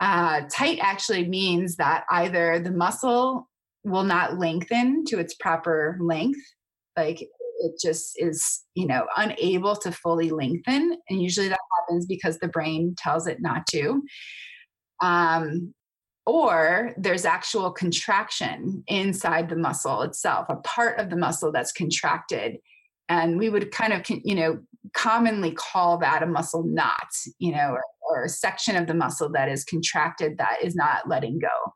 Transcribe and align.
Uh, 0.00 0.42
tight 0.50 0.78
actually 0.80 1.26
means 1.26 1.76
that 1.76 2.04
either 2.10 2.58
the 2.58 2.70
muscle 2.70 3.48
will 3.84 4.04
not 4.04 4.38
lengthen 4.38 5.04
to 5.06 5.18
its 5.18 5.34
proper 5.34 5.96
length, 6.00 6.40
like 6.96 7.20
it 7.20 7.72
just 7.80 8.12
is, 8.16 8.62
you 8.74 8.86
know, 8.86 9.06
unable 9.16 9.76
to 9.76 9.90
fully 9.92 10.30
lengthen. 10.30 10.96
And 11.08 11.22
usually 11.22 11.48
that 11.48 11.58
happens 11.80 12.06
because 12.06 12.38
the 12.38 12.48
brain 12.48 12.94
tells 12.98 13.26
it 13.26 13.40
not 13.40 13.66
to. 13.68 14.02
Um, 15.02 15.74
or 16.26 16.92
there's 16.98 17.24
actual 17.24 17.70
contraction 17.70 18.82
inside 18.88 19.48
the 19.48 19.56
muscle 19.56 20.02
itself, 20.02 20.46
a 20.48 20.56
part 20.56 20.98
of 20.98 21.08
the 21.08 21.16
muscle 21.16 21.52
that's 21.52 21.72
contracted. 21.72 22.58
And 23.08 23.38
we 23.38 23.48
would 23.48 23.70
kind 23.70 23.92
of, 23.92 24.02
you 24.08 24.34
know, 24.34 24.60
commonly 24.94 25.52
call 25.52 25.98
that 25.98 26.22
a 26.22 26.26
muscle 26.26 26.64
knot, 26.64 27.08
you 27.38 27.52
know, 27.52 27.72
or, 27.72 27.82
or 28.08 28.24
a 28.24 28.28
section 28.28 28.76
of 28.76 28.86
the 28.86 28.94
muscle 28.94 29.30
that 29.32 29.48
is 29.48 29.64
contracted 29.64 30.38
that 30.38 30.58
is 30.62 30.74
not 30.74 31.08
letting 31.08 31.38
go. 31.38 31.72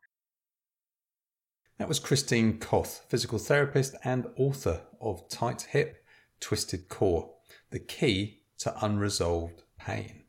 That 1.78 1.88
was 1.88 1.98
Christine 1.98 2.58
Koth, 2.58 3.06
physical 3.08 3.38
therapist 3.38 3.96
and 4.04 4.26
author 4.36 4.82
of 5.00 5.28
Tight 5.28 5.62
Hip, 5.70 6.04
Twisted 6.38 6.88
Core 6.88 7.30
The 7.70 7.78
Key 7.78 8.42
to 8.58 8.74
Unresolved 8.84 9.62
Pain. 9.78 10.24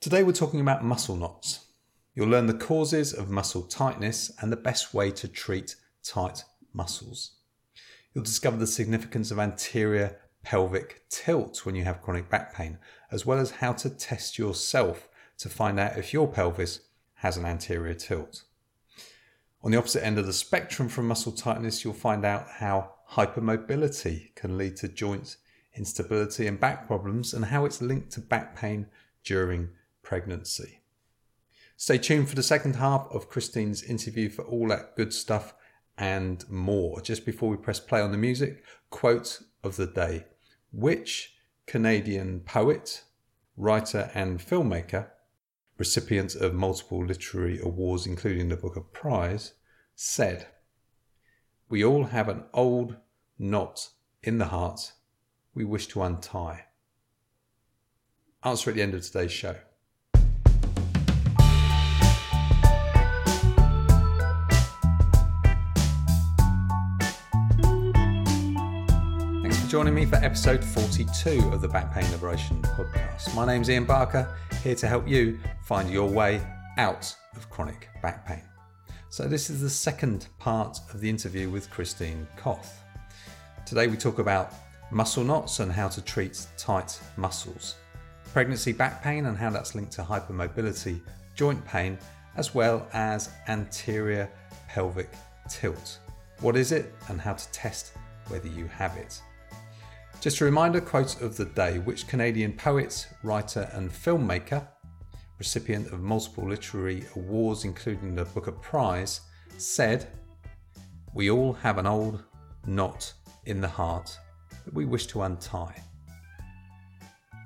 Today 0.00 0.22
we're 0.22 0.32
talking 0.32 0.60
about 0.60 0.84
muscle 0.84 1.16
knots. 1.16 1.66
You'll 2.14 2.28
learn 2.28 2.46
the 2.46 2.54
causes 2.54 3.14
of 3.14 3.30
muscle 3.30 3.62
tightness 3.62 4.30
and 4.40 4.52
the 4.52 4.56
best 4.56 4.92
way 4.92 5.10
to 5.12 5.28
treat 5.28 5.76
tight 6.02 6.44
muscles. 6.74 7.39
You'll 8.14 8.24
discover 8.24 8.56
the 8.56 8.66
significance 8.66 9.30
of 9.30 9.38
anterior 9.38 10.18
pelvic 10.42 11.04
tilt 11.08 11.64
when 11.64 11.74
you 11.74 11.84
have 11.84 12.02
chronic 12.02 12.28
back 12.28 12.54
pain, 12.54 12.78
as 13.10 13.24
well 13.24 13.38
as 13.38 13.50
how 13.52 13.72
to 13.74 13.90
test 13.90 14.38
yourself 14.38 15.08
to 15.38 15.48
find 15.48 15.78
out 15.78 15.96
if 15.96 16.12
your 16.12 16.26
pelvis 16.26 16.80
has 17.14 17.36
an 17.36 17.44
anterior 17.44 17.94
tilt. 17.94 18.44
On 19.62 19.70
the 19.70 19.78
opposite 19.78 20.04
end 20.04 20.18
of 20.18 20.26
the 20.26 20.32
spectrum 20.32 20.88
from 20.88 21.06
muscle 21.06 21.32
tightness, 21.32 21.84
you'll 21.84 21.92
find 21.92 22.24
out 22.24 22.46
how 22.48 22.94
hypermobility 23.12 24.34
can 24.34 24.56
lead 24.56 24.76
to 24.76 24.88
joint 24.88 25.36
instability 25.76 26.46
and 26.46 26.58
back 26.58 26.86
problems 26.86 27.32
and 27.34 27.44
how 27.44 27.64
it's 27.64 27.82
linked 27.82 28.10
to 28.12 28.20
back 28.20 28.56
pain 28.56 28.86
during 29.24 29.68
pregnancy. 30.02 30.80
Stay 31.76 31.98
tuned 31.98 32.28
for 32.28 32.34
the 32.34 32.42
second 32.42 32.76
half 32.76 33.06
of 33.10 33.28
Christine's 33.28 33.82
interview 33.82 34.28
for 34.28 34.42
all 34.42 34.68
that 34.68 34.96
good 34.96 35.12
stuff 35.12 35.54
and 36.00 36.48
more. 36.48 37.00
Just 37.02 37.26
before 37.26 37.50
we 37.50 37.56
press 37.56 37.78
play 37.78 38.00
on 38.00 38.10
the 38.10 38.18
music, 38.18 38.64
quote 38.88 39.42
of 39.62 39.76
the 39.76 39.86
day. 39.86 40.24
Which 40.72 41.34
Canadian 41.66 42.40
poet, 42.40 43.04
writer, 43.56 44.10
and 44.14 44.40
filmmaker, 44.40 45.10
recipient 45.76 46.34
of 46.34 46.54
multiple 46.54 47.04
literary 47.04 47.60
awards, 47.60 48.06
including 48.06 48.48
the 48.48 48.56
Booker 48.56 48.80
Prize, 48.80 49.52
said, 49.94 50.48
We 51.68 51.84
all 51.84 52.04
have 52.04 52.28
an 52.28 52.44
old 52.54 52.96
knot 53.38 53.90
in 54.22 54.38
the 54.38 54.46
heart 54.46 54.92
we 55.54 55.64
wish 55.64 55.86
to 55.88 56.02
untie. 56.02 56.66
Answer 58.42 58.70
at 58.70 58.76
the 58.76 58.82
end 58.82 58.94
of 58.94 59.02
today's 59.02 59.32
show. 59.32 59.56
Joining 69.70 69.94
me 69.94 70.04
for 70.04 70.16
episode 70.16 70.64
42 70.64 71.48
of 71.52 71.60
the 71.60 71.68
Back 71.68 71.94
Pain 71.94 72.10
Liberation 72.10 72.60
podcast. 72.60 73.32
My 73.36 73.46
name's 73.46 73.70
Ian 73.70 73.84
Barker, 73.84 74.36
here 74.64 74.74
to 74.74 74.88
help 74.88 75.06
you 75.06 75.38
find 75.62 75.88
your 75.88 76.10
way 76.10 76.42
out 76.76 77.14
of 77.36 77.48
chronic 77.50 77.88
back 78.02 78.26
pain. 78.26 78.42
So, 79.10 79.28
this 79.28 79.48
is 79.48 79.60
the 79.60 79.70
second 79.70 80.26
part 80.40 80.80
of 80.92 81.00
the 81.00 81.08
interview 81.08 81.48
with 81.48 81.70
Christine 81.70 82.26
Koth. 82.36 82.80
Today, 83.64 83.86
we 83.86 83.96
talk 83.96 84.18
about 84.18 84.52
muscle 84.90 85.22
knots 85.22 85.60
and 85.60 85.70
how 85.70 85.86
to 85.86 86.02
treat 86.02 86.48
tight 86.58 87.00
muscles, 87.16 87.76
pregnancy 88.32 88.72
back 88.72 89.00
pain 89.04 89.26
and 89.26 89.38
how 89.38 89.50
that's 89.50 89.76
linked 89.76 89.92
to 89.92 90.02
hypermobility 90.02 91.00
joint 91.36 91.64
pain, 91.64 91.96
as 92.36 92.56
well 92.56 92.88
as 92.92 93.30
anterior 93.46 94.28
pelvic 94.68 95.12
tilt. 95.48 96.00
What 96.40 96.56
is 96.56 96.72
it 96.72 96.92
and 97.08 97.20
how 97.20 97.34
to 97.34 97.52
test 97.52 97.92
whether 98.26 98.48
you 98.48 98.66
have 98.66 98.96
it? 98.96 99.22
Just 100.20 100.42
a 100.42 100.44
reminder 100.44 100.82
quote 100.82 101.22
of 101.22 101.38
the 101.38 101.46
day 101.46 101.78
which 101.78 102.06
Canadian 102.06 102.52
poet, 102.52 103.08
writer, 103.22 103.70
and 103.72 103.90
filmmaker, 103.90 104.68
recipient 105.38 105.90
of 105.94 106.02
multiple 106.02 106.46
literary 106.46 107.06
awards, 107.16 107.64
including 107.64 108.14
the 108.14 108.26
Booker 108.26 108.52
Prize, 108.52 109.22
said, 109.56 110.08
We 111.14 111.30
all 111.30 111.54
have 111.54 111.78
an 111.78 111.86
old 111.86 112.22
knot 112.66 113.10
in 113.46 113.62
the 113.62 113.68
heart 113.68 114.18
that 114.66 114.74
we 114.74 114.84
wish 114.84 115.06
to 115.06 115.22
untie. 115.22 115.82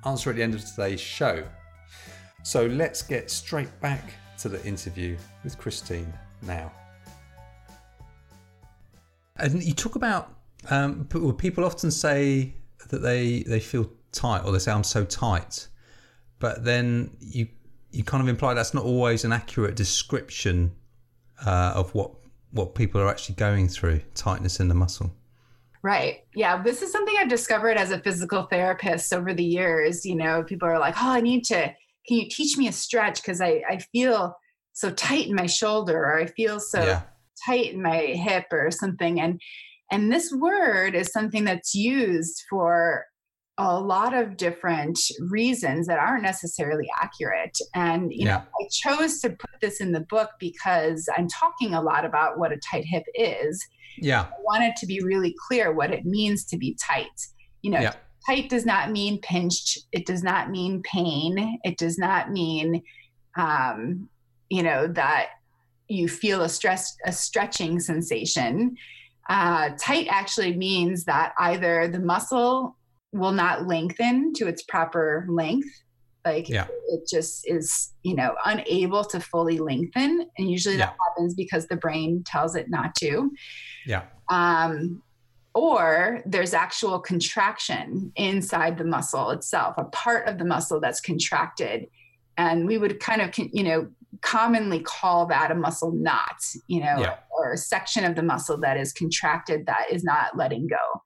Answer 0.03 0.31
at 0.31 0.35
the 0.35 0.43
end 0.43 0.53
of 0.53 0.65
today's 0.65 0.99
show. 0.99 1.45
So 2.43 2.65
let's 2.65 3.01
get 3.01 3.31
straight 3.31 3.79
back 3.79 4.15
to 4.39 4.49
the 4.49 4.61
interview 4.65 5.15
with 5.45 5.57
Christine 5.57 6.11
now. 6.41 6.73
And 9.37 9.63
you 9.63 9.73
talk 9.73 9.95
about 9.95 10.33
um, 10.69 11.05
people 11.37 11.63
often 11.63 11.89
say 11.89 12.53
that 12.89 12.99
they 12.99 13.43
they 13.43 13.59
feel 13.59 13.89
tight 14.11 14.43
or 14.45 14.51
they 14.51 14.59
say 14.59 14.71
I'm 14.71 14.83
so 14.83 15.05
tight, 15.05 15.67
but 16.39 16.63
then 16.63 17.15
you 17.19 17.47
you 17.91 18.03
kind 18.03 18.21
of 18.21 18.27
imply 18.27 18.53
that's 18.53 18.73
not 18.73 18.83
always 18.83 19.23
an 19.23 19.31
accurate 19.31 19.75
description 19.75 20.71
uh, 21.45 21.73
of 21.75 21.93
what 21.95 22.11
what 22.51 22.75
people 22.75 23.01
are 23.01 23.09
actually 23.09 23.35
going 23.35 23.67
through 23.67 24.01
tightness 24.13 24.59
in 24.59 24.67
the 24.67 24.75
muscle. 24.75 25.11
Right. 25.85 26.23
Yeah. 26.33 26.63
This 26.63 26.81
is 26.81 26.91
something 26.91 27.13
I've 27.19 27.29
discovered 27.29 27.77
as 27.77 27.91
a 27.91 27.99
physical 27.99 28.43
therapist 28.43 29.13
over 29.13 29.35
the 29.35 29.43
years. 29.43 30.03
You 30.03 30.15
know, 30.15 30.41
people 30.41 30.67
are 30.67 30.79
like, 30.79 30.95
oh, 30.97 31.11
I 31.11 31.21
need 31.21 31.43
to, 31.45 31.71
can 32.07 32.17
you 32.17 32.27
teach 32.27 32.57
me 32.57 32.67
a 32.67 32.71
stretch? 32.71 33.21
Because 33.21 33.39
I, 33.39 33.61
I 33.69 33.77
feel 33.91 34.35
so 34.73 34.89
tight 34.89 35.27
in 35.27 35.35
my 35.35 35.45
shoulder 35.45 35.95
or 35.95 36.17
I 36.19 36.25
feel 36.25 36.59
so 36.59 36.83
yeah. 36.83 37.01
tight 37.45 37.73
in 37.73 37.83
my 37.83 37.97
hip 37.97 38.45
or 38.51 38.71
something. 38.71 39.21
And 39.21 39.39
and 39.91 40.11
this 40.11 40.31
word 40.31 40.95
is 40.95 41.11
something 41.11 41.43
that's 41.43 41.75
used 41.75 42.43
for 42.49 43.05
a 43.57 43.79
lot 43.79 44.13
of 44.13 44.35
different 44.35 44.99
reasons 45.29 45.87
that 45.87 45.99
aren't 45.99 46.23
necessarily 46.23 46.87
accurate. 47.01 47.57
And 47.73 48.11
you 48.11 48.25
yeah. 48.25 48.37
know, 48.37 48.43
I 48.43 48.67
chose 48.69 49.21
to 49.21 49.29
put 49.29 49.61
this 49.61 49.79
in 49.79 49.93
the 49.93 50.01
book 50.01 50.31
because 50.39 51.07
I'm 51.15 51.29
talking 51.29 51.73
a 51.73 51.81
lot 51.81 52.03
about 52.03 52.37
what 52.37 52.51
a 52.51 52.57
tight 52.57 52.83
hip 52.85 53.05
is. 53.13 53.65
Yeah. 53.97 54.23
I 54.23 54.41
wanted 54.43 54.75
to 54.77 54.85
be 54.85 54.99
really 55.01 55.33
clear 55.47 55.71
what 55.71 55.91
it 55.91 56.05
means 56.05 56.43
to 56.45 56.57
be 56.57 56.77
tight. 56.85 57.07
You 57.61 57.71
know, 57.71 57.79
yeah. 57.79 57.93
tight 58.27 58.49
does 58.49 58.65
not 58.65 58.91
mean 58.91 59.21
pinched. 59.21 59.79
It 59.93 60.05
does 60.05 60.21
not 60.21 60.49
mean 60.49 60.83
pain. 60.83 61.59
It 61.63 61.77
does 61.77 61.97
not 61.97 62.31
mean 62.31 62.83
um, 63.37 64.09
you 64.49 64.63
know, 64.63 64.87
that 64.87 65.29
you 65.87 66.07
feel 66.07 66.41
a 66.41 66.49
stress 66.49 66.95
a 67.05 67.11
stretching 67.11 67.79
sensation 67.79 68.75
uh, 69.27 69.69
tight 69.79 70.07
actually 70.09 70.55
means 70.55 71.05
that 71.05 71.33
either 71.39 71.87
the 71.87 71.99
muscle 71.99 72.75
will 73.11 73.31
not 73.31 73.67
lengthen 73.67 74.33
to 74.33 74.47
its 74.47 74.63
proper 74.63 75.25
length 75.29 75.69
like 76.25 76.49
yeah. 76.49 76.67
it 76.89 77.07
just 77.07 77.47
is 77.47 77.93
you 78.03 78.15
know 78.15 78.35
unable 78.45 79.03
to 79.03 79.19
fully 79.19 79.59
lengthen 79.59 80.27
and 80.37 80.49
usually 80.49 80.75
yeah. 80.75 80.87
that 80.87 80.95
happens 81.07 81.33
because 81.33 81.67
the 81.67 81.75
brain 81.75 82.23
tells 82.25 82.55
it 82.55 82.69
not 82.69 82.93
to 82.95 83.31
yeah 83.85 84.03
um 84.29 85.01
or 85.53 86.21
there's 86.25 86.53
actual 86.53 86.99
contraction 86.99 88.11
inside 88.17 88.77
the 88.77 88.83
muscle 88.83 89.29
itself 89.29 89.75
a 89.77 89.85
part 89.85 90.27
of 90.27 90.37
the 90.37 90.45
muscle 90.45 90.81
that's 90.81 90.99
contracted 90.99 91.87
and 92.37 92.67
we 92.67 92.77
would 92.77 92.99
kind 92.99 93.21
of 93.21 93.31
you 93.53 93.63
know 93.63 93.87
commonly 94.21 94.79
call 94.79 95.25
that 95.25 95.51
a 95.51 95.55
muscle 95.55 95.91
knot 95.91 96.41
you 96.67 96.79
know 96.79 96.97
yeah. 96.99 97.17
or 97.31 97.53
a 97.53 97.57
section 97.57 98.03
of 98.03 98.15
the 98.15 98.23
muscle 98.23 98.59
that 98.59 98.77
is 98.77 98.93
contracted 98.93 99.65
that 99.65 99.85
is 99.91 100.03
not 100.03 100.37
letting 100.37 100.67
go 100.67 101.01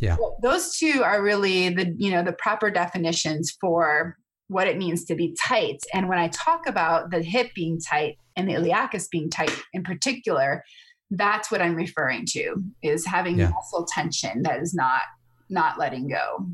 yeah 0.00 0.16
so 0.16 0.36
those 0.42 0.76
two 0.76 1.02
are 1.04 1.22
really 1.22 1.68
the 1.68 1.94
you 1.96 2.10
know 2.10 2.22
the 2.22 2.32
proper 2.32 2.70
definitions 2.70 3.56
for 3.60 4.16
what 4.48 4.66
it 4.66 4.76
means 4.76 5.04
to 5.04 5.14
be 5.14 5.36
tight 5.40 5.78
and 5.94 6.08
when 6.08 6.18
i 6.18 6.28
talk 6.28 6.66
about 6.66 7.10
the 7.10 7.22
hip 7.22 7.50
being 7.54 7.78
tight 7.80 8.16
and 8.36 8.48
the 8.48 8.54
iliacus 8.54 9.08
being 9.10 9.30
tight 9.30 9.54
in 9.72 9.82
particular 9.82 10.62
that's 11.12 11.50
what 11.50 11.62
i'm 11.62 11.74
referring 11.74 12.24
to 12.26 12.56
is 12.82 13.06
having 13.06 13.38
yeah. 13.38 13.50
muscle 13.50 13.86
tension 13.92 14.42
that 14.42 14.60
is 14.60 14.74
not 14.74 15.02
not 15.48 15.78
letting 15.78 16.08
go 16.08 16.46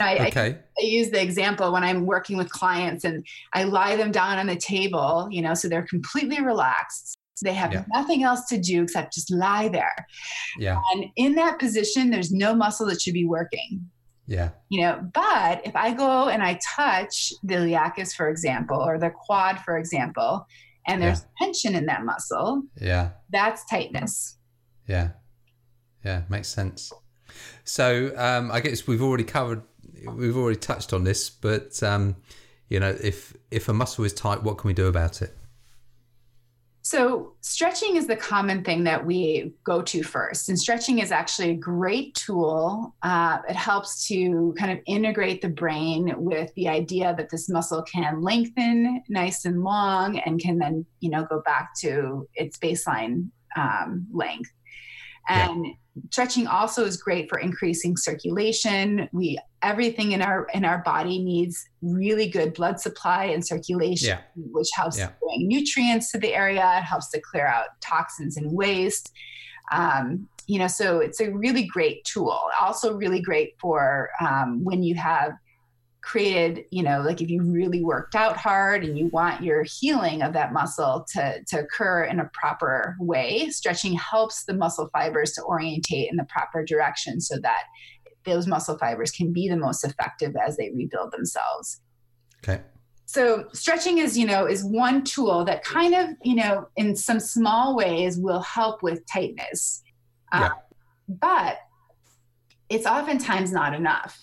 I, 0.00 0.28
okay. 0.28 0.58
I, 0.78 0.82
I, 0.82 0.86
use 0.86 1.10
the 1.10 1.20
example 1.20 1.72
when 1.72 1.84
I'm 1.84 2.06
working 2.06 2.36
with 2.36 2.50
clients 2.50 3.04
and 3.04 3.26
I 3.52 3.64
lie 3.64 3.96
them 3.96 4.12
down 4.12 4.38
on 4.38 4.46
the 4.46 4.56
table, 4.56 5.28
you 5.30 5.42
know, 5.42 5.54
so 5.54 5.68
they're 5.68 5.86
completely 5.86 6.42
relaxed. 6.42 7.16
They 7.42 7.54
have 7.54 7.72
yeah. 7.72 7.84
nothing 7.92 8.22
else 8.22 8.46
to 8.46 8.58
do 8.58 8.82
except 8.82 9.14
just 9.14 9.32
lie 9.32 9.68
there. 9.68 10.06
Yeah. 10.58 10.80
And 10.92 11.06
in 11.16 11.34
that 11.36 11.58
position, 11.58 12.10
there's 12.10 12.32
no 12.32 12.54
muscle 12.54 12.86
that 12.86 13.00
should 13.00 13.14
be 13.14 13.24
working. 13.24 13.88
Yeah. 14.26 14.50
You 14.68 14.82
know, 14.82 15.08
but 15.14 15.66
if 15.66 15.74
I 15.74 15.94
go 15.94 16.28
and 16.28 16.42
I 16.42 16.58
touch 16.76 17.32
the 17.42 17.54
iliacus, 17.54 18.14
for 18.14 18.28
example, 18.28 18.76
or 18.76 18.98
the 18.98 19.10
quad, 19.10 19.60
for 19.60 19.78
example, 19.78 20.46
and 20.86 21.02
there's 21.02 21.20
yeah. 21.20 21.46
tension 21.46 21.74
in 21.74 21.86
that 21.86 22.04
muscle, 22.04 22.62
yeah, 22.80 23.10
that's 23.30 23.64
tightness. 23.66 24.36
Yeah. 24.86 25.10
Yeah, 26.04 26.22
makes 26.28 26.48
sense. 26.48 26.92
So 27.64 28.12
um, 28.16 28.50
I 28.50 28.60
guess 28.60 28.86
we've 28.86 29.02
already 29.02 29.24
covered, 29.24 29.62
we've 30.14 30.36
already 30.36 30.58
touched 30.58 30.92
on 30.92 31.04
this, 31.04 31.30
but 31.30 31.82
um, 31.82 32.16
you 32.68 32.80
know, 32.80 32.96
if 33.02 33.36
if 33.50 33.68
a 33.68 33.72
muscle 33.72 34.04
is 34.04 34.12
tight, 34.12 34.42
what 34.42 34.58
can 34.58 34.68
we 34.68 34.74
do 34.74 34.86
about 34.86 35.22
it? 35.22 35.34
So, 36.90 37.34
stretching 37.42 37.96
is 37.96 38.06
the 38.06 38.16
common 38.16 38.64
thing 38.64 38.84
that 38.84 39.04
we 39.04 39.52
go 39.62 39.82
to 39.82 40.02
first. 40.02 40.48
And 40.48 40.58
stretching 40.58 41.00
is 41.00 41.12
actually 41.12 41.50
a 41.50 41.54
great 41.54 42.14
tool. 42.14 42.94
Uh, 43.02 43.40
it 43.46 43.56
helps 43.56 44.08
to 44.08 44.54
kind 44.58 44.72
of 44.72 44.78
integrate 44.86 45.42
the 45.42 45.50
brain 45.50 46.14
with 46.16 46.50
the 46.54 46.66
idea 46.66 47.14
that 47.18 47.28
this 47.28 47.50
muscle 47.50 47.82
can 47.82 48.22
lengthen 48.22 49.02
nice 49.10 49.44
and 49.44 49.62
long 49.62 50.18
and 50.20 50.40
can 50.40 50.56
then, 50.56 50.86
you 51.00 51.10
know, 51.10 51.24
go 51.24 51.42
back 51.44 51.74
to 51.80 52.26
its 52.32 52.56
baseline 52.56 53.28
um, 53.54 54.06
length. 54.10 54.50
And 55.28 55.66
yeah 55.66 55.72
stretching 56.10 56.46
also 56.46 56.84
is 56.84 56.96
great 56.96 57.28
for 57.28 57.38
increasing 57.38 57.96
circulation. 57.96 59.08
We 59.12 59.38
everything 59.62 60.12
in 60.12 60.22
our 60.22 60.46
in 60.54 60.64
our 60.64 60.78
body 60.78 61.22
needs 61.22 61.68
really 61.82 62.28
good 62.28 62.54
blood 62.54 62.80
supply 62.80 63.24
and 63.24 63.44
circulation 63.44 64.08
yeah. 64.08 64.20
which 64.52 64.68
helps 64.74 64.98
yeah. 64.98 65.10
bring 65.20 65.48
nutrients 65.48 66.12
to 66.12 66.18
the 66.18 66.34
area. 66.34 66.78
It 66.78 66.84
helps 66.84 67.10
to 67.10 67.20
clear 67.20 67.46
out 67.46 67.80
toxins 67.80 68.36
and 68.36 68.52
waste. 68.52 69.12
Um, 69.72 70.28
you 70.46 70.58
know 70.58 70.68
so 70.68 71.00
it's 71.00 71.20
a 71.20 71.30
really 71.30 71.64
great 71.64 72.04
tool. 72.04 72.38
Also 72.60 72.94
really 72.94 73.20
great 73.20 73.54
for 73.60 74.10
um, 74.20 74.64
when 74.64 74.82
you 74.82 74.94
have 74.94 75.32
created 76.00 76.64
you 76.70 76.82
know 76.82 77.02
like 77.02 77.20
if 77.20 77.28
you 77.28 77.42
really 77.42 77.82
worked 77.82 78.14
out 78.14 78.36
hard 78.36 78.84
and 78.84 78.96
you 78.96 79.08
want 79.08 79.42
your 79.42 79.64
healing 79.64 80.22
of 80.22 80.32
that 80.32 80.52
muscle 80.52 81.04
to, 81.12 81.42
to 81.48 81.58
occur 81.58 82.04
in 82.04 82.20
a 82.20 82.30
proper 82.32 82.96
way 83.00 83.48
stretching 83.50 83.94
helps 83.94 84.44
the 84.44 84.54
muscle 84.54 84.88
fibers 84.92 85.32
to 85.32 85.42
orientate 85.42 86.08
in 86.08 86.16
the 86.16 86.24
proper 86.30 86.64
direction 86.64 87.20
so 87.20 87.36
that 87.40 87.64
those 88.28 88.46
muscle 88.46 88.78
fibers 88.78 89.10
can 89.10 89.32
be 89.32 89.48
the 89.48 89.56
most 89.56 89.84
effective 89.84 90.34
as 90.36 90.56
they 90.56 90.70
rebuild 90.70 91.12
themselves. 91.12 91.80
Okay. 92.44 92.62
So 93.06 93.46
stretching 93.52 93.98
is 93.98 94.16
you 94.18 94.26
know 94.26 94.46
is 94.46 94.64
one 94.64 95.02
tool 95.02 95.44
that 95.46 95.64
kind 95.64 95.94
of 95.94 96.10
you 96.22 96.34
know 96.34 96.68
in 96.76 96.94
some 96.94 97.20
small 97.20 97.74
ways 97.74 98.18
will 98.18 98.42
help 98.42 98.82
with 98.82 99.04
tightness. 99.06 99.82
Yeah. 100.32 100.46
Uh, 100.46 100.50
but 101.08 101.58
it's 102.68 102.86
oftentimes 102.86 103.50
not 103.50 103.74
enough 103.74 104.20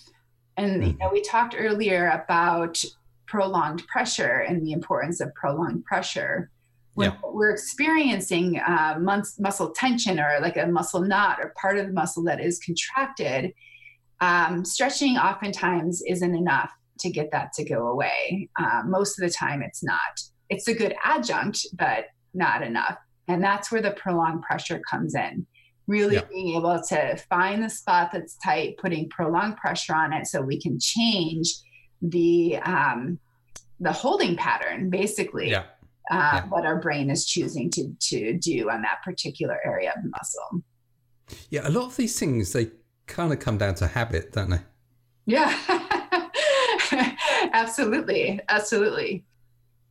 and 0.56 0.82
you 0.82 0.90
mm-hmm. 0.90 0.98
know, 0.98 1.10
we 1.12 1.22
talked 1.22 1.54
earlier 1.56 2.08
about 2.08 2.82
prolonged 3.26 3.86
pressure 3.86 4.44
and 4.48 4.64
the 4.64 4.72
importance 4.72 5.20
of 5.20 5.34
prolonged 5.34 5.84
pressure. 5.84 6.50
When 6.94 7.10
yeah. 7.10 7.18
we're 7.24 7.50
experiencing 7.50 8.58
uh, 8.58 8.98
muscle 8.98 9.70
tension 9.72 10.18
or 10.18 10.38
like 10.40 10.56
a 10.56 10.66
muscle 10.66 11.02
knot 11.02 11.38
or 11.40 11.52
part 11.60 11.76
of 11.76 11.86
the 11.86 11.92
muscle 11.92 12.24
that 12.24 12.40
is 12.40 12.58
contracted, 12.58 13.52
um, 14.20 14.64
stretching 14.64 15.18
oftentimes 15.18 16.02
isn't 16.06 16.34
enough 16.34 16.70
to 17.00 17.10
get 17.10 17.30
that 17.32 17.52
to 17.54 17.64
go 17.64 17.88
away. 17.88 18.48
Uh, 18.58 18.82
most 18.86 19.18
of 19.18 19.28
the 19.28 19.32
time, 19.32 19.62
it's 19.62 19.84
not. 19.84 20.22
It's 20.48 20.68
a 20.68 20.74
good 20.74 20.94
adjunct, 21.04 21.66
but 21.74 22.06
not 22.32 22.62
enough. 22.62 22.96
And 23.28 23.42
that's 23.42 23.70
where 23.70 23.82
the 23.82 23.90
prolonged 23.90 24.42
pressure 24.42 24.80
comes 24.88 25.14
in 25.14 25.46
really 25.86 26.16
yeah. 26.16 26.24
being 26.30 26.56
able 26.56 26.80
to 26.88 27.16
find 27.28 27.62
the 27.62 27.70
spot 27.70 28.10
that's 28.12 28.36
tight, 28.38 28.76
putting 28.78 29.08
prolonged 29.08 29.56
pressure 29.56 29.94
on 29.94 30.12
it 30.12 30.26
so 30.26 30.42
we 30.42 30.60
can 30.60 30.78
change 30.80 31.54
the 32.02 32.56
um, 32.58 33.18
the 33.80 33.92
holding 33.92 34.36
pattern, 34.36 34.90
basically. 34.90 35.50
Yeah. 35.50 35.64
Uh, 36.10 36.14
yeah. 36.34 36.46
What 36.48 36.64
our 36.64 36.80
brain 36.80 37.10
is 37.10 37.26
choosing 37.26 37.70
to 37.70 37.92
to 38.00 38.38
do 38.38 38.70
on 38.70 38.82
that 38.82 39.02
particular 39.04 39.58
area 39.64 39.92
of 39.96 40.04
muscle. 40.10 40.62
Yeah, 41.50 41.66
a 41.66 41.70
lot 41.70 41.86
of 41.86 41.96
these 41.96 42.18
things 42.18 42.52
they 42.52 42.70
kind 43.06 43.32
of 43.32 43.40
come 43.40 43.58
down 43.58 43.74
to 43.76 43.86
habit, 43.86 44.32
don't 44.32 44.50
they? 44.50 44.60
Yeah, 45.26 45.56
absolutely, 47.52 48.40
absolutely. 48.48 49.24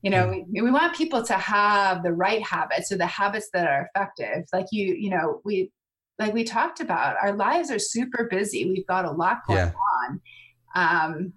You 0.02 0.12
know, 0.12 0.30
we, 0.30 0.62
we 0.62 0.72
want 0.72 0.96
people 0.96 1.24
to 1.24 1.34
have 1.34 2.04
the 2.04 2.14
right 2.14 2.42
habits 2.46 2.92
or 2.92 2.98
the 2.98 3.08
habits 3.08 3.50
that 3.54 3.68
are 3.68 3.90
effective. 3.94 4.46
Like 4.54 4.68
you, 4.72 4.94
you 4.94 5.10
know, 5.10 5.42
we 5.44 5.72
like 6.20 6.34
we 6.34 6.44
talked 6.44 6.80
about, 6.80 7.18
our 7.22 7.34
lives 7.34 7.70
are 7.72 7.80
super 7.80 8.28
busy. 8.30 8.70
We've 8.70 8.88
got 8.88 9.06
a 9.06 9.12
lot 9.12 9.46
going 9.48 9.60
yeah. 9.60 9.72
on. 10.06 10.22
Um, 10.76 11.34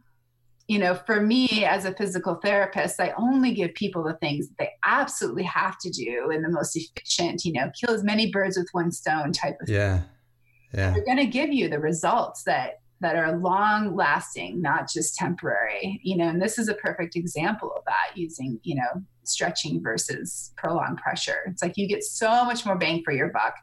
you 0.69 0.79
know, 0.79 0.95
for 0.95 1.23
me 1.23 1.65
as 1.65 1.87
a 1.87 1.95
physical 1.95 2.35
therapist, 2.37 3.01
I 3.01 3.15
only 3.17 3.55
give 3.55 3.73
people 3.75 4.05
the 4.05 4.15
things 4.15 4.49
that 4.49 4.59
they 4.59 4.71
absolutely 4.85 5.45
have 5.45 5.79
to 5.79 5.91
do 5.91 6.31
in 6.31 6.43
the 6.43 6.51
most 6.51 6.77
efficient, 6.77 7.45
you 7.45 7.55
know, 7.55 7.71
kill 7.81 7.95
as 7.95 8.05
many 8.05 8.31
birds 8.31 8.59
with 8.59 8.69
one 8.73 8.93
stone 8.93 9.33
type 9.33 9.57
of 9.63 9.69
yeah. 9.69 9.99
thing. 9.99 10.09
Yeah. 10.75 10.91
They're 10.91 11.05
going 11.05 11.19
to 11.19 11.27
give 11.27 11.51
you 11.51 11.69
the 11.69 11.79
results 11.79 12.43
that 12.45 12.81
that 13.01 13.15
are 13.15 13.39
long 13.39 13.95
lasting, 13.95 14.61
not 14.61 14.91
just 14.91 15.15
temporary. 15.15 16.01
You 16.03 16.17
know, 16.17 16.29
and 16.29 16.43
this 16.43 16.59
is 16.59 16.69
a 16.69 16.75
perfect 16.75 17.17
example 17.17 17.73
of 17.75 17.85
that 17.87 18.17
using, 18.17 18.59
you 18.65 18.75
know, 18.75 19.03
stretching 19.23 19.83
versus 19.83 20.53
prolonged 20.57 20.99
pressure. 20.99 21.43
It's 21.47 21.63
like 21.63 21.77
you 21.77 21.89
get 21.89 22.03
so 22.03 22.45
much 22.45 22.67
more 22.67 22.77
bang 22.77 23.03
for 23.05 23.13
your 23.13 23.29
buck 23.29 23.55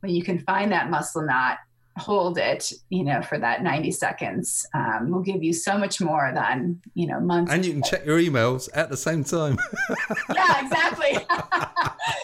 when 0.00 0.14
you 0.14 0.22
can 0.22 0.38
find 0.40 0.72
that 0.72 0.90
muscle 0.90 1.22
knot 1.22 1.58
hold 1.98 2.36
it 2.36 2.72
you 2.90 3.02
know 3.02 3.22
for 3.22 3.38
that 3.38 3.62
90 3.62 3.90
seconds 3.90 4.66
um, 4.74 5.10
will 5.10 5.22
give 5.22 5.42
you 5.42 5.52
so 5.52 5.78
much 5.78 6.00
more 6.00 6.30
than 6.34 6.80
you 6.94 7.06
know 7.06 7.20
months. 7.20 7.50
And 7.50 7.64
you 7.64 7.72
can 7.72 7.82
check 7.82 8.04
your 8.04 8.18
emails 8.18 8.68
at 8.74 8.90
the 8.90 8.96
same 8.96 9.24
time. 9.24 9.58
Yeah 10.34 10.64
exactly. 10.64 11.18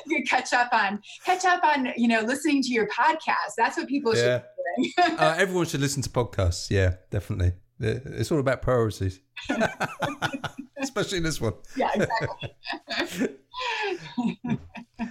You 0.06 0.16
can 0.16 0.26
catch 0.26 0.52
up 0.52 0.72
on 0.72 1.00
catch 1.24 1.44
up 1.44 1.64
on 1.64 1.92
you 1.96 2.08
know 2.08 2.20
listening 2.20 2.62
to 2.62 2.68
your 2.68 2.86
podcast. 2.88 3.54
That's 3.56 3.76
what 3.76 3.88
people 3.88 4.14
yeah. 4.14 4.42
should 4.42 4.42
be 4.76 4.92
doing. 4.96 5.18
Uh, 5.18 5.34
everyone 5.38 5.66
should 5.66 5.80
listen 5.80 6.02
to 6.02 6.10
podcasts. 6.10 6.70
Yeah 6.70 6.96
definitely. 7.10 7.52
It's 7.80 8.30
all 8.30 8.38
about 8.38 8.62
priorities. 8.62 9.20
Especially 10.78 11.20
this 11.20 11.40
one. 11.40 11.54
Yeah 11.76 11.90
exactly. 11.94 13.28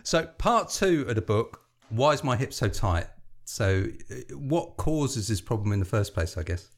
So 0.03 0.25
part 0.37 0.69
two 0.69 1.05
of 1.07 1.15
the 1.15 1.21
book 1.21 1.61
why 1.91 2.13
is 2.13 2.23
my 2.23 2.35
hip 2.35 2.53
so 2.53 2.67
tight? 2.67 3.07
So, 3.45 3.85
what 4.33 4.77
causes 4.77 5.27
this 5.27 5.41
problem 5.41 5.73
in 5.73 5.79
the 5.79 5.85
first 5.85 6.13
place, 6.13 6.37
I 6.37 6.43
guess? 6.43 6.69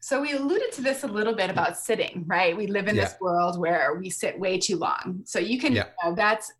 So, 0.00 0.20
we 0.20 0.32
alluded 0.32 0.72
to 0.72 0.82
this 0.82 1.04
a 1.04 1.06
little 1.06 1.34
bit 1.34 1.50
about 1.50 1.76
sitting, 1.76 2.24
right? 2.26 2.56
We 2.56 2.66
live 2.66 2.88
in 2.88 2.96
yeah. 2.96 3.04
this 3.04 3.14
world 3.20 3.58
where 3.58 3.94
we 3.94 4.10
sit 4.10 4.38
way 4.38 4.58
too 4.58 4.76
long. 4.76 5.22
So, 5.24 5.38
you 5.38 5.60
can, 5.60 5.74
yeah. 5.74 5.84
you 6.02 6.10
know, 6.10 6.16
that's 6.16 6.52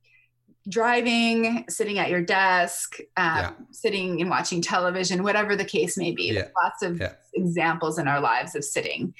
driving, 0.68 1.64
sitting 1.68 1.98
at 1.98 2.10
your 2.10 2.20
desk, 2.20 2.98
um, 3.16 3.36
yeah. 3.36 3.52
sitting 3.70 4.20
and 4.20 4.28
watching 4.28 4.60
television, 4.60 5.22
whatever 5.22 5.56
the 5.56 5.64
case 5.64 5.96
may 5.96 6.12
be. 6.12 6.32
There's 6.32 6.50
lots 6.62 6.82
of 6.82 7.00
examples 7.34 7.98
in 7.98 8.06
our 8.06 8.20
lives 8.20 8.54
of 8.54 8.64
sitting. 8.64 9.14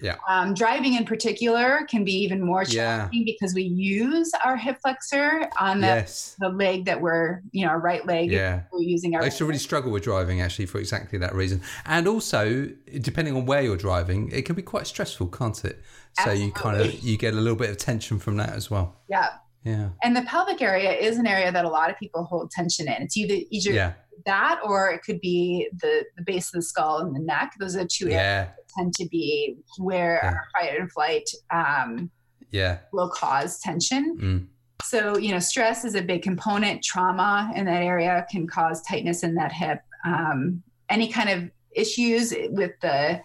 Yeah. 0.00 0.16
Um, 0.28 0.54
driving 0.54 0.94
in 0.94 1.04
particular 1.04 1.86
can 1.88 2.04
be 2.04 2.12
even 2.12 2.42
more 2.42 2.64
challenging 2.64 3.20
yeah. 3.20 3.32
because 3.32 3.54
we 3.54 3.62
use 3.62 4.30
our 4.44 4.56
hip 4.56 4.78
flexor 4.82 5.48
on 5.58 5.80
the, 5.80 5.86
yes. 5.86 6.36
the 6.38 6.48
leg 6.48 6.84
that 6.86 7.00
we're, 7.00 7.42
you 7.52 7.64
know, 7.64 7.70
our 7.70 7.80
right 7.80 8.04
leg. 8.06 8.30
Yeah. 8.30 8.62
We're 8.72 8.80
using 8.80 9.14
our. 9.14 9.22
I 9.22 9.26
used 9.26 9.38
to 9.38 9.44
really 9.44 9.58
struggle 9.58 9.90
with 9.92 10.02
driving 10.02 10.40
actually 10.40 10.66
for 10.66 10.78
exactly 10.78 11.18
that 11.20 11.34
reason. 11.34 11.62
And 11.84 12.06
also, 12.06 12.68
depending 13.00 13.36
on 13.36 13.46
where 13.46 13.62
you're 13.62 13.76
driving, 13.76 14.30
it 14.32 14.42
can 14.42 14.54
be 14.54 14.62
quite 14.62 14.86
stressful, 14.86 15.28
can't 15.28 15.64
it? 15.64 15.82
So 16.12 16.30
Absolutely. 16.30 16.44
you 16.46 16.52
kind 16.52 16.80
of 16.80 17.00
you 17.00 17.16
get 17.18 17.34
a 17.34 17.36
little 17.36 17.58
bit 17.58 17.70
of 17.70 17.76
tension 17.76 18.18
from 18.18 18.36
that 18.38 18.50
as 18.50 18.70
well. 18.70 18.96
Yeah. 19.08 19.28
Yeah. 19.66 19.88
And 20.04 20.16
the 20.16 20.22
pelvic 20.22 20.62
area 20.62 20.92
is 20.92 21.18
an 21.18 21.26
area 21.26 21.50
that 21.50 21.64
a 21.64 21.68
lot 21.68 21.90
of 21.90 21.98
people 21.98 22.22
hold 22.22 22.52
tension 22.52 22.86
in. 22.86 23.02
It's 23.02 23.16
either 23.16 23.34
either 23.50 23.72
yeah. 23.72 23.92
that 24.24 24.60
or 24.62 24.90
it 24.90 25.02
could 25.02 25.20
be 25.20 25.68
the, 25.80 26.04
the 26.16 26.22
base 26.22 26.46
of 26.54 26.60
the 26.60 26.62
skull 26.62 26.98
and 26.98 27.14
the 27.14 27.18
neck. 27.18 27.54
Those 27.58 27.74
are 27.74 27.84
two 27.84 28.08
areas 28.08 28.48
that 28.56 28.68
tend 28.78 28.94
to 28.94 29.08
be 29.08 29.56
where 29.78 30.20
yeah. 30.22 30.34
fight 30.54 30.78
and 30.78 30.92
flight 30.92 31.28
um, 31.52 32.10
yeah. 32.52 32.78
will 32.92 33.08
cause 33.08 33.58
tension. 33.58 34.16
Mm. 34.20 34.46
So, 34.84 35.18
you 35.18 35.32
know, 35.32 35.40
stress 35.40 35.84
is 35.84 35.96
a 35.96 36.02
big 36.02 36.22
component. 36.22 36.84
Trauma 36.84 37.50
in 37.56 37.64
that 37.64 37.82
area 37.82 38.24
can 38.30 38.46
cause 38.46 38.82
tightness 38.82 39.24
in 39.24 39.34
that 39.34 39.50
hip. 39.50 39.80
Um, 40.04 40.62
any 40.90 41.08
kind 41.08 41.28
of 41.28 41.50
issues 41.72 42.32
with 42.50 42.70
the 42.82 43.20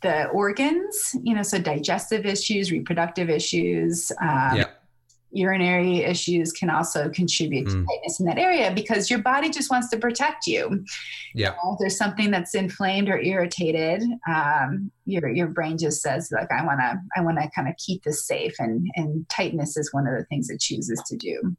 the 0.00 0.28
organs, 0.28 1.14
you 1.22 1.34
know, 1.34 1.42
so 1.42 1.58
digestive 1.58 2.24
issues, 2.24 2.72
reproductive 2.72 3.28
issues, 3.28 4.10
um, 4.22 4.56
yeah 4.56 4.64
urinary 5.32 5.98
issues 5.98 6.52
can 6.52 6.70
also 6.70 7.08
contribute 7.10 7.66
mm. 7.66 7.70
to 7.70 7.86
tightness 7.86 8.20
in 8.20 8.26
that 8.26 8.38
area 8.38 8.72
because 8.74 9.10
your 9.10 9.20
body 9.20 9.48
just 9.48 9.70
wants 9.70 9.88
to 9.90 9.98
protect 9.98 10.46
you. 10.46 10.84
Yeah. 11.34 11.50
You 11.50 11.56
know, 11.56 11.72
if 11.74 11.78
there's 11.78 11.96
something 11.96 12.30
that's 12.30 12.54
inflamed 12.54 13.08
or 13.08 13.18
irritated, 13.18 14.02
um, 14.28 14.90
your 15.06 15.28
your 15.28 15.48
brain 15.48 15.78
just 15.78 16.02
says 16.02 16.30
like 16.32 16.50
I 16.50 16.64
want 16.64 16.80
to 16.80 17.00
I 17.16 17.20
want 17.20 17.38
to 17.38 17.50
kind 17.54 17.68
of 17.68 17.74
keep 17.76 18.02
this 18.02 18.26
safe, 18.26 18.54
and 18.58 18.88
and 18.96 19.28
tightness 19.28 19.76
is 19.76 19.92
one 19.92 20.06
of 20.06 20.16
the 20.16 20.24
things 20.24 20.50
it 20.50 20.60
chooses 20.60 21.02
to 21.06 21.16
do. 21.16 21.56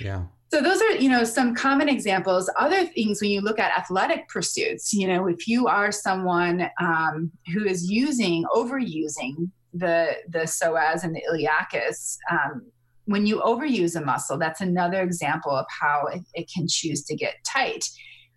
Yeah. 0.00 0.24
So 0.54 0.60
those 0.60 0.80
are, 0.82 0.92
you 0.92 1.08
know, 1.08 1.24
some 1.24 1.52
common 1.52 1.88
examples. 1.88 2.48
Other 2.56 2.86
things 2.86 3.20
when 3.20 3.30
you 3.30 3.40
look 3.40 3.58
at 3.58 3.76
athletic 3.76 4.28
pursuits, 4.28 4.92
you 4.92 5.08
know, 5.08 5.26
if 5.26 5.48
you 5.48 5.66
are 5.66 5.90
someone 5.90 6.70
um, 6.80 7.32
who 7.52 7.64
is 7.64 7.90
using, 7.90 8.44
overusing 8.54 9.50
the 9.72 10.16
the 10.28 10.40
psoas 10.40 11.02
and 11.02 11.16
the 11.16 11.22
iliacus, 11.28 12.16
um, 12.30 12.62
when 13.06 13.26
you 13.26 13.40
overuse 13.40 14.00
a 14.00 14.04
muscle, 14.04 14.38
that's 14.38 14.60
another 14.60 15.02
example 15.02 15.52
of 15.52 15.66
how 15.68 16.06
it, 16.06 16.22
it 16.34 16.50
can 16.52 16.66
choose 16.68 17.02
to 17.04 17.14
get 17.14 17.34
tight. 17.44 17.88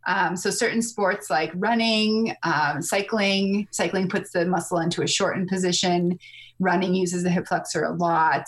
Um, 0.08 0.38
so 0.38 0.50
certain 0.50 0.82
sports 0.82 1.30
like 1.30 1.52
running, 1.56 2.34
um, 2.44 2.82
cycling, 2.82 3.68
cycling 3.72 4.08
puts 4.08 4.32
the 4.32 4.46
muscle 4.46 4.80
into 4.80 5.02
a 5.02 5.08
shortened 5.08 5.50
position. 5.50 6.18
Running 6.60 6.96
uses 6.96 7.24
the 7.24 7.30
hip 7.30 7.48
flexor 7.48 7.84
a 7.84 7.94
lot. 7.94 8.46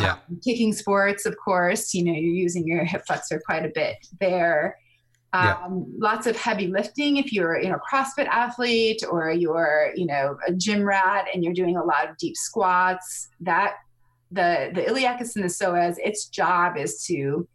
Yeah. 0.00 0.12
Um, 0.12 0.40
kicking 0.42 0.72
sports, 0.72 1.26
of 1.26 1.36
course, 1.36 1.92
you 1.92 2.04
know, 2.04 2.12
you're 2.12 2.34
using 2.34 2.66
your 2.66 2.84
hip 2.84 3.02
flexor 3.06 3.40
quite 3.44 3.64
a 3.64 3.70
bit 3.74 3.96
there. 4.20 4.76
Um, 5.34 5.44
yeah. 5.44 6.08
Lots 6.08 6.26
of 6.26 6.36
heavy 6.36 6.68
lifting 6.68 7.18
if 7.18 7.32
you're 7.34 7.60
you 7.60 7.68
know 7.68 7.78
CrossFit 7.92 8.26
athlete 8.28 9.02
or 9.10 9.30
you're 9.30 9.92
you 9.94 10.06
know 10.06 10.38
a 10.46 10.54
gym 10.54 10.82
rat 10.82 11.26
and 11.32 11.44
you're 11.44 11.52
doing 11.52 11.76
a 11.76 11.84
lot 11.84 12.08
of 12.08 12.16
deep 12.16 12.36
squats. 12.36 13.28
That 13.40 13.74
the 14.30 14.70
the 14.74 14.82
iliacus 14.82 15.36
and 15.36 15.44
the 15.44 15.48
psoas, 15.48 15.96
its 15.98 16.26
job 16.26 16.76
is 16.76 17.04
to 17.04 17.48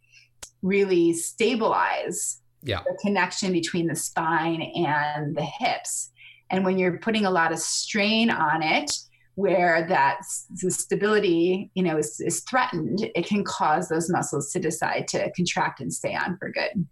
really 0.62 1.12
stabilize 1.12 2.40
yeah. 2.62 2.80
the 2.86 2.98
connection 3.02 3.52
between 3.52 3.86
the 3.86 3.94
spine 3.94 4.62
and 4.62 5.36
the 5.36 5.44
hips. 5.44 6.10
And 6.50 6.64
when 6.64 6.78
you're 6.78 6.98
putting 6.98 7.26
a 7.26 7.30
lot 7.30 7.52
of 7.52 7.58
strain 7.58 8.30
on 8.30 8.62
it, 8.62 8.90
where 9.34 9.86
that 9.88 10.20
the 10.62 10.70
stability 10.70 11.70
you 11.74 11.82
know 11.82 11.96
is, 11.96 12.20
is 12.20 12.40
threatened 12.40 13.10
it 13.14 13.26
can 13.26 13.44
cause 13.44 13.88
those 13.88 14.08
muscles 14.10 14.52
to 14.52 14.60
decide 14.60 15.08
to 15.08 15.30
contract 15.32 15.80
and 15.80 15.92
stay 15.92 16.14
on 16.14 16.36
for 16.38 16.50
good 16.50 16.86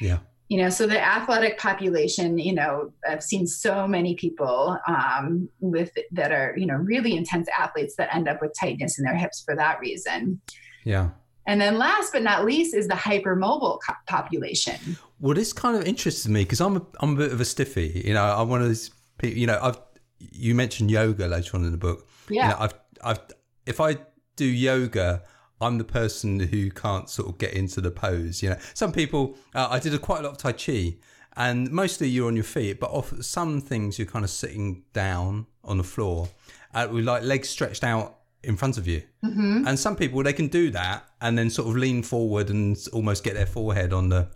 yeah 0.00 0.18
you 0.50 0.58
know 0.58 0.68
so 0.68 0.86
the 0.86 1.00
athletic 1.00 1.58
population 1.58 2.36
you 2.36 2.52
know 2.52 2.92
i've 3.08 3.22
seen 3.22 3.46
so 3.46 3.86
many 3.86 4.14
people 4.14 4.76
um, 4.86 5.48
with 5.60 5.90
that 6.12 6.32
are 6.32 6.54
you 6.56 6.66
know 6.66 6.74
really 6.74 7.16
intense 7.16 7.48
athletes 7.58 7.94
that 7.96 8.14
end 8.14 8.28
up 8.28 8.42
with 8.42 8.52
tightness 8.60 8.98
in 8.98 9.04
their 9.04 9.16
hips 9.16 9.42
for 9.42 9.56
that 9.56 9.80
reason 9.80 10.38
yeah 10.84 11.10
and 11.46 11.60
then 11.60 11.78
last 11.78 12.12
but 12.12 12.22
not 12.22 12.44
least 12.44 12.74
is 12.74 12.86
the 12.88 12.94
hypermobile 12.94 13.78
population 14.06 14.76
well 15.20 15.34
this 15.34 15.52
kind 15.54 15.76
of 15.76 15.84
interests 15.84 16.28
me 16.28 16.42
because 16.42 16.60
i'm 16.60 16.76
a, 16.76 16.86
i'm 17.00 17.14
a 17.14 17.16
bit 17.16 17.32
of 17.32 17.40
a 17.40 17.44
stiffy 17.44 18.02
you 18.04 18.12
know 18.12 18.22
i'm 18.22 18.48
one 18.48 18.60
of 18.60 18.66
those 18.66 18.90
people 19.18 19.38
you 19.38 19.46
know 19.46 19.58
i've 19.62 19.78
you 20.20 20.54
mentioned 20.54 20.90
yoga 20.90 21.26
later 21.26 21.56
on 21.56 21.64
in 21.64 21.72
the 21.72 21.78
book. 21.78 22.08
Yeah. 22.28 22.44
You 22.44 22.50
know, 22.50 22.56
I've, 22.60 22.74
I've, 23.02 23.20
if 23.66 23.80
I 23.80 23.96
do 24.36 24.44
yoga, 24.44 25.22
I'm 25.60 25.78
the 25.78 25.84
person 25.84 26.40
who 26.40 26.70
can't 26.70 27.08
sort 27.08 27.28
of 27.28 27.38
get 27.38 27.52
into 27.52 27.80
the 27.80 27.90
pose. 27.90 28.42
You 28.42 28.50
know, 28.50 28.58
some 28.74 28.92
people, 28.92 29.36
uh, 29.54 29.68
I 29.70 29.78
did 29.78 29.94
a, 29.94 29.98
quite 29.98 30.20
a 30.20 30.22
lot 30.22 30.32
of 30.32 30.38
Tai 30.38 30.52
Chi 30.52 30.96
and 31.36 31.70
mostly 31.70 32.08
you're 32.08 32.26
on 32.26 32.34
your 32.34 32.44
feet, 32.44 32.80
but 32.80 32.90
off 32.90 33.12
some 33.22 33.60
things 33.60 33.98
you're 33.98 34.08
kind 34.08 34.24
of 34.24 34.30
sitting 34.30 34.82
down 34.92 35.46
on 35.64 35.78
the 35.78 35.84
floor 35.84 36.28
uh, 36.74 36.88
with 36.90 37.04
like 37.04 37.22
legs 37.22 37.48
stretched 37.48 37.84
out 37.84 38.16
in 38.42 38.56
front 38.56 38.78
of 38.78 38.86
you. 38.86 39.02
Mm-hmm. 39.24 39.66
And 39.66 39.78
some 39.78 39.96
people, 39.96 40.22
they 40.22 40.32
can 40.32 40.48
do 40.48 40.70
that 40.70 41.04
and 41.20 41.38
then 41.38 41.50
sort 41.50 41.68
of 41.68 41.76
lean 41.76 42.02
forward 42.02 42.50
and 42.50 42.76
almost 42.92 43.22
get 43.22 43.34
their 43.34 43.46
forehead 43.46 43.92
on 43.92 44.08
the, 44.08 44.28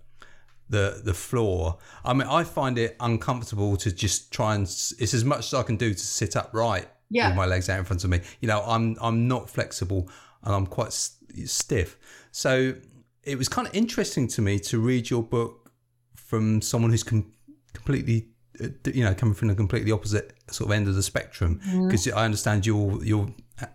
the 0.68 1.02
the 1.04 1.14
floor. 1.14 1.78
I 2.04 2.14
mean, 2.14 2.28
I 2.28 2.44
find 2.44 2.78
it 2.78 2.96
uncomfortable 3.00 3.76
to 3.78 3.92
just 3.92 4.32
try 4.32 4.54
and. 4.54 4.64
It's 4.64 5.14
as 5.14 5.24
much 5.24 5.46
as 5.46 5.54
I 5.54 5.62
can 5.62 5.76
do 5.76 5.92
to 5.92 6.00
sit 6.00 6.36
upright 6.36 6.88
yeah. 7.10 7.28
with 7.28 7.36
my 7.36 7.46
legs 7.46 7.68
out 7.68 7.78
in 7.78 7.84
front 7.84 8.04
of 8.04 8.10
me. 8.10 8.20
You 8.40 8.48
know, 8.48 8.62
I'm 8.66 8.96
I'm 9.00 9.28
not 9.28 9.50
flexible 9.50 10.08
and 10.44 10.54
I'm 10.54 10.66
quite 10.66 10.92
st- 10.92 11.48
stiff. 11.48 11.98
So 12.32 12.74
it 13.22 13.38
was 13.38 13.48
kind 13.48 13.66
of 13.66 13.74
interesting 13.74 14.28
to 14.28 14.42
me 14.42 14.58
to 14.60 14.80
read 14.80 15.10
your 15.10 15.22
book 15.22 15.70
from 16.14 16.62
someone 16.62 16.90
who's 16.90 17.02
com- 17.02 17.32
completely 17.72 18.28
uh, 18.62 18.68
you 18.92 19.02
know 19.02 19.14
coming 19.14 19.34
from 19.34 19.48
the 19.48 19.54
completely 19.54 19.90
opposite 19.90 20.32
sort 20.50 20.68
of 20.68 20.76
end 20.76 20.86
of 20.86 20.94
the 20.94 21.02
spectrum 21.02 21.60
because 21.86 22.06
mm-hmm. 22.06 22.18
I 22.18 22.24
understand 22.24 22.66
you're 22.66 23.02
you're 23.04 23.28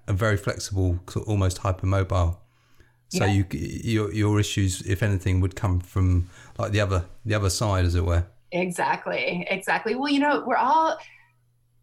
a 0.07 0.13
very 0.13 0.37
flexible 0.37 0.99
sort 1.07 1.25
of 1.25 1.29
almost 1.29 1.59
hypermobile 1.59 2.37
so 3.09 3.25
yeah. 3.25 3.31
you 3.31 3.45
your 3.51 4.13
your 4.13 4.39
issues, 4.39 4.81
if 4.83 5.01
anything, 5.01 5.41
would 5.41 5.55
come 5.55 5.79
from 5.79 6.29
like 6.57 6.71
the 6.71 6.79
other 6.79 7.05
the 7.25 7.33
other 7.33 7.49
side, 7.49 7.85
as 7.85 7.95
it 7.95 8.05
were. 8.05 8.25
Exactly, 8.51 9.45
exactly. 9.49 9.95
Well, 9.95 10.09
you 10.09 10.19
know, 10.19 10.43
we're 10.45 10.55
all. 10.55 10.97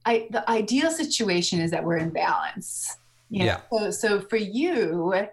I 0.05 0.29
the 0.31 0.49
ideal 0.49 0.91
situation 0.91 1.61
is 1.61 1.73
that 1.73 1.83
we're 1.83 1.97
in 1.97 2.11
balance. 2.11 2.97
You 3.31 3.41
know? 3.41 3.45
Yeah. 3.45 3.61
So 3.73 3.91
so 3.91 4.21
for 4.21 4.37
you, 4.37 5.27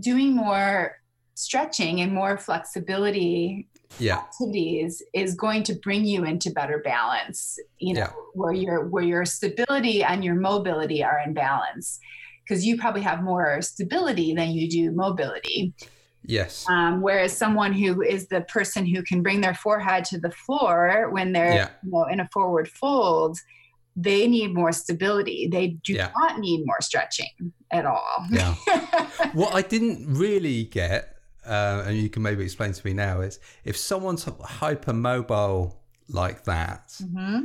doing 0.00 0.34
more 0.34 0.96
stretching 1.34 2.00
and 2.00 2.12
more 2.12 2.38
flexibility 2.38 3.68
yeah. 3.98 4.16
activities 4.16 5.02
is 5.14 5.34
going 5.34 5.62
to 5.62 5.74
bring 5.74 6.04
you 6.04 6.24
into 6.24 6.50
better 6.50 6.80
balance 6.82 7.58
you 7.78 7.92
know 7.92 8.00
yeah. 8.00 8.10
where 8.32 8.52
your 8.52 8.86
where 8.86 9.04
your 9.04 9.24
stability 9.26 10.02
and 10.02 10.24
your 10.24 10.34
mobility 10.34 11.04
are 11.04 11.20
in 11.24 11.34
balance 11.34 12.00
because 12.46 12.64
you 12.64 12.78
probably 12.78 13.02
have 13.02 13.22
more 13.22 13.60
stability 13.60 14.34
than 14.34 14.50
you 14.50 14.68
do 14.68 14.92
mobility. 14.92 15.72
Yes. 16.24 16.64
Um, 16.68 17.02
whereas 17.02 17.36
someone 17.36 17.72
who 17.72 18.02
is 18.02 18.28
the 18.28 18.42
person 18.42 18.86
who 18.86 19.02
can 19.02 19.22
bring 19.22 19.40
their 19.40 19.54
forehead 19.54 20.04
to 20.06 20.18
the 20.18 20.30
floor 20.30 21.08
when 21.10 21.32
they're 21.32 21.54
yeah. 21.54 21.68
you 21.84 21.90
know, 21.90 22.04
in 22.04 22.20
a 22.20 22.28
forward 22.32 22.68
fold, 22.68 23.38
they 23.96 24.28
need 24.28 24.54
more 24.54 24.72
stability. 24.72 25.48
They 25.50 25.68
do 25.68 25.94
yeah. 25.94 26.10
not 26.16 26.38
need 26.38 26.64
more 26.66 26.80
stretching 26.80 27.52
at 27.70 27.86
all. 27.86 28.26
Yeah. 28.30 28.54
what 29.32 29.54
I 29.54 29.62
didn't 29.62 30.14
really 30.14 30.64
get, 30.64 31.16
uh, 31.46 31.84
and 31.86 31.96
you 31.96 32.10
can 32.10 32.22
maybe 32.22 32.44
explain 32.44 32.72
to 32.72 32.86
me 32.86 32.92
now, 32.92 33.22
is 33.22 33.40
if 33.64 33.76
someone's 33.76 34.26
hypermobile 34.26 35.74
like 36.08 36.44
that, 36.44 36.88
mm-hmm. 37.02 37.44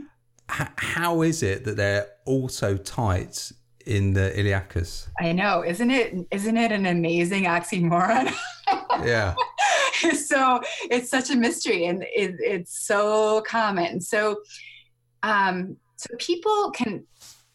h- 0.61 0.67
how 0.75 1.21
is 1.21 1.41
it 1.41 1.63
that 1.63 1.77
they're 1.77 2.07
also 2.25 2.75
tight 2.75 3.51
in 3.85 4.13
the 4.13 4.31
iliacus. 4.35 5.07
I 5.19 5.31
know, 5.31 5.63
isn't 5.63 5.89
it? 5.89 6.15
Isn't 6.31 6.57
it 6.57 6.71
an 6.71 6.85
amazing 6.85 7.45
oxymoron? 7.45 8.33
yeah. 9.03 9.35
so 10.13 10.61
it's 10.89 11.09
such 11.09 11.29
a 11.29 11.35
mystery, 11.35 11.85
and 11.85 12.03
it, 12.03 12.35
it's 12.39 12.85
so 12.85 13.41
common. 13.41 14.01
So, 14.01 14.41
um, 15.23 15.77
so 16.01 16.15
people 16.17 16.71
can. 16.71 17.05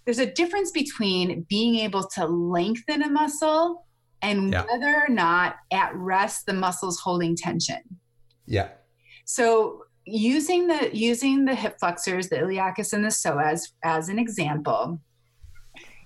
There's 0.04 0.18
a 0.20 0.32
difference 0.32 0.70
between 0.70 1.44
being 1.48 1.76
able 1.76 2.04
to 2.14 2.26
lengthen 2.26 3.02
a 3.02 3.10
muscle 3.10 3.84
and 4.22 4.52
yeah. 4.52 4.64
whether 4.70 5.02
or 5.02 5.08
not 5.08 5.56
at 5.72 5.94
rest 5.94 6.46
the 6.46 6.52
muscle's 6.52 7.00
holding 7.00 7.34
tension. 7.34 7.80
Yeah. 8.46 8.68
So 9.24 9.82
using 10.04 10.68
the 10.68 10.90
using 10.96 11.44
the 11.44 11.54
hip 11.54 11.78
flexors, 11.80 12.28
the 12.28 12.36
iliacus 12.36 12.92
and 12.92 13.04
the 13.04 13.08
psoas 13.08 13.62
as 13.82 14.08
an 14.08 14.20
example, 14.20 15.00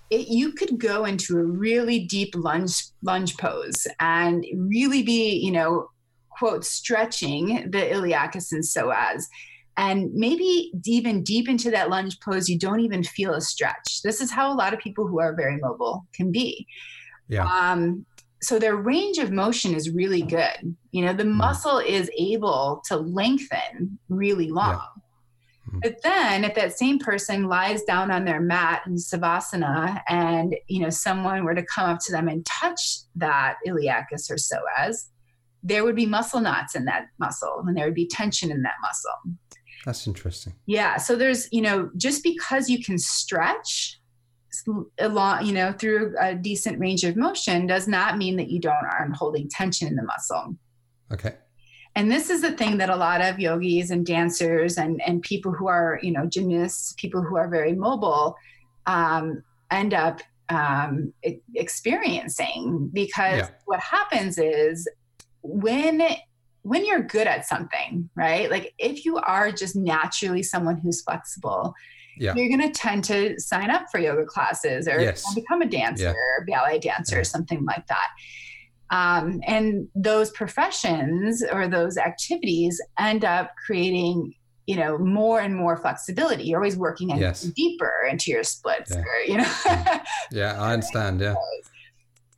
it, 0.09 0.27
you 0.27 0.53
could 0.53 0.79
go 0.79 1.05
into 1.05 1.37
a 1.37 1.43
really 1.43 1.99
deep 2.05 2.33
lunge 2.35 2.85
lunge 3.03 3.37
pose 3.37 3.85
and 3.99 4.45
really 4.55 5.03
be, 5.03 5.35
you 5.35 5.51
know, 5.51 5.89
quote 6.31 6.65
stretching 6.65 7.69
the 7.69 7.77
iliacus 7.77 8.51
and 8.51 8.63
psoas. 8.63 9.25
And 9.77 10.13
maybe 10.13 10.71
even 10.85 11.23
deep 11.23 11.47
into 11.47 11.71
that 11.71 11.89
lunge 11.89 12.19
pose, 12.19 12.49
you 12.49 12.59
don't 12.59 12.81
even 12.81 13.03
feel 13.03 13.33
a 13.33 13.41
stretch. 13.41 14.01
This 14.03 14.21
is 14.21 14.31
how 14.31 14.51
a 14.51 14.55
lot 14.55 14.73
of 14.73 14.79
people 14.79 15.07
who 15.07 15.19
are 15.19 15.35
very 15.35 15.57
mobile 15.57 16.05
can 16.13 16.31
be. 16.31 16.67
Yeah. 17.27 17.45
Um, 17.45 18.05
so 18.41 18.57
their 18.59 18.75
range 18.75 19.17
of 19.17 19.31
motion 19.31 19.73
is 19.73 19.89
really 19.89 20.23
good. 20.23 20.75
You 20.91 21.05
know, 21.05 21.13
the 21.13 21.23
mm. 21.23 21.33
muscle 21.33 21.77
is 21.77 22.09
able 22.17 22.81
to 22.87 22.97
lengthen 22.97 23.99
really 24.09 24.49
long. 24.49 24.71
Yeah. 24.71 25.01
Mm-hmm. 25.69 25.79
But 25.83 26.01
then 26.03 26.43
if 26.43 26.55
that 26.55 26.77
same 26.77 26.99
person 26.99 27.47
lies 27.47 27.83
down 27.83 28.11
on 28.11 28.25
their 28.25 28.41
mat 28.41 28.81
in 28.87 28.95
savasana 28.95 30.01
and 30.09 30.55
you 30.67 30.81
know 30.81 30.89
someone 30.89 31.43
were 31.43 31.53
to 31.53 31.63
come 31.63 31.89
up 31.89 31.99
to 32.05 32.11
them 32.11 32.27
and 32.27 32.45
touch 32.45 32.97
that 33.15 33.57
iliacus 33.67 34.29
or 34.29 34.35
psoas, 34.35 35.05
there 35.63 35.83
would 35.83 35.95
be 35.95 36.07
muscle 36.07 36.41
knots 36.41 36.75
in 36.75 36.85
that 36.85 37.05
muscle 37.19 37.63
and 37.65 37.77
there 37.77 37.85
would 37.85 37.93
be 37.93 38.07
tension 38.07 38.51
in 38.51 38.63
that 38.63 38.75
muscle. 38.81 39.37
That's 39.85 40.05
interesting. 40.05 40.53
Yeah. 40.67 40.97
So 40.97 41.15
there's, 41.15 41.51
you 41.51 41.61
know, 41.61 41.89
just 41.97 42.23
because 42.23 42.69
you 42.69 42.83
can 42.83 42.97
stretch 42.97 43.99
along, 44.99 45.45
you 45.45 45.53
know, 45.53 45.71
through 45.71 46.15
a 46.19 46.35
decent 46.35 46.79
range 46.79 47.03
of 47.03 47.15
motion 47.15 47.67
does 47.67 47.87
not 47.87 48.17
mean 48.17 48.35
that 48.35 48.49
you 48.49 48.59
don't 48.59 48.75
aren't 48.75 49.15
holding 49.15 49.49
tension 49.49 49.87
in 49.87 49.95
the 49.95 50.03
muscle. 50.03 50.55
Okay. 51.11 51.35
And 51.95 52.11
this 52.11 52.29
is 52.29 52.41
the 52.41 52.51
thing 52.51 52.77
that 52.77 52.89
a 52.89 52.95
lot 52.95 53.21
of 53.21 53.39
yogis 53.39 53.91
and 53.91 54.05
dancers 54.05 54.77
and, 54.77 55.01
and 55.05 55.21
people 55.21 55.51
who 55.51 55.67
are, 55.67 55.99
you 56.01 56.11
know, 56.11 56.25
gymnasts, 56.25 56.93
people 56.97 57.21
who 57.21 57.35
are 57.35 57.49
very 57.49 57.73
mobile, 57.73 58.37
um, 58.85 59.43
end 59.71 59.93
up 59.93 60.21
um, 60.49 61.13
experiencing 61.55 62.89
because 62.93 63.39
yeah. 63.39 63.49
what 63.65 63.79
happens 63.79 64.37
is 64.37 64.87
when 65.41 66.01
when 66.63 66.85
you're 66.85 67.01
good 67.01 67.27
at 67.27 67.47
something 67.47 68.09
right 68.15 68.49
like 68.51 68.73
if 68.77 69.05
you 69.05 69.17
are 69.17 69.51
just 69.51 69.75
naturally 69.75 70.43
someone 70.43 70.77
who's 70.77 71.01
flexible 71.01 71.73
yeah. 72.17 72.33
you're 72.35 72.49
going 72.49 72.61
to 72.61 72.77
tend 72.77 73.03
to 73.03 73.39
sign 73.39 73.69
up 73.69 73.85
for 73.91 73.99
yoga 73.99 74.25
classes 74.25 74.87
or 74.87 74.99
yes. 74.99 75.23
become 75.33 75.61
a 75.61 75.65
dancer 75.65 76.05
yeah. 76.05 76.11
or 76.11 76.45
ballet 76.45 76.79
dancer 76.79 77.15
yeah. 77.15 77.21
or 77.21 77.23
something 77.23 77.63
like 77.65 77.85
that 77.87 78.07
um, 78.91 79.39
and 79.47 79.87
those 79.95 80.31
professions 80.31 81.43
or 81.51 81.67
those 81.67 81.97
activities 81.97 82.81
end 82.99 83.25
up 83.25 83.51
creating 83.65 84.33
you 84.67 84.75
know 84.75 84.97
more 84.97 85.39
and 85.39 85.55
more 85.55 85.75
flexibility 85.75 86.43
you're 86.43 86.59
always 86.59 86.77
working 86.77 87.09
yes. 87.09 87.41
deeper 87.41 88.07
into 88.09 88.29
your 88.29 88.43
splits 88.43 88.91
yeah. 88.91 89.01
or, 89.01 89.19
you 89.25 89.37
know 89.37 89.53
yeah 90.31 90.61
i 90.61 90.73
understand 90.73 91.19
yeah 91.19 91.35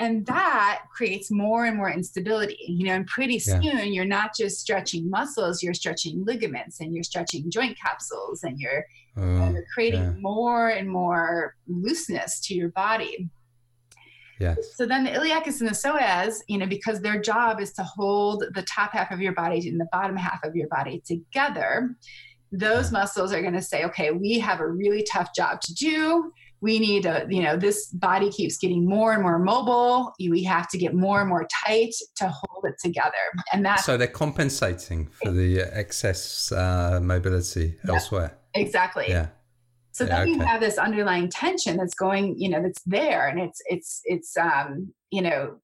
and 0.03 0.25
that 0.25 0.83
creates 0.95 1.31
more 1.31 1.65
and 1.65 1.77
more 1.77 1.89
instability 1.89 2.57
you 2.67 2.85
know 2.85 2.93
and 2.93 3.07
pretty 3.07 3.39
soon 3.39 3.61
yeah. 3.61 3.81
you're 3.83 4.05
not 4.05 4.35
just 4.35 4.59
stretching 4.59 5.09
muscles 5.09 5.63
you're 5.63 5.73
stretching 5.73 6.23
ligaments 6.25 6.79
and 6.79 6.93
you're 6.93 7.03
stretching 7.03 7.49
joint 7.49 7.77
capsules 7.79 8.43
and 8.43 8.59
you're, 8.59 8.85
uh, 9.17 9.49
you're 9.51 9.65
creating 9.73 10.01
yeah. 10.01 10.13
more 10.19 10.69
and 10.69 10.89
more 10.89 11.55
looseness 11.67 12.39
to 12.39 12.53
your 12.53 12.69
body 12.69 13.29
Yes. 14.39 14.75
So 14.75 14.85
then 14.85 15.05
the 15.05 15.11
iliacus 15.11 15.61
and 15.61 15.69
the 15.69 15.75
psoas, 15.75 16.39
you 16.47 16.57
know, 16.57 16.65
because 16.65 16.99
their 16.99 17.21
job 17.21 17.61
is 17.61 17.71
to 17.73 17.83
hold 17.83 18.43
the 18.53 18.63
top 18.63 18.91
half 18.91 19.11
of 19.11 19.21
your 19.21 19.31
body 19.33 19.69
and 19.69 19.79
the 19.79 19.87
bottom 19.91 20.17
half 20.17 20.43
of 20.43 20.55
your 20.55 20.67
body 20.67 21.01
together, 21.05 21.95
those 22.51 22.91
muscles 22.91 23.31
are 23.31 23.41
going 23.41 23.53
to 23.53 23.61
say, 23.61 23.85
okay, 23.85 24.11
we 24.11 24.39
have 24.39 24.59
a 24.59 24.67
really 24.67 25.05
tough 25.11 25.29
job 25.35 25.61
to 25.61 25.73
do. 25.73 26.33
We 26.63 26.79
need 26.79 27.05
a, 27.05 27.27
you 27.29 27.43
know, 27.43 27.57
this 27.57 27.87
body 27.87 28.29
keeps 28.31 28.57
getting 28.57 28.85
more 28.85 29.11
and 29.13 29.21
more 29.21 29.37
mobile. 29.37 30.13
We 30.17 30.43
have 30.43 30.67
to 30.69 30.77
get 30.77 30.93
more 30.93 31.19
and 31.19 31.29
more 31.29 31.45
tight 31.65 31.93
to 32.19 32.25
hold 32.29 32.63
it 32.65 32.75
together. 32.81 33.25
And 33.51 33.65
that. 33.65 33.81
So 33.81 33.97
they're 33.97 34.07
compensating 34.07 35.09
for 35.21 35.31
the 35.31 35.61
excess 35.83 36.51
uh, 36.51 36.99
mobility 37.03 37.75
yeah, 37.85 37.93
elsewhere. 37.93 38.37
Exactly. 38.53 39.07
Yeah. 39.09 39.27
So 39.91 40.05
yeah, 40.05 40.19
then 40.19 40.27
you 40.29 40.39
have 40.39 40.59
this 40.59 40.77
underlying 40.77 41.29
tension 41.29 41.77
that's 41.77 41.93
going, 41.93 42.39
you 42.39 42.49
know, 42.49 42.63
that's 42.63 42.81
there, 42.85 43.27
and 43.27 43.39
it's 43.39 43.61
it's 43.65 44.01
it's 44.05 44.35
um, 44.37 44.91
you 45.11 45.21
know, 45.21 45.59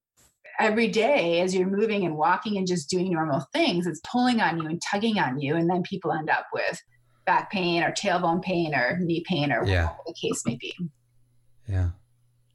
every 0.60 0.86
day 0.86 1.40
as 1.40 1.52
you're 1.52 1.68
moving 1.68 2.04
and 2.04 2.16
walking 2.16 2.56
and 2.56 2.66
just 2.66 2.88
doing 2.88 3.10
normal 3.12 3.44
things, 3.52 3.88
it's 3.88 4.00
pulling 4.08 4.40
on 4.40 4.58
you 4.58 4.68
and 4.68 4.80
tugging 4.88 5.18
on 5.18 5.40
you, 5.40 5.56
and 5.56 5.68
then 5.68 5.82
people 5.82 6.12
end 6.12 6.30
up 6.30 6.46
with 6.52 6.80
back 7.26 7.50
pain 7.50 7.82
or 7.82 7.92
tailbone 7.92 8.42
pain 8.42 8.74
or 8.74 8.98
knee 8.98 9.22
pain 9.26 9.52
or 9.52 9.64
yeah. 9.64 9.84
whatever 9.84 10.02
the 10.06 10.14
case 10.14 10.42
may 10.46 10.56
be. 10.56 10.74
Yeah, 11.68 11.90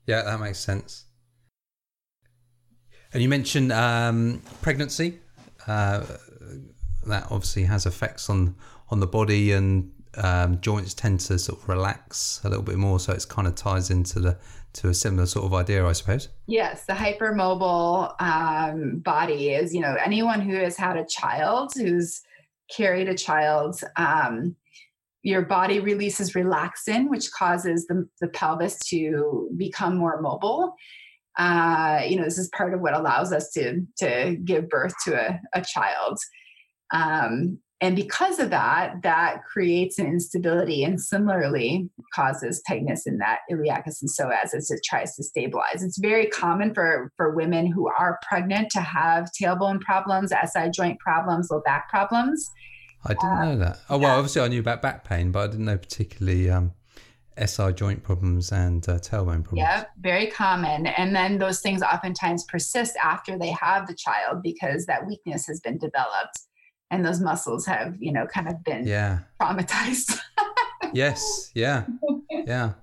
yeah, 0.08 0.24
that 0.24 0.40
makes 0.40 0.60
sense. 0.60 1.06
And 3.14 3.24
you 3.24 3.30
mentioned 3.30 3.72
um, 3.72 4.42
pregnancy. 4.62 5.20
Uh, 5.68 6.06
that 7.06 7.24
obviously 7.32 7.64
has 7.64 7.86
effects 7.86 8.30
on 8.30 8.56
on 8.90 9.00
the 9.00 9.08
body 9.08 9.52
and 9.52 9.92
um, 10.18 10.62
joints 10.62 10.94
tend 10.94 11.20
to 11.20 11.38
sort 11.40 11.60
of 11.62 11.68
relax 11.68 12.40
a 12.44 12.50
little 12.50 12.64
bit 12.64 12.78
more, 12.78 13.00
so 13.00 13.14
it's 13.14 13.26
kind 13.26 13.48
of 13.48 13.56
ties 13.56 13.90
into 13.90 14.20
the 14.20 14.38
to 14.74 14.90
a 14.90 14.94
similar 14.94 15.26
sort 15.26 15.46
of 15.46 15.54
idea, 15.54 15.86
I 15.86 15.94
suppose. 15.94 16.28
Yes, 16.48 16.86
the 16.86 16.94
hypermobile 16.94 18.22
um, 18.22 19.00
body 19.00 19.52
is 19.52 19.74
you 19.74 19.82
know 19.82 19.96
anyone 20.04 20.42
who 20.42 20.56
has 20.56 20.78
had 20.78 20.98
a 20.98 21.06
child 21.06 21.74
who's 21.76 22.22
carried 22.76 23.10
a 23.10 23.16
child. 23.16 23.80
Um, 23.98 24.56
your 25.24 25.42
body 25.42 25.80
releases 25.80 26.34
relaxin, 26.34 27.10
which 27.10 27.32
causes 27.32 27.88
the, 27.88 28.08
the 28.22 28.28
pelvis 28.28 28.78
to 28.90 29.50
become 29.58 29.98
more 29.98 30.22
mobile. 30.22 30.76
Uh, 31.38 32.02
you 32.08 32.16
know, 32.16 32.24
this 32.24 32.38
is 32.38 32.50
part 32.56 32.74
of 32.74 32.82
what 32.82 32.94
allows 32.94 33.34
us 33.34 33.52
to 33.52 33.82
to 33.98 34.38
give 34.46 34.70
birth 34.70 34.94
to 35.06 35.16
a, 35.16 35.40
a 35.54 35.62
child. 35.62 36.18
Um, 36.94 37.60
and 37.86 37.96
because 37.96 38.40
of 38.40 38.50
that, 38.50 39.04
that 39.04 39.44
creates 39.44 40.00
an 40.00 40.08
instability 40.08 40.84
and 40.84 41.00
similarly 41.00 41.88
causes 42.16 42.60
tightness 42.68 43.06
in 43.06 43.20
that 43.20 43.42
iliacus 43.52 44.02
and 44.02 44.10
psoas 44.10 44.56
as 44.56 44.72
it 44.72 44.82
tries 44.84 45.16
to 45.18 45.24
stabilize. 45.24 45.84
It's 45.84 46.00
very 46.00 46.26
common 46.26 46.74
for, 46.74 47.12
for 47.16 47.36
women 47.36 47.72
who 47.72 47.88
are 47.88 48.18
pregnant 48.28 48.72
to 48.72 48.82
have 48.82 49.30
tailbone 49.40 49.82
problems, 49.82 50.32
SI 50.32 50.72
joint 50.72 51.00
problems, 51.00 51.50
low 51.52 51.62
back 51.64 51.88
problems. 51.88 52.50
I 53.06 53.10
didn't 53.10 53.24
uh, 53.30 53.46
know 53.46 53.58
that. 53.60 53.80
Oh, 53.88 54.00
well, 54.00 54.18
obviously 54.18 54.42
I 54.42 54.48
knew 54.48 54.62
about 54.62 54.82
back 54.82 55.04
pain, 55.04 55.32
but 55.32 55.44
I 55.44 55.48
didn't 55.52 55.66
know 55.66 55.78
particularly 55.78 56.50
um, 56.50 56.74
SI 57.38 57.72
joint 57.74 58.02
problems 58.02 58.52
and 58.52 58.90
uh, 58.90 58.94
tailbone 58.94 59.44
problems. 59.44 59.58
Yeah, 59.58 59.84
very 60.00 60.26
common. 60.26 60.88
And 60.88 61.16
then 61.16 61.38
those 61.38 61.62
things 61.62 61.84
oftentimes 61.84 62.46
persist 62.46 62.96
after 63.04 63.38
they 63.38 63.52
have 63.52 63.86
the 63.86 63.94
child 63.94 64.42
because 64.42 64.88
that 64.88 65.06
weakness 65.06 65.46
has 65.46 65.60
been 65.60 65.78
developed 65.78 66.40
and 66.92 67.06
those 67.06 67.20
muscles 67.20 67.66
have 67.66 67.96
you 68.00 68.12
know 68.12 68.26
kind 68.28 68.48
of 68.48 68.64
been 68.64 68.88
yeah. 68.88 69.20
traumatized. 69.42 70.20
Yes. 70.94 71.52
Yeah. 71.54 71.86
Yeah. 72.30 72.74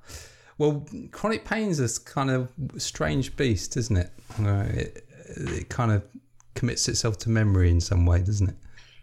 Well 0.58 0.86
chronic 1.12 1.46
pain 1.46 1.70
is 1.70 1.78
this 1.78 1.98
kind 1.98 2.30
of 2.30 2.52
strange 2.76 3.36
beast 3.36 3.76
isn't 3.78 3.96
it? 3.96 4.10
Uh, 4.38 4.66
it 4.68 5.06
it 5.28 5.68
kind 5.70 5.92
of 5.92 6.04
commits 6.54 6.88
itself 6.88 7.16
to 7.18 7.30
memory 7.30 7.70
in 7.70 7.80
some 7.80 8.04
way 8.04 8.20
doesn't 8.20 8.50
it? 8.50 8.56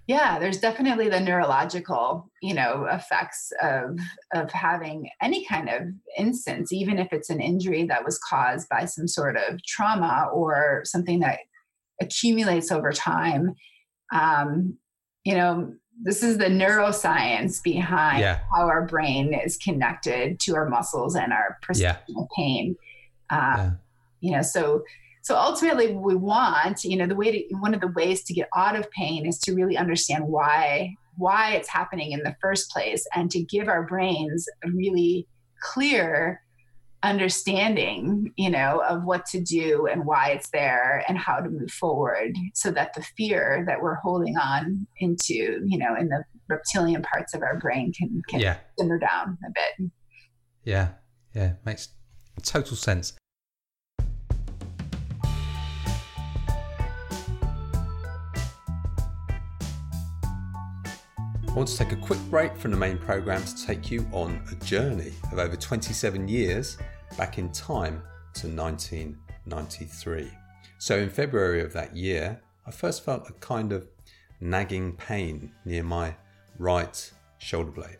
Yeah 0.05 0.37
there's 0.37 0.59
definitely 0.59 1.09
the 1.09 1.19
neurological 1.21 2.29
you 2.43 2.53
know 2.53 2.85
effects 2.91 3.51
of 3.63 3.97
of 4.33 4.51
having 4.51 5.09
any 5.23 5.43
kind 5.45 5.69
of 5.69 5.87
instance 6.15 6.71
even 6.71 6.99
if 6.99 7.11
it's 7.11 7.31
an 7.31 7.39
injury 7.39 7.85
that 7.85 8.05
was 8.05 8.19
caused 8.19 8.69
by 8.69 8.85
some 8.85 9.07
sort 9.07 9.37
of 9.37 9.63
trauma 9.65 10.27
or 10.31 10.83
something 10.85 11.21
that 11.21 11.39
accumulates 11.99 12.71
over 12.71 12.91
time 12.91 13.55
um, 14.11 14.77
you 15.23 15.35
know, 15.35 15.73
this 16.01 16.23
is 16.23 16.37
the 16.37 16.45
neuroscience 16.45 17.61
behind 17.61 18.19
yeah. 18.19 18.39
how 18.53 18.67
our 18.67 18.85
brain 18.85 19.33
is 19.33 19.57
connected 19.57 20.39
to 20.39 20.55
our 20.55 20.69
muscles 20.69 21.15
and 21.15 21.33
our 21.33 21.57
perception 21.61 22.15
yeah. 22.15 22.21
of 22.21 22.27
pain. 22.35 22.75
Uh, 23.29 23.55
yeah. 23.57 23.71
You 24.21 24.31
know, 24.31 24.41
so 24.41 24.83
so 25.21 25.35
ultimately, 25.35 25.93
we 25.93 26.15
want 26.15 26.83
you 26.83 26.97
know 26.97 27.05
the 27.05 27.15
way 27.15 27.31
to 27.31 27.55
one 27.55 27.73
of 27.73 27.81
the 27.81 27.87
ways 27.89 28.23
to 28.23 28.33
get 28.33 28.49
out 28.55 28.75
of 28.75 28.89
pain 28.91 29.25
is 29.25 29.39
to 29.39 29.53
really 29.53 29.77
understand 29.77 30.25
why 30.25 30.95
why 31.17 31.51
it's 31.51 31.67
happening 31.67 32.13
in 32.13 32.23
the 32.23 32.35
first 32.41 32.71
place, 32.71 33.05
and 33.13 33.29
to 33.31 33.43
give 33.43 33.67
our 33.67 33.83
brains 33.83 34.47
a 34.63 34.71
really 34.71 35.27
clear 35.61 36.41
understanding 37.01 38.33
you 38.35 38.49
know 38.49 38.83
of 38.87 39.05
what 39.05 39.25
to 39.25 39.39
do 39.39 39.87
and 39.89 40.05
why 40.05 40.29
it's 40.31 40.49
there 40.49 41.03
and 41.07 41.17
how 41.17 41.39
to 41.39 41.49
move 41.49 41.71
forward 41.71 42.35
so 42.53 42.71
that 42.71 42.93
the 42.93 43.01
fear 43.15 43.63
that 43.65 43.81
we're 43.81 43.95
holding 43.95 44.35
on 44.35 44.85
into 44.99 45.61
you 45.65 45.77
know 45.77 45.95
in 45.95 46.09
the 46.09 46.23
reptilian 46.49 47.01
parts 47.01 47.33
of 47.33 47.41
our 47.41 47.57
brain 47.57 47.93
can, 47.93 48.21
can 48.27 48.39
yeah. 48.39 48.57
simmer 48.77 48.99
down 48.99 49.37
a 49.45 49.51
bit. 49.51 49.91
Yeah. 50.65 50.89
Yeah. 51.33 51.53
Makes 51.63 51.89
total 52.43 52.75
sense 52.75 53.13
I 61.49 61.53
want 61.53 61.67
to 61.69 61.77
take 61.77 61.91
a 61.93 61.95
quick 61.95 62.19
break 62.29 62.55
from 62.55 62.69
the 62.69 62.77
main 62.77 62.99
programme 62.99 63.43
to 63.43 63.65
take 63.65 63.89
you 63.89 64.07
on 64.11 64.39
a 64.51 64.55
journey 64.63 65.13
of 65.31 65.39
over 65.39 65.55
27 65.55 66.27
years 66.27 66.77
back 67.17 67.39
in 67.39 67.51
time 67.51 68.03
to 68.35 68.47
1993. 68.47 70.29
So, 70.77 70.99
in 70.99 71.09
February 71.09 71.61
of 71.61 71.73
that 71.73 71.97
year, 71.97 72.39
I 72.67 72.71
first 72.71 73.03
felt 73.03 73.27
a 73.27 73.33
kind 73.33 73.71
of 73.71 73.87
nagging 74.39 74.95
pain 74.95 75.51
near 75.65 75.81
my 75.81 76.15
right 76.59 77.11
shoulder 77.39 77.71
blade. 77.71 77.97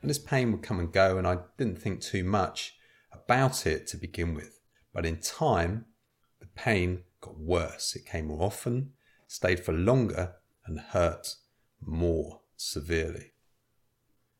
And 0.00 0.08
this 0.08 0.18
pain 0.18 0.50
would 0.50 0.62
come 0.62 0.80
and 0.80 0.90
go, 0.90 1.18
and 1.18 1.26
I 1.26 1.40
didn't 1.58 1.78
think 1.78 2.00
too 2.00 2.24
much 2.24 2.74
about 3.12 3.66
it 3.66 3.86
to 3.88 3.98
begin 3.98 4.32
with. 4.32 4.60
But 4.94 5.04
in 5.04 5.18
time, 5.20 5.84
the 6.40 6.48
pain 6.56 7.02
got 7.20 7.38
worse. 7.38 7.94
It 7.94 8.06
came 8.06 8.28
more 8.28 8.42
often, 8.42 8.92
stayed 9.26 9.60
for 9.60 9.74
longer, 9.74 10.36
and 10.64 10.80
hurt 10.80 11.34
more 11.80 12.37
severely. 12.58 13.32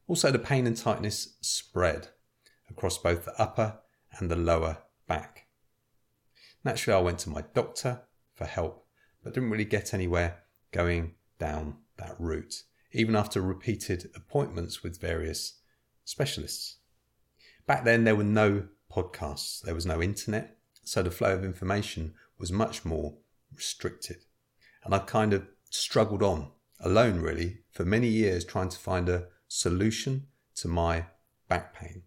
Also, 0.06 0.30
the 0.30 0.38
pain 0.38 0.66
and 0.66 0.76
tightness 0.76 1.36
spread 1.40 2.08
across 2.68 2.98
both 2.98 3.24
the 3.24 3.40
upper 3.40 3.78
and 4.18 4.30
the 4.30 4.36
lower 4.36 4.78
back. 5.06 5.46
Naturally, 6.64 6.98
I 6.98 7.02
went 7.02 7.20
to 7.20 7.30
my 7.30 7.44
doctor 7.54 8.02
for 8.34 8.44
help, 8.44 8.86
but 9.22 9.34
didn't 9.34 9.50
really 9.50 9.64
get 9.64 9.94
anywhere 9.94 10.38
going 10.72 11.14
down 11.38 11.76
that 11.96 12.16
route, 12.18 12.62
even 12.92 13.16
after 13.16 13.40
repeated 13.40 14.10
appointments 14.14 14.82
with 14.82 15.00
various 15.00 15.60
specialists. 16.04 16.76
Back 17.66 17.84
then, 17.84 18.04
there 18.04 18.16
were 18.16 18.24
no 18.24 18.68
podcasts, 18.92 19.62
there 19.62 19.74
was 19.74 19.86
no 19.86 20.02
internet, 20.02 20.56
so 20.84 21.02
the 21.02 21.10
flow 21.10 21.34
of 21.34 21.44
information 21.44 22.14
was 22.38 22.50
much 22.50 22.84
more 22.84 23.14
restricted. 23.54 24.24
And 24.84 24.94
I 24.94 25.00
kind 25.00 25.32
of 25.32 25.46
struggled 25.70 26.22
on 26.22 26.50
alone, 26.80 27.20
really, 27.20 27.58
for 27.70 27.84
many 27.84 28.08
years 28.08 28.44
trying 28.44 28.68
to 28.68 28.78
find 28.78 29.08
a 29.08 29.26
solution 29.48 30.26
to 30.56 30.68
my 30.68 31.06
back 31.48 31.74
pain. 31.74 32.02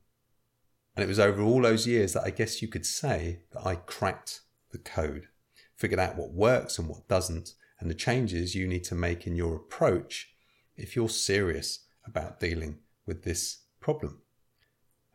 And 0.95 1.03
it 1.03 1.07
was 1.07 1.19
over 1.19 1.41
all 1.41 1.61
those 1.61 1.87
years 1.87 2.13
that 2.13 2.23
I 2.25 2.29
guess 2.29 2.61
you 2.61 2.67
could 2.67 2.85
say 2.85 3.41
that 3.51 3.65
I 3.65 3.75
cracked 3.75 4.41
the 4.71 4.77
code, 4.77 5.27
figured 5.75 5.99
out 5.99 6.17
what 6.17 6.33
works 6.33 6.77
and 6.77 6.87
what 6.87 7.07
doesn't, 7.07 7.53
and 7.79 7.89
the 7.89 7.95
changes 7.95 8.55
you 8.55 8.67
need 8.67 8.83
to 8.85 8.95
make 8.95 9.25
in 9.25 9.35
your 9.35 9.55
approach 9.55 10.33
if 10.75 10.95
you're 10.95 11.09
serious 11.09 11.85
about 12.05 12.39
dealing 12.39 12.79
with 13.05 13.23
this 13.23 13.63
problem. 13.79 14.21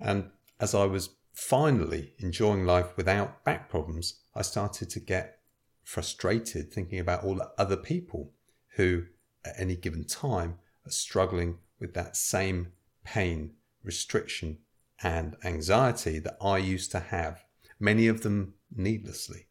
And 0.01 0.31
as 0.61 0.75
I 0.75 0.85
was 0.85 1.11
finally 1.33 2.14
enjoying 2.19 2.64
life 2.64 2.97
without 2.97 3.45
back 3.45 3.69
problems, 3.69 4.21
I 4.35 4.42
started 4.42 4.90
to 4.90 5.01
get 5.01 5.38
frustrated 5.85 6.73
thinking 6.73 6.99
about 6.99 7.23
all 7.23 7.37
the 7.37 7.51
other 7.59 7.77
people 7.77 8.33
who, 8.77 9.05
at 9.47 9.55
any 9.59 9.77
given 9.77 10.05
time, 10.05 10.59
are 10.87 10.91
struggling 10.91 11.59
with 11.79 11.95
that 11.95 12.17
same 12.17 12.73
pain, 13.05 13.53
restriction, 13.83 14.59
and 15.03 15.37
anxiety 15.45 16.19
that 16.19 16.37
I 16.41 16.59
used 16.59 16.91
to 16.93 17.01
have, 17.01 17.45
many 17.79 18.09
of 18.09 18.23
them 18.23 18.55
needlessly. 18.75 19.47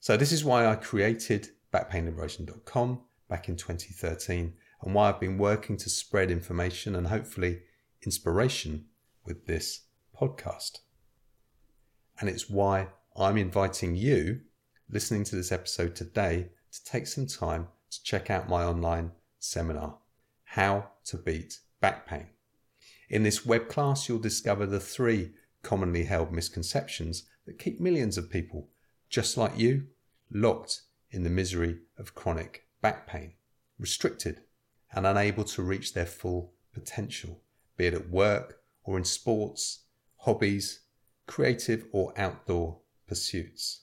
So, 0.00 0.16
this 0.16 0.32
is 0.32 0.44
why 0.44 0.66
I 0.66 0.76
created 0.76 1.50
backpainliberation.com 1.72 3.00
back 3.28 3.48
in 3.48 3.56
2013 3.56 4.54
and 4.82 4.94
why 4.94 5.08
I've 5.08 5.20
been 5.20 5.38
working 5.38 5.76
to 5.78 5.88
spread 5.88 6.30
information 6.30 6.94
and 6.94 7.06
hopefully 7.06 7.62
inspiration 8.04 8.86
with 9.24 9.46
this 9.46 9.82
podcast. 10.18 10.80
And 12.20 12.28
it's 12.28 12.50
why 12.50 12.88
I'm 13.16 13.36
inviting 13.36 13.94
you, 13.94 14.40
listening 14.88 15.24
to 15.24 15.36
this 15.36 15.52
episode 15.52 15.94
today, 15.94 16.48
to 16.72 16.84
take 16.84 17.06
some 17.06 17.26
time 17.26 17.68
to 17.92 18.02
check 18.02 18.30
out 18.30 18.48
my 18.48 18.64
online 18.64 19.12
seminar, 19.38 19.98
How 20.44 20.88
to 21.04 21.18
Beat 21.18 21.60
Back 21.80 22.06
Pain. 22.06 22.28
In 23.08 23.22
this 23.22 23.44
web 23.44 23.68
class, 23.68 24.08
you'll 24.08 24.18
discover 24.18 24.66
the 24.66 24.80
three 24.80 25.32
commonly 25.62 26.04
held 26.04 26.32
misconceptions 26.32 27.24
that 27.46 27.58
keep 27.58 27.80
millions 27.80 28.16
of 28.16 28.30
people, 28.30 28.68
just 29.10 29.36
like 29.36 29.58
you, 29.58 29.88
locked 30.30 30.82
in 31.10 31.22
the 31.22 31.30
misery 31.30 31.80
of 31.98 32.14
chronic 32.14 32.66
back 32.80 33.06
pain, 33.06 33.34
restricted 33.78 34.40
and 34.92 35.06
unable 35.06 35.44
to 35.44 35.62
reach 35.62 35.92
their 35.92 36.06
full 36.06 36.52
potential, 36.72 37.40
be 37.76 37.86
it 37.86 37.94
at 37.94 38.08
work 38.08 38.60
or 38.84 38.96
in 38.96 39.04
sports, 39.04 39.84
hobbies, 40.18 40.80
creative 41.26 41.84
or 41.92 42.14
outdoor 42.16 42.78
pursuits. 43.06 43.82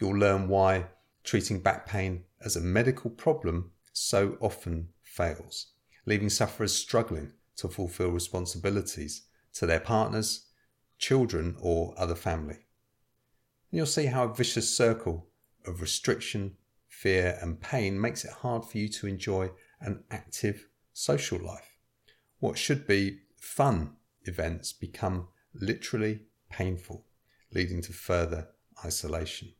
You'll 0.00 0.18
learn 0.18 0.48
why 0.48 0.86
treating 1.24 1.60
back 1.60 1.86
pain 1.86 2.24
as 2.44 2.54
a 2.54 2.60
medical 2.60 3.10
problem 3.10 3.72
so 3.92 4.36
often 4.40 4.88
fails, 5.02 5.68
leaving 6.06 6.28
sufferers 6.28 6.74
struggling 6.74 7.32
to 7.56 7.68
fulfill 7.68 8.10
responsibilities 8.10 9.22
to 9.54 9.66
their 9.66 9.80
partners, 9.80 10.46
children, 10.98 11.56
or 11.60 11.94
other 11.96 12.14
family. 12.14 12.54
And 13.70 13.78
you'll 13.78 13.86
see 13.86 14.06
how 14.06 14.24
a 14.24 14.34
vicious 14.34 14.76
circle 14.76 15.28
of 15.66 15.80
restriction, 15.80 16.56
fear, 16.88 17.38
and 17.40 17.60
pain 17.60 18.00
makes 18.00 18.24
it 18.24 18.30
hard 18.30 18.64
for 18.64 18.78
you 18.78 18.88
to 18.88 19.06
enjoy 19.06 19.50
an 19.80 20.04
active 20.10 20.68
social 20.92 21.38
life. 21.38 21.78
What 22.38 22.58
should 22.58 22.86
be 22.86 23.20
fun 23.38 23.96
events 24.24 24.72
become 24.72 25.28
literally 25.54 26.22
painful, 26.50 27.06
leading 27.52 27.82
to 27.82 27.92
further 27.92 28.48
isolation. 28.84 29.52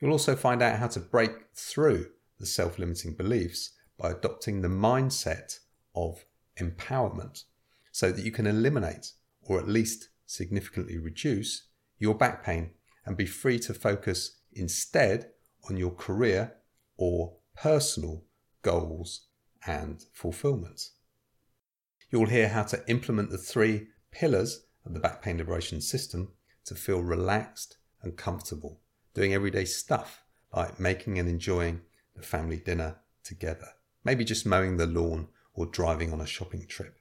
You'll 0.00 0.12
also 0.12 0.34
find 0.34 0.62
out 0.62 0.78
how 0.78 0.88
to 0.88 1.00
break 1.00 1.30
through 1.54 2.06
the 2.38 2.46
self 2.46 2.78
limiting 2.78 3.14
beliefs 3.14 3.72
by 3.98 4.10
adopting 4.10 4.60
the 4.60 4.68
mindset 4.68 5.58
of 5.94 6.24
empowerment 6.58 7.44
so 7.92 8.10
that 8.10 8.24
you 8.24 8.30
can 8.30 8.46
eliminate 8.46 9.12
or 9.42 9.58
at 9.58 9.68
least 9.68 10.08
significantly 10.26 10.96
reduce 10.96 11.66
your 11.98 12.14
back 12.14 12.44
pain 12.44 12.70
and 13.04 13.16
be 13.16 13.26
free 13.26 13.58
to 13.58 13.74
focus 13.74 14.38
instead 14.52 15.30
on 15.68 15.76
your 15.76 15.90
career 15.90 16.56
or 16.96 17.34
personal 17.56 18.24
goals 18.62 19.26
and 19.66 20.04
fulfillment. 20.12 20.90
You'll 22.10 22.26
hear 22.26 22.48
how 22.48 22.62
to 22.64 22.82
implement 22.88 23.30
the 23.30 23.38
three 23.38 23.88
pillars 24.10 24.64
of 24.84 24.94
the 24.94 25.00
back 25.00 25.22
pain 25.22 25.38
liberation 25.38 25.80
system 25.80 26.32
to 26.64 26.74
feel 26.74 27.02
relaxed 27.02 27.76
and 28.02 28.16
comfortable, 28.16 28.80
doing 29.14 29.34
everyday 29.34 29.64
stuff 29.64 30.22
like 30.54 30.80
making 30.80 31.18
and 31.18 31.28
enjoying 31.28 31.80
the 32.14 32.22
family 32.22 32.56
dinner 32.56 32.96
together, 33.24 33.68
maybe 34.04 34.24
just 34.24 34.46
mowing 34.46 34.76
the 34.76 34.86
lawn 34.86 35.28
or 35.54 35.66
driving 35.66 36.12
on 36.12 36.20
a 36.20 36.26
shopping 36.26 36.66
trip. 36.66 36.98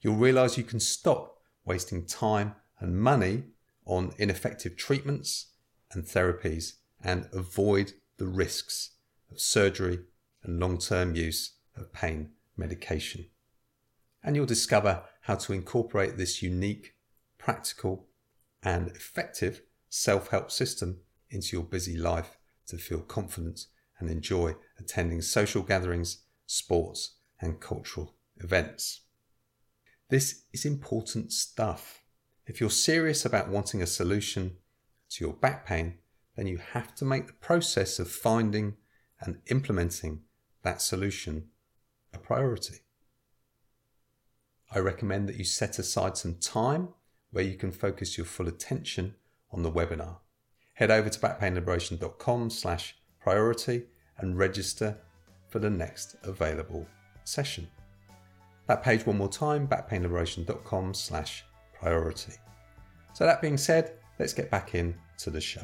You'll 0.00 0.16
realize 0.16 0.58
you 0.58 0.64
can 0.64 0.80
stop 0.80 1.38
wasting 1.64 2.06
time 2.06 2.54
and 2.80 3.00
money 3.00 3.44
on 3.86 4.12
ineffective 4.18 4.76
treatments 4.76 5.52
and 5.92 6.04
therapies 6.04 6.74
and 7.02 7.28
avoid 7.32 7.92
the 8.16 8.26
risks 8.26 8.90
of 9.30 9.40
surgery 9.40 10.00
and 10.42 10.58
long 10.58 10.78
term 10.78 11.14
use 11.14 11.54
of 11.76 11.92
pain 11.92 12.30
medication. 12.56 13.26
And 14.22 14.36
you'll 14.36 14.46
discover 14.46 15.02
how 15.22 15.36
to 15.36 15.52
incorporate 15.52 16.16
this 16.16 16.42
unique, 16.42 16.94
practical, 17.38 18.06
and 18.62 18.88
effective 18.88 19.62
self 19.88 20.28
help 20.28 20.50
system 20.50 21.00
into 21.32 21.56
your 21.56 21.64
busy 21.64 21.96
life 21.96 22.36
to 22.68 22.76
feel 22.76 23.00
confident 23.00 23.66
and 23.98 24.10
enjoy 24.10 24.54
attending 24.78 25.22
social 25.22 25.62
gatherings, 25.62 26.24
sports, 26.46 27.16
and 27.40 27.60
cultural 27.60 28.14
events. 28.36 29.02
This 30.08 30.44
is 30.52 30.64
important 30.64 31.32
stuff. 31.32 32.02
If 32.46 32.60
you're 32.60 32.70
serious 32.70 33.24
about 33.24 33.48
wanting 33.48 33.82
a 33.82 33.86
solution 33.86 34.56
to 35.10 35.24
your 35.24 35.34
back 35.34 35.66
pain, 35.66 35.98
then 36.36 36.46
you 36.46 36.58
have 36.58 36.94
to 36.96 37.04
make 37.04 37.26
the 37.26 37.32
process 37.34 37.98
of 37.98 38.10
finding 38.10 38.74
and 39.20 39.40
implementing 39.46 40.22
that 40.62 40.82
solution 40.82 41.48
a 42.12 42.18
priority. 42.18 42.80
I 44.74 44.78
recommend 44.78 45.28
that 45.28 45.36
you 45.36 45.44
set 45.44 45.78
aside 45.78 46.16
some 46.16 46.36
time 46.36 46.88
where 47.30 47.44
you 47.44 47.56
can 47.56 47.72
focus 47.72 48.16
your 48.16 48.26
full 48.26 48.48
attention 48.48 49.14
on 49.50 49.62
the 49.62 49.70
webinar. 49.70 50.18
Head 50.82 50.90
over 50.90 51.08
to 51.08 51.20
backpainliberation.com 51.20 52.50
slash 52.50 52.96
priority 53.20 53.84
and 54.18 54.36
register 54.36 54.98
for 55.46 55.60
the 55.60 55.70
next 55.70 56.16
available 56.24 56.88
session. 57.22 57.68
That 58.66 58.82
page 58.82 59.06
one 59.06 59.16
more 59.16 59.28
time, 59.28 59.68
backpainliberation.com 59.68 60.94
slash 60.94 61.44
priority. 61.72 62.32
So 63.12 63.24
that 63.24 63.40
being 63.40 63.56
said, 63.56 63.92
let's 64.18 64.32
get 64.32 64.50
back 64.50 64.74
into 64.74 65.30
the 65.30 65.40
show. 65.40 65.62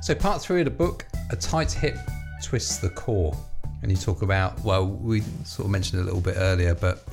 So, 0.00 0.14
part 0.14 0.40
three 0.40 0.60
of 0.60 0.66
the 0.66 0.70
book, 0.70 1.06
A 1.30 1.36
Tight 1.36 1.72
Hip 1.72 1.96
Twists 2.50 2.78
the 2.78 2.90
Core. 2.90 3.36
And 3.80 3.92
you 3.92 3.96
talk 3.96 4.22
about, 4.22 4.58
well, 4.64 4.84
we 4.84 5.20
sort 5.44 5.66
of 5.66 5.70
mentioned 5.70 6.02
a 6.02 6.04
little 6.04 6.20
bit 6.20 6.34
earlier, 6.36 6.74
but 6.74 7.06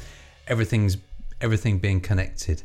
everything's 0.48 0.98
everything 1.42 1.78
being 1.78 2.02
connected. 2.02 2.64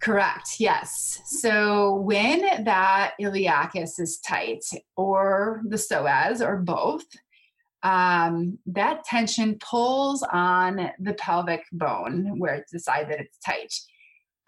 Correct. 0.00 0.56
Yes. 0.58 1.20
So 1.26 1.94
when 2.00 2.64
that 2.64 3.12
iliacus 3.20 4.00
is 4.00 4.18
tight, 4.18 4.64
or 4.96 5.62
the 5.68 5.76
psoas, 5.76 6.44
or 6.44 6.56
both, 6.56 7.04
um, 7.84 8.58
that 8.66 9.04
tension 9.04 9.56
pulls 9.60 10.24
on 10.32 10.90
the 10.98 11.12
pelvic 11.12 11.62
bone 11.70 12.40
where 12.40 12.54
it's 12.54 12.84
side 12.84 13.08
that 13.08 13.20
it's 13.20 13.38
tight 13.38 13.72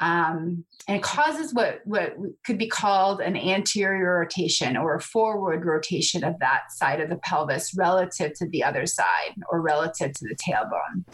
um, 0.02 0.64
and 0.88 0.96
it 0.96 1.02
causes 1.02 1.54
what 1.54 1.80
what 1.84 2.16
could 2.44 2.58
be 2.58 2.66
called 2.66 3.20
an 3.20 3.36
anterior 3.36 4.18
rotation 4.18 4.76
or 4.76 4.96
a 4.96 5.00
forward 5.00 5.64
rotation 5.64 6.24
of 6.24 6.40
that 6.40 6.72
side 6.72 7.00
of 7.00 7.08
the 7.08 7.16
pelvis 7.16 7.72
relative 7.76 8.32
to 8.34 8.48
the 8.48 8.64
other 8.64 8.84
side 8.84 9.36
or 9.48 9.60
relative 9.60 10.12
to 10.12 10.24
the 10.28 10.34
tailbone. 10.34 11.04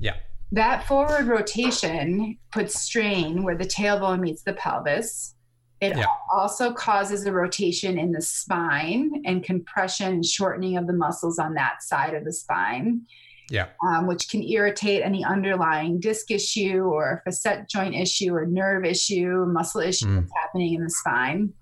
Yeah. 0.00 0.16
That 0.50 0.84
forward 0.88 1.28
rotation 1.28 2.38
puts 2.50 2.80
strain 2.80 3.44
where 3.44 3.56
the 3.56 3.66
tailbone 3.66 4.18
meets 4.18 4.42
the 4.42 4.54
pelvis. 4.54 5.36
It 5.80 5.96
yeah. 5.96 6.06
also 6.32 6.72
causes 6.72 7.24
a 7.24 7.30
rotation 7.30 8.00
in 8.00 8.10
the 8.10 8.22
spine 8.22 9.22
and 9.26 9.44
compression 9.44 10.14
and 10.14 10.26
shortening 10.26 10.76
of 10.76 10.88
the 10.88 10.92
muscles 10.92 11.38
on 11.38 11.54
that 11.54 11.84
side 11.84 12.14
of 12.14 12.24
the 12.24 12.32
spine 12.32 13.02
yeah. 13.50 13.68
Um, 13.82 14.06
which 14.06 14.28
can 14.28 14.42
irritate 14.42 15.02
any 15.02 15.24
underlying 15.24 16.00
disc 16.00 16.30
issue 16.30 16.82
or 16.82 17.22
facet 17.24 17.68
joint 17.68 17.94
issue 17.94 18.34
or 18.34 18.46
nerve 18.46 18.84
issue, 18.84 19.46
muscle 19.46 19.80
issue 19.80 20.06
mm. 20.06 20.20
that's 20.20 20.32
happening 20.42 20.74
in 20.74 20.84
the 20.84 20.90
spine. 20.90 21.52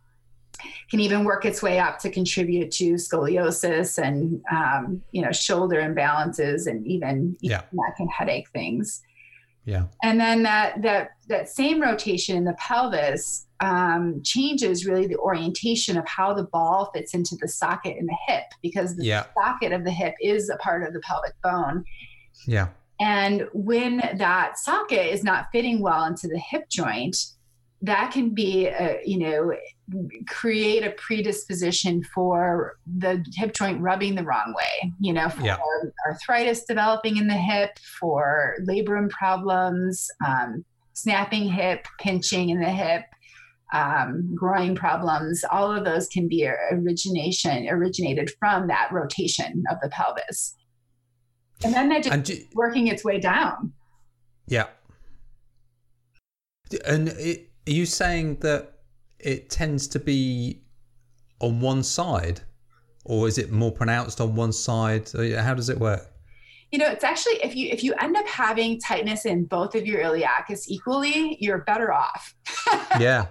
Can 0.91 1.01
even 1.01 1.25
work 1.25 1.45
its 1.45 1.63
way 1.63 1.79
up 1.79 1.99
to 2.01 2.11
contribute 2.11 2.71
to 2.73 2.95
scoliosis 2.95 3.99
and 4.03 4.43
um, 4.51 5.03
you 5.13 5.23
know 5.23 5.31
shoulder 5.31 5.81
imbalances 5.81 6.67
and 6.67 6.87
even, 6.87 7.37
yeah. 7.41 7.63
neck 7.73 7.97
and 7.99 8.11
headache 8.11 8.49
things. 8.51 9.03
Yeah. 9.65 9.85
And 10.03 10.19
then 10.19 10.45
that 10.45 10.81
that 10.83 11.11
that 11.29 11.49
same 11.49 11.83
rotation 11.83 12.37
in 12.37 12.45
the 12.45 12.55
pelvis 12.55 13.46
um, 13.61 14.21
changes 14.25 14.87
really 14.87 15.07
the 15.07 15.17
orientation 15.17 15.97
of 15.97 16.07
how 16.07 16.35
the 16.35 16.45
ball 16.45 16.91
fits 16.95 17.15
into 17.15 17.37
the 17.41 17.49
socket 17.49 17.97
in 17.97 18.07
the 18.07 18.17
hip 18.29 18.45
because 18.63 18.97
the 18.97 19.05
Yeah. 19.05 19.25
socket 19.35 19.73
of 19.73 19.85
the 19.85 19.91
hip 19.91 20.15
is 20.21 20.51
a 20.51 20.57
part 20.57 20.87
of 20.87 20.93
the 20.93 21.01
pelvic 21.01 21.33
bone. 21.43 21.85
Yeah. 22.47 22.69
And 23.01 23.49
when 23.53 23.99
that 24.17 24.59
socket 24.59 25.07
is 25.13 25.23
not 25.25 25.47
fitting 25.53 25.81
well 25.81 26.05
into 26.05 26.29
the 26.29 26.39
hip 26.39 26.69
joint, 26.71 27.17
that 27.83 28.11
can 28.11 28.31
be, 28.31 28.67
a, 28.67 29.01
you 29.05 29.19
know, 29.19 29.53
create 30.27 30.83
a 30.83 30.91
predisposition 30.93 32.03
for 32.15 32.77
the 32.99 33.25
hip 33.35 33.53
joint 33.55 33.81
rubbing 33.83 34.15
the 34.15 34.25
wrong 34.25 34.55
way, 34.57 34.93
you 34.99 35.13
know, 35.13 35.29
for 35.29 35.43
Yeah. 35.43 35.59
arthritis 36.09 36.65
developing 36.65 37.19
in 37.19 37.27
the 37.29 37.35
hip, 37.37 37.79
for 38.01 38.57
labrum 38.67 39.11
problems, 39.11 40.09
um, 40.27 40.65
snapping 40.95 41.49
hip, 41.51 41.87
pinching 42.01 42.49
in 42.49 42.61
the 42.61 42.71
hip, 42.71 43.05
um, 43.77 44.35
groin 44.35 44.75
problems. 44.75 45.45
All 45.51 45.71
of 45.71 45.85
those 45.85 46.09
can 46.09 46.29
be 46.29 46.49
origination 46.73 47.69
originated 47.69 48.31
from 48.39 48.69
that 48.69 48.89
rotation 48.91 49.65
of 49.71 49.79
the 49.83 49.91
pelvis. 49.91 50.55
And 51.65 51.75
then 51.75 51.89
that 51.89 52.03
just 52.05 52.25
do, 52.25 52.39
working 52.55 52.87
its 52.89 53.05
way 53.05 53.19
down. 53.19 53.73
yeah. 54.47 54.67
And 56.85 57.09
it, 57.09 57.51
are 57.69 57.73
you 57.73 57.87
saying 57.87 58.37
that 58.41 58.73
it 59.19 59.51
tends 59.51 59.87
to 59.89 59.99
be 59.99 60.63
on 61.41 61.61
one 61.61 61.83
side, 61.83 62.41
or 63.05 63.29
is 63.29 63.39
it 63.39 63.53
more 63.53 63.73
pronounced 63.73 64.21
on 64.21 64.35
one 64.35 64.53
side? 64.53 65.11
How 65.15 65.55
does 65.55 65.69
it 65.69 65.79
work? 65.79 66.11
You 66.73 66.79
know, 66.81 66.89
it's 66.91 67.05
actually 67.05 67.35
if 67.45 67.55
you 67.55 67.69
if 67.71 67.85
you 67.85 67.95
end 68.01 68.17
up 68.17 68.27
having 68.27 68.81
tightness 68.81 69.25
in 69.25 69.45
both 69.45 69.75
of 69.75 69.87
your 69.87 70.01
iliacus 70.03 70.67
equally, 70.69 71.37
you're 71.41 71.59
better 71.59 71.93
off. 71.93 72.35
Yeah. 72.99 73.27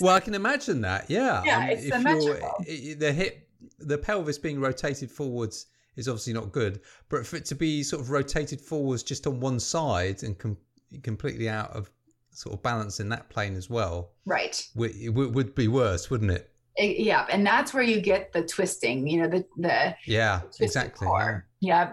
Well, 0.00 0.14
I 0.16 0.20
can 0.20 0.34
imagine 0.34 0.80
that. 0.80 1.08
Yeah. 1.08 1.42
Yeah, 1.44 1.58
Um, 1.58 1.68
it's 1.70 1.88
symmetrical. 1.88 2.50
the 2.98 3.12
hip, 3.12 3.48
the 3.78 3.96
pelvis 3.98 4.36
being 4.36 4.60
rotated 4.60 5.10
forwards 5.10 5.66
is 5.96 6.08
obviously 6.08 6.32
not 6.32 6.50
good, 6.52 6.80
but 7.08 7.24
for 7.26 7.36
it 7.36 7.44
to 7.46 7.54
be 7.54 7.82
sort 7.84 8.02
of 8.02 8.10
rotated 8.10 8.60
forwards 8.60 9.02
just 9.04 9.26
on 9.28 9.38
one 9.40 9.60
side 9.60 10.22
and 10.24 10.36
com- 10.38 10.56
completely 11.04 11.48
out 11.48 11.70
of 11.70 11.88
sort 12.32 12.54
of 12.54 12.62
balance 12.62 12.98
in 13.00 13.08
that 13.10 13.28
plane 13.30 13.54
as 13.54 13.70
well, 13.70 14.10
right. 14.26 14.66
would, 14.74 14.90
it 14.96 15.10
would 15.10 15.54
be 15.54 15.68
worse, 15.68 16.10
wouldn't 16.10 16.32
it? 16.32 16.50
Yeah, 16.78 17.26
and 17.30 17.46
that's 17.46 17.72
where 17.72 17.82
you 17.84 18.00
get 18.00 18.32
the 18.32 18.42
twisting. 18.42 19.06
You 19.08 19.22
know, 19.22 19.28
the 19.28 19.44
the 19.56 19.94
Yeah, 20.04 20.40
exactly. 20.60 21.06
core. 21.06 21.46
Yeah. 21.60 21.92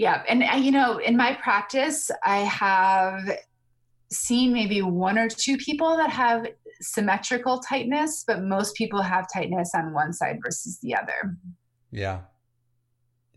Yeah. 0.00 0.22
And, 0.30 0.42
uh, 0.42 0.56
you 0.56 0.70
know, 0.70 0.96
in 0.96 1.14
my 1.14 1.34
practice, 1.34 2.10
I 2.24 2.38
have 2.38 3.36
seen 4.10 4.50
maybe 4.50 4.80
one 4.80 5.18
or 5.18 5.28
two 5.28 5.58
people 5.58 5.94
that 5.98 6.08
have 6.08 6.46
symmetrical 6.80 7.60
tightness, 7.60 8.24
but 8.26 8.42
most 8.42 8.74
people 8.76 9.02
have 9.02 9.26
tightness 9.30 9.72
on 9.74 9.92
one 9.92 10.14
side 10.14 10.38
versus 10.42 10.78
the 10.82 10.94
other. 10.94 11.36
Yeah. 11.90 12.20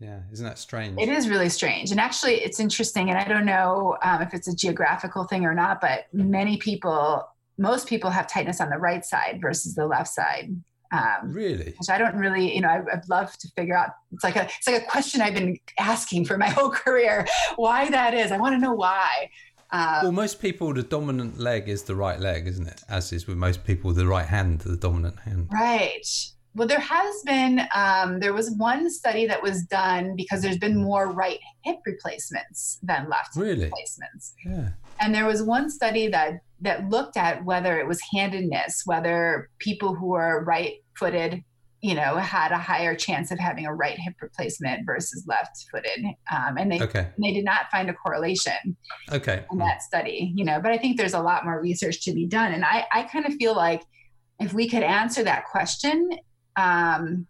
Yeah. 0.00 0.20
Isn't 0.32 0.46
that 0.46 0.58
strange? 0.58 0.98
It 0.98 1.10
is 1.10 1.28
really 1.28 1.50
strange. 1.50 1.90
And 1.90 2.00
actually, 2.00 2.36
it's 2.36 2.58
interesting. 2.58 3.10
And 3.10 3.18
I 3.18 3.28
don't 3.28 3.44
know 3.44 3.98
um, 4.02 4.22
if 4.22 4.32
it's 4.32 4.48
a 4.48 4.56
geographical 4.56 5.24
thing 5.24 5.44
or 5.44 5.52
not, 5.52 5.82
but 5.82 6.06
many 6.14 6.56
people, 6.56 7.28
most 7.58 7.86
people 7.86 8.08
have 8.08 8.26
tightness 8.26 8.62
on 8.62 8.70
the 8.70 8.78
right 8.78 9.04
side 9.04 9.38
versus 9.42 9.74
the 9.74 9.86
left 9.86 10.08
side. 10.08 10.48
Um, 10.96 11.32
Really? 11.32 11.74
which 11.78 11.90
I 11.90 11.98
don't 11.98 12.16
really, 12.16 12.54
you 12.54 12.60
know, 12.60 12.68
I, 12.68 12.82
I'd 12.92 13.08
love 13.08 13.36
to 13.38 13.48
figure 13.56 13.76
out. 13.76 13.90
It's 14.12 14.24
like 14.24 14.36
a, 14.36 14.44
it's 14.44 14.66
like 14.68 14.82
a 14.82 14.86
question 14.86 15.20
I've 15.20 15.34
been 15.34 15.58
asking 15.78 16.24
for 16.26 16.36
my 16.38 16.48
whole 16.56 16.70
career, 16.70 17.26
why 17.56 17.90
that 17.90 18.14
is. 18.14 18.30
I 18.32 18.38
want 18.38 18.54
to 18.54 18.58
know 18.58 18.74
why. 18.74 19.30
Um, 19.72 19.98
Well, 20.02 20.12
most 20.12 20.40
people, 20.40 20.72
the 20.72 20.82
dominant 20.82 21.38
leg 21.38 21.68
is 21.68 21.82
the 21.84 21.96
right 21.96 22.20
leg, 22.20 22.46
isn't 22.46 22.66
it? 22.66 22.82
As 22.88 23.12
is 23.12 23.26
with 23.26 23.36
most 23.38 23.64
people, 23.64 23.92
the 23.92 24.06
right 24.06 24.26
hand, 24.26 24.60
the 24.60 24.76
dominant 24.76 25.18
hand. 25.20 25.48
right. 25.52 26.06
Well, 26.56 26.68
there 26.68 26.80
has 26.80 27.22
been, 27.24 27.62
um, 27.74 28.20
there 28.20 28.32
was 28.32 28.50
one 28.52 28.88
study 28.88 29.26
that 29.26 29.42
was 29.42 29.64
done 29.64 30.14
because 30.14 30.40
there's 30.40 30.58
been 30.58 30.76
more 30.80 31.10
right 31.10 31.40
hip 31.64 31.78
replacements 31.84 32.78
than 32.82 33.08
left 33.08 33.34
Really? 33.36 33.64
replacements. 33.64 34.34
Yeah. 34.46 34.68
And 35.00 35.12
there 35.14 35.26
was 35.26 35.42
one 35.42 35.68
study 35.70 36.08
that 36.08 36.40
that 36.60 36.88
looked 36.88 37.16
at 37.16 37.44
whether 37.44 37.78
it 37.78 37.86
was 37.86 38.00
handedness, 38.14 38.82
whether 38.86 39.50
people 39.58 39.94
who 39.94 40.14
are 40.14 40.44
right-footed, 40.44 41.42
you 41.82 41.94
know, 41.94 42.16
had 42.16 42.52
a 42.52 42.56
higher 42.56 42.94
chance 42.94 43.30
of 43.30 43.38
having 43.38 43.66
a 43.66 43.74
right 43.74 43.98
hip 43.98 44.14
replacement 44.22 44.86
versus 44.86 45.26
left-footed, 45.26 46.06
um, 46.32 46.56
and 46.56 46.70
they 46.72 46.80
Okay. 46.80 47.08
they 47.18 47.32
did 47.34 47.44
not 47.44 47.68
find 47.70 47.90
a 47.90 47.92
correlation 47.92 48.76
Okay. 49.12 49.44
in 49.50 49.58
that 49.58 49.82
study. 49.82 50.32
You 50.36 50.44
know, 50.44 50.60
but 50.62 50.70
I 50.70 50.78
think 50.78 50.96
there's 50.96 51.12
a 51.14 51.20
lot 51.20 51.44
more 51.44 51.60
research 51.60 52.02
to 52.04 52.12
be 52.14 52.26
done, 52.26 52.52
and 52.54 52.64
I 52.64 52.86
I 52.92 53.02
kind 53.02 53.26
of 53.26 53.34
feel 53.34 53.54
like 53.56 53.82
if 54.40 54.54
we 54.54 54.68
could 54.68 54.84
answer 54.84 55.22
that 55.24 55.44
question. 55.46 56.08
Um, 56.56 57.26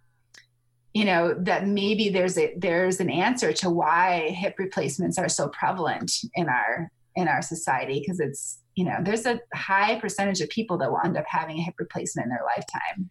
you 0.93 1.05
know 1.05 1.35
that 1.35 1.67
maybe 1.67 2.09
there's 2.09 2.39
a 2.39 2.55
there's 2.57 3.01
an 3.01 3.11
answer 3.11 3.53
to 3.53 3.69
why 3.69 4.31
hip 4.31 4.55
replacements 4.59 5.19
are 5.19 5.29
so 5.29 5.49
prevalent 5.49 6.13
in 6.35 6.49
our 6.49 6.91
in 7.17 7.27
our 7.27 7.43
society 7.43 7.99
because 8.01 8.21
it's 8.21 8.61
you 8.77 8.85
know 8.85 8.99
there's 9.03 9.27
a 9.27 9.41
high 9.55 9.99
percentage 9.99 10.41
of 10.41 10.49
people 10.51 10.79
that 10.79 10.91
will 10.91 11.01
end 11.05 11.17
up 11.17 11.25
having 11.27 11.59
a 11.59 11.63
hip 11.63 11.75
replacement 11.79 12.27
in 12.27 12.31
their 12.31 12.43
lifetime 12.57 13.11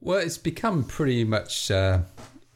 Well, 0.00 0.18
it's 0.18 0.38
become 0.38 0.84
pretty 0.84 1.24
much 1.24 1.70
uh, 1.70 2.00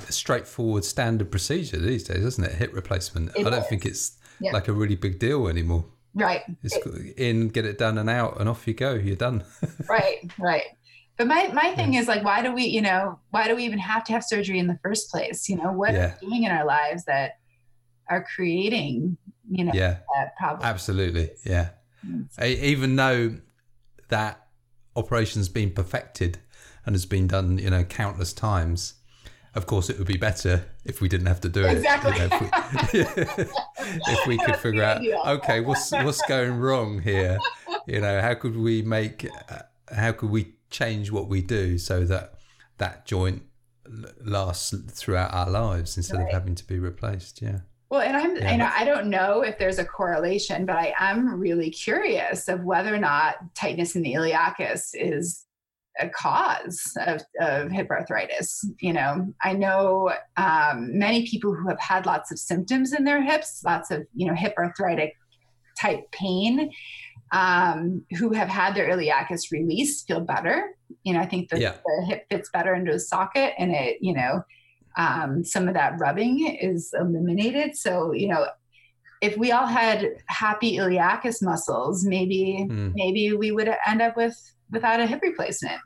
a 0.09 0.13
straightforward 0.13 0.85
standard 0.85 1.31
procedure 1.31 1.79
these 1.79 2.05
days, 2.05 2.25
isn't 2.25 2.45
it? 2.45 2.53
Hip 2.55 2.73
replacement. 2.73 3.37
It 3.37 3.47
I 3.47 3.51
don't 3.51 3.63
is. 3.63 3.67
think 3.67 3.85
it's 3.85 4.17
like 4.41 4.69
a 4.69 4.73
really 4.73 4.97
big 4.97 5.19
deal 5.19 5.49
anymore. 5.49 5.85
right 6.15 6.43
It's 6.63 6.77
in, 7.17 7.49
get 7.49 7.65
it 7.65 7.79
done 7.79 7.99
and 7.99 8.09
out, 8.11 8.41
and 8.41 8.49
off 8.49 8.67
you 8.67 8.75
go. 8.75 8.95
You're 8.95 9.17
done. 9.17 9.45
right 9.89 10.31
right 10.39 10.65
but 11.19 11.27
my 11.27 11.49
my 11.53 11.75
thing 11.75 11.95
is 11.95 12.09
like 12.09 12.25
why 12.25 12.43
do 12.43 12.53
we 12.53 12.65
you 12.65 12.81
know 12.81 13.19
why 13.31 13.47
do 13.49 13.55
we 13.57 13.65
even 13.65 13.79
have 13.79 14.03
to 14.05 14.13
have 14.13 14.25
surgery 14.25 14.59
in 14.59 14.67
the 14.67 14.79
first 14.83 15.11
place 15.11 15.49
you 15.49 15.57
know 15.57 15.71
what 15.73 15.93
Yeah. 15.93 15.99
are 16.07 16.19
we 16.23 16.29
doing 16.29 16.45
in 16.45 16.51
our 16.51 16.65
lives 16.65 17.05
that 17.05 17.39
are 18.09 18.25
creating 18.35 19.17
you 19.51 19.65
know 19.65 19.73
yeah, 19.75 19.99
that 20.15 20.37
problem 20.37 20.65
absolutely. 20.65 21.31
Yeah. 21.45 21.71
E- 22.43 22.59
Even 22.73 22.97
though 22.97 23.37
that 24.09 24.47
operation's 24.97 25.49
been 25.49 25.71
perfected 25.71 26.39
and 26.85 26.95
has 26.95 27.07
been 27.07 27.27
done, 27.27 27.59
you 27.59 27.71
know, 27.71 27.85
countless 27.85 28.33
times. 28.33 28.95
Of 29.55 29.67
course, 29.67 29.89
it 29.91 29.99
would 29.99 30.07
be 30.07 30.17
better 30.17 30.65
if 30.85 31.01
we 31.01 31.09
didn't 31.09 31.27
have 31.27 31.41
to 31.43 31.49
do 31.49 31.63
it. 31.65 31.73
you 31.73 31.77
Exactly. 31.79 32.13
know, 32.19 32.29
if, 32.31 32.41
we, 32.41 33.01
if 34.13 34.27
we 34.27 34.39
could 34.39 34.57
figure 34.57 34.83
out, 34.83 35.03
okay, 35.27 35.61
what's 35.61 35.93
what's 35.93 36.23
going 36.23 36.59
wrong 36.59 37.01
here? 37.03 37.39
You 37.87 38.01
know, 38.01 38.21
how 38.21 38.35
could 38.35 38.57
we 38.57 38.83
make, 38.83 39.29
uh, 39.49 39.59
how 39.95 40.13
could 40.13 40.31
we 40.31 40.55
change 40.73 41.11
what 41.11 41.29
we 41.29 41.43
do 41.43 41.79
so 41.79 42.05
that 42.07 42.35
that 42.79 43.07
joint 43.07 43.43
lasts 44.25 44.75
throughout 44.91 45.33
our 45.33 45.51
lives 45.51 45.97
instead 45.97 46.21
of 46.21 46.31
having 46.31 46.55
to 46.57 46.67
be 46.67 46.79
replaced? 46.79 47.41
Yeah. 47.43 47.61
Well, 47.91 48.01
and 48.01 48.17
I'm, 48.17 48.37
Yeah. 48.37 48.53
you 48.53 48.59
know, 48.59 48.71
I 48.75 48.85
don't 48.85 49.09
know 49.09 49.43
if 49.43 49.59
there's 49.59 49.79
a 49.79 49.85
correlation, 49.85 50.65
but 50.65 50.77
I 50.77 50.95
am 50.99 51.39
really 51.39 51.71
curious 51.71 52.49
of 52.49 52.65
whether 52.65 52.95
or 52.95 52.99
not 52.99 53.37
tightness 53.55 53.95
in 53.95 54.03
the 54.03 54.15
iliacus 54.15 54.91
is 54.95 55.45
a 56.01 56.09
cause 56.09 56.81
of, 57.07 57.21
of 57.39 57.71
hip 57.71 57.91
arthritis. 57.91 58.65
You 58.81 58.95
know, 58.95 59.35
I 59.43 59.53
know 59.53 60.11
um, 60.39 60.99
many 60.99 61.27
people 61.27 61.55
who 61.55 61.69
have 61.69 61.81
had 61.81 62.07
lots 62.07 62.33
of 62.33 62.39
symptoms 62.39 62.95
in 62.95 63.05
their 63.05 63.23
hips, 63.23 63.63
lots 63.63 63.91
of, 63.91 64.07
you 64.15 64.27
know, 64.27 64.35
hip 64.35 64.55
arthritic 64.57 65.15
type 65.79 66.11
pain, 66.13 66.71
um, 67.33 68.05
who 68.19 68.33
have 68.33 68.49
had 68.49 68.75
their 68.75 68.89
iliacus 68.89 69.51
released 69.51 70.07
feel 70.07 70.21
better. 70.21 70.77
You 71.03 71.15
know, 71.15 71.21
I 71.21 71.27
think 71.27 71.49
the, 71.51 71.59
Yeah. 71.61 71.75
the 71.85 72.07
hip 72.07 72.27
fits 72.31 72.51
better 72.53 72.75
into 72.75 72.93
a 72.93 72.99
socket 73.01 73.55
and 73.59 73.73
it, 73.73 73.99
you 74.01 74.13
know, 74.15 74.45
um, 74.97 75.43
some 75.45 75.67
of 75.69 75.75
that 75.75 75.99
rubbing 75.99 76.47
is 76.61 76.93
eliminated. 76.99 77.77
So, 77.77 78.13
you 78.13 78.29
know, 78.29 78.47
if 79.23 79.37
we 79.39 79.51
all 79.53 79.67
had 79.67 80.07
happy 80.27 80.77
iliacus 80.77 81.43
muscles, 81.43 82.05
maybe 82.05 82.67
Mm. 82.69 82.93
maybe 82.95 83.33
we 83.33 83.51
would 83.53 83.71
end 83.87 84.03
up 84.03 84.17
with 84.17 84.37
without 84.71 85.01
a 85.01 85.07
hip 85.07 85.21
replacement. 85.23 85.81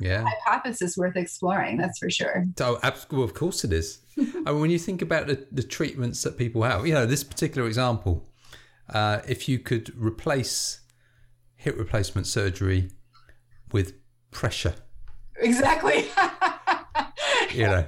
Yeah. 0.00 0.24
Hypothesis 0.44 0.98
worth 0.98 1.16
exploring, 1.16 1.78
that's 1.78 1.98
for 1.98 2.10
sure. 2.10 2.44
Oh, 2.60 2.78
well, 3.10 3.22
of 3.22 3.32
course 3.32 3.64
it 3.64 3.72
is. 3.72 4.00
I 4.18 4.22
mean, 4.52 4.60
when 4.60 4.70
you 4.70 4.78
think 4.78 5.00
about 5.00 5.28
the, 5.28 5.46
the 5.50 5.62
treatments 5.62 6.22
that 6.24 6.36
people 6.36 6.62
have, 6.62 6.86
you 6.86 6.92
know, 6.92 7.06
this 7.06 7.24
particular 7.24 7.66
example, 7.66 8.28
uh, 8.88 9.20
if 9.28 9.48
you 9.48 9.58
could 9.58 9.92
replace 9.96 10.80
hip 11.56 11.76
replacement 11.76 12.26
surgery 12.26 12.90
with 13.72 13.94
pressure, 14.30 14.74
Exactly. 15.40 16.06
you 17.54 17.64
know, 17.64 17.84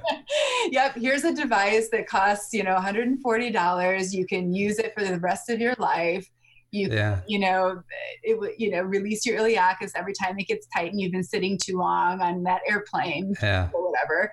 yep. 0.69 0.95
Here's 0.95 1.23
a 1.23 1.33
device 1.33 1.89
that 1.91 2.07
costs, 2.07 2.53
you 2.53 2.63
know, 2.63 2.75
$140. 2.75 4.13
You 4.13 4.25
can 4.25 4.53
use 4.53 4.79
it 4.79 4.93
for 4.97 5.03
the 5.03 5.19
rest 5.19 5.49
of 5.49 5.59
your 5.59 5.75
life. 5.77 6.27
You 6.73 6.87
yeah, 6.89 7.19
you 7.27 7.37
know, 7.37 7.83
it 8.23 8.55
you 8.57 8.71
know, 8.71 8.81
release 8.81 9.25
your 9.25 9.37
iliacus 9.37 9.91
every 9.93 10.13
time 10.13 10.39
it 10.39 10.47
gets 10.47 10.67
tight 10.67 10.89
and 10.89 11.01
you've 11.01 11.11
been 11.11 11.23
sitting 11.23 11.59
too 11.61 11.77
long 11.77 12.21
on 12.21 12.43
that 12.43 12.61
airplane 12.65 13.35
yeah, 13.43 13.69
or 13.73 13.91
whatever. 13.91 14.31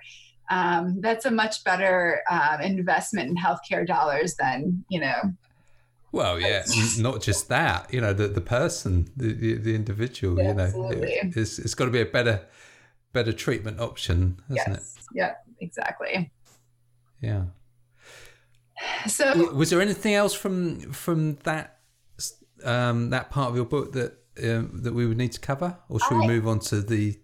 Um, 0.49 1.01
that's 1.01 1.25
a 1.25 1.31
much 1.31 1.65
better 1.65 2.21
um, 2.31 2.61
investment 2.61 3.29
in 3.29 3.35
healthcare 3.35 3.85
dollars 3.85 4.35
than, 4.35 4.85
you 4.89 5.01
know, 5.01 5.33
Well, 6.11 6.39
yeah, 6.39 6.63
not 6.97 7.21
just 7.21 7.49
that. 7.49 7.93
You 7.93 8.01
know, 8.01 8.13
the 8.13 8.27
the 8.27 8.41
person, 8.41 9.11
the 9.15 9.33
the, 9.33 9.53
the 9.55 9.75
individual. 9.75 10.39
Yeah, 10.39 10.49
you 10.49 10.53
know, 10.55 10.63
absolutely. 10.63 11.11
it, 11.11 11.37
it's 11.37 11.59
it's 11.59 11.75
got 11.75 11.85
to 11.85 11.91
be 11.91 12.01
a 12.01 12.05
better 12.05 12.47
better 13.13 13.33
treatment 13.33 13.79
option, 13.79 14.41
hasn't 14.47 14.77
yes. 14.77 14.95
it? 14.97 15.03
Yeah, 15.13 15.35
exactly. 15.59 16.31
Yeah. 17.21 17.43
So, 19.07 19.51
was 19.53 19.69
there 19.69 19.81
anything 19.81 20.13
else 20.13 20.33
from 20.33 20.79
from 20.93 21.35
that 21.43 21.79
um, 22.63 23.09
that 23.09 23.29
part 23.29 23.49
of 23.49 23.55
your 23.55 23.65
book 23.65 23.93
that 23.93 24.17
um, 24.43 24.81
that 24.83 24.93
we 24.93 25.05
would 25.05 25.17
need 25.17 25.33
to 25.33 25.39
cover, 25.39 25.77
or 25.89 25.99
should 25.99 26.13
I, 26.13 26.19
we 26.19 26.27
move 26.27 26.47
on 26.47 26.59
to 26.59 26.81
the 26.81 27.19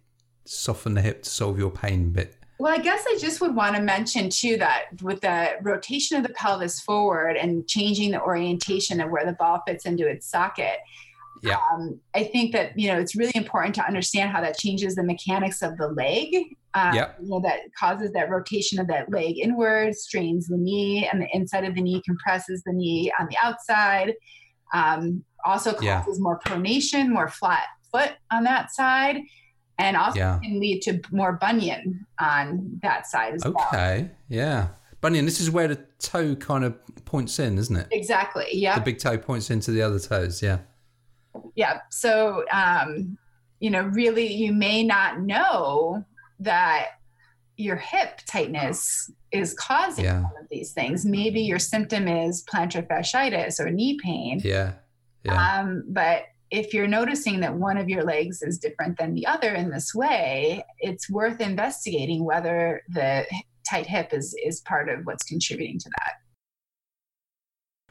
soften 0.46 0.94
the 0.94 1.02
hip 1.02 1.24
to 1.24 1.30
solve 1.30 1.58
your 1.58 1.72
pain 1.72 2.12
bit? 2.12 2.36
Well, 2.58 2.74
I 2.74 2.82
guess 2.82 3.04
I 3.08 3.18
just 3.20 3.42
would 3.42 3.56
want 3.56 3.76
to 3.76 3.82
mention 3.82 4.30
too 4.30 4.58
that 4.58 4.86
with 5.02 5.22
the 5.22 5.56
rotation 5.62 6.18
of 6.18 6.24
the 6.24 6.34
pelvis 6.34 6.80
forward 6.80 7.36
and 7.36 7.68
changing 7.68 8.12
the 8.12 8.22
orientation 8.22 9.02
of 9.02 9.10
where 9.10 9.26
the 9.26 9.34
ball 9.34 9.62
fits 9.68 9.86
into 9.86 10.08
its 10.08 10.28
socket, 10.28 10.80
yeah. 11.44 11.60
Um, 11.74 12.00
I 12.16 12.24
think 12.24 12.54
that 12.54 12.78
you 12.78 12.88
know 12.88 13.00
it's 13.00 13.16
really 13.16 13.34
important 13.36 13.76
to 13.76 13.86
understand 13.86 14.32
how 14.32 14.42
that 14.42 14.58
changes 14.58 14.96
the 14.96 15.04
mechanics 15.04 15.62
of 15.62 15.78
the 15.78 15.90
leg. 15.90 16.34
Um, 16.74 16.96
yeah. 16.96 17.12
You 17.22 17.30
know 17.30 17.42
that 17.42 17.60
causes 17.78 18.12
that 18.14 18.30
rotation 18.30 18.80
of 18.80 18.88
that 18.88 19.12
leg 19.12 19.38
inward, 19.38 19.96
strains 19.96 20.48
the 20.48 20.58
knee, 20.58 21.08
and 21.12 21.22
the 21.22 21.28
inside 21.34 21.66
of 21.66 21.76
the 21.76 21.82
knee 21.82 22.02
compresses 22.06 22.64
the 22.66 22.74
knee 22.74 23.12
on 23.20 23.28
the 23.30 23.38
outside. 23.44 24.14
Um, 24.74 25.24
also 25.46 25.74
causes 25.74 25.84
yeah. 26.18 26.24
more 26.24 26.40
pronation, 26.40 27.10
more 27.10 27.30
flat 27.30 27.68
foot 27.92 28.14
on 28.32 28.44
that 28.46 28.72
side 28.72 29.22
and 29.78 29.98
also 29.98 30.20
yeah. 30.20 30.40
can 30.44 30.60
lead 30.60 30.82
to 30.82 31.02
more 31.12 31.34
bunion 31.34 32.06
on 32.20 32.80
that 32.82 33.08
side 33.08 33.34
as 33.34 33.46
okay. 33.46 33.54
well. 33.56 33.68
Okay, 33.68 34.10
yeah. 34.30 34.68
Bunion, 35.02 35.26
this 35.26 35.40
is 35.40 35.52
where 35.52 35.68
the 35.68 35.80
toe 36.00 36.36
kind 36.36 36.64
of 36.64 36.76
points 37.06 37.38
in, 37.40 37.58
isn't 37.58 37.76
it? 37.76 37.88
Exactly, 37.92 38.48
yeah. 38.52 38.76
The 38.76 38.86
big 38.86 39.00
toe 39.00 39.18
points 39.18 39.50
into 39.50 39.72
the 39.72 39.82
other 39.82 40.00
toes, 40.00 40.42
yeah. 40.42 40.60
Yeah, 41.56 41.80
so, 41.90 42.46
um, 42.52 43.18
you 43.60 43.70
know, 43.70 43.84
really, 43.84 44.32
you 44.32 44.54
may 44.54 44.84
not 44.84 45.22
know 45.22 46.04
that 46.40 46.88
your 47.58 47.76
hip 47.76 48.22
tightness 48.26 49.12
is 49.32 49.54
causing 49.54 50.06
yeah. 50.06 50.24
one 50.24 50.34
of 50.42 50.48
these 50.50 50.72
things. 50.72 51.06
Maybe 51.06 51.42
your 51.42 51.60
symptom 51.60 52.08
is 52.08 52.44
plantar 52.44 52.86
fasciitis 52.88 53.60
or 53.60 53.70
knee 53.70 53.98
pain. 54.02 54.42
Yeah. 54.44 54.74
Yeah. 55.24 55.60
Um, 55.60 55.84
but 55.88 56.24
if 56.52 56.74
you're 56.74 56.88
noticing 56.88 57.40
that 57.42 57.56
one 57.56 57.78
of 57.78 57.90
your 57.90 58.04
legs 58.04 58.42
is 58.42 58.58
different 58.58 58.98
than 58.98 59.14
the 59.14 59.26
other 59.26 59.54
in 59.54 59.70
this 59.70 59.94
way, 59.94 60.64
it's 60.80 61.10
worth 61.10 61.42
investigating 61.42 62.24
whether 62.24 62.82
the 62.90 63.26
tight 63.68 63.88
hip 63.88 64.14
is 64.14 64.36
is 64.44 64.62
part 64.62 64.90
of 64.90 65.06
what's 65.06 65.24
contributing 65.24 65.80
to 65.80 65.90
that. 65.98 66.14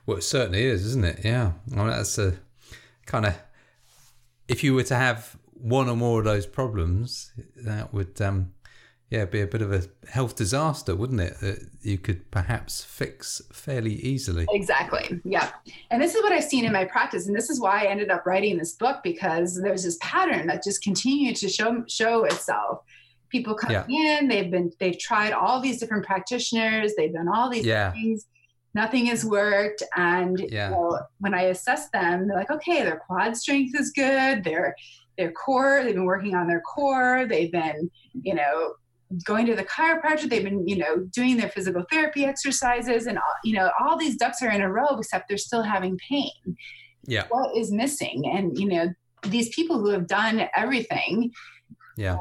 Well, 0.07 0.19
it 0.19 0.23
certainly 0.23 0.65
is, 0.65 0.85
isn't 0.87 1.05
it? 1.05 1.21
Yeah, 1.25 1.53
that's 1.67 2.19
a 2.19 2.35
kind 3.07 3.27
of 3.27 3.35
if 4.49 4.63
you 4.63 4.75
were 4.75 4.83
to 4.85 4.97
have 4.97 5.37
one 5.53 5.89
or 5.89 5.97
more 5.97 6.21
of 6.21 6.25
those 6.25 6.47
problems, 6.47 7.33
that 7.57 7.93
would 7.93 8.21
um, 8.21 8.53
yeah, 9.11 9.25
be 9.27 9.41
a 9.41 9.47
bit 9.47 9.63
of 9.63 9.73
a 9.73 9.83
health 10.09 10.35
disaster, 10.35 10.97
wouldn't 10.97 11.21
it? 11.21 11.39
That 11.41 11.69
you 11.83 11.99
could 11.99 12.31
perhaps 12.31 12.83
fix 12.83 13.43
fairly 13.53 13.95
easily. 13.95 14.47
Exactly. 14.51 15.21
Yeah. 15.25 15.51
And 15.91 16.03
this 16.03 16.15
is 16.15 16.23
what 16.23 16.33
I've 16.33 16.45
seen 16.45 16.65
in 16.65 16.73
my 16.73 16.85
practice, 16.85 17.27
and 17.27 17.37
this 17.37 17.51
is 17.51 17.61
why 17.61 17.85
I 17.85 17.87
ended 17.87 18.11
up 18.11 18.27
writing 18.27 18.57
this 18.57 18.73
book 18.73 19.03
because 19.05 19.61
there's 19.61 19.85
this 19.85 19.99
pattern 20.01 20.47
that 20.49 20.65
just 20.65 20.83
continued 20.83 21.37
to 21.37 21.49
show 21.49 21.85
show 21.87 22.25
itself. 22.25 22.81
People 23.29 23.55
come 23.55 23.73
yeah. 23.73 24.19
in, 24.19 24.29
they've 24.29 24.51
been 24.51 24.73
they've 24.81 24.99
tried 24.99 25.33
all 25.33 25.61
these 25.61 25.79
different 25.79 26.05
practitioners, 26.05 26.95
they've 26.97 27.13
done 27.13 27.29
all 27.29 27.51
these 27.51 27.67
yeah. 27.67 27.93
things. 27.93 28.27
Nothing 28.75 29.07
has 29.07 29.25
worked. 29.25 29.85
And 29.97 30.41
yeah. 30.51 30.71
you 30.71 30.75
know, 30.75 30.99
when 31.21 31.35
I 31.35 31.43
assess 31.43 31.91
them, 31.91 32.27
they're 32.27 32.37
like, 32.37 32.51
okay, 32.51 32.83
their 32.83 32.97
quad 33.07 33.37
strength 33.37 33.79
is 33.79 33.91
good. 33.91 34.43
Their 34.43 34.75
their 35.17 35.31
core, 35.31 35.83
they've 35.85 35.95
been 35.95 36.05
working 36.05 36.35
on 36.35 36.49
their 36.49 36.63
core. 36.63 37.27
They've 37.29 37.53
been, 37.53 37.91
you 38.23 38.35
know, 38.35 38.75
going 39.25 39.47
to 39.47 39.55
the 39.55 39.65
chiropractor 39.65 40.29
they've 40.29 40.45
been 40.45 40.67
you 40.67 40.77
know 40.77 40.99
doing 41.13 41.37
their 41.37 41.49
physical 41.49 41.85
therapy 41.91 42.25
exercises 42.25 43.07
and 43.07 43.19
all, 43.19 43.35
you 43.45 43.55
know 43.55 43.71
all 43.81 43.97
these 43.97 44.17
ducks 44.17 44.43
are 44.43 44.51
in 44.51 44.61
a 44.61 44.71
row 44.71 44.99
except 44.99 45.29
they're 45.29 45.39
still 45.39 45.63
having 45.63 45.99
pain. 46.09 46.57
Yeah. 47.07 47.27
What 47.29 47.57
is 47.57 47.71
missing? 47.71 48.25
And 48.33 48.59
you 48.59 48.69
know 48.69 48.89
these 49.23 49.55
people 49.55 49.79
who 49.79 49.91
have 49.91 50.07
done 50.07 50.49
everything 50.57 51.31
yeah. 51.97 52.17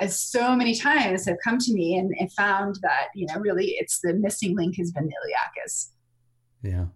as 0.00 0.10
eh, 0.10 0.14
so 0.14 0.56
many 0.56 0.74
times 0.74 1.26
have 1.26 1.36
come 1.42 1.58
to 1.58 1.72
me 1.72 1.96
and, 1.96 2.14
and 2.18 2.32
found 2.32 2.78
that 2.82 3.06
you 3.14 3.26
know 3.26 3.38
really 3.40 3.76
it's 3.78 4.00
the 4.00 4.14
missing 4.14 4.56
link 4.56 4.76
has 4.76 4.90
been 4.90 5.04
iliacus 5.04 5.90
yeah. 6.62 6.86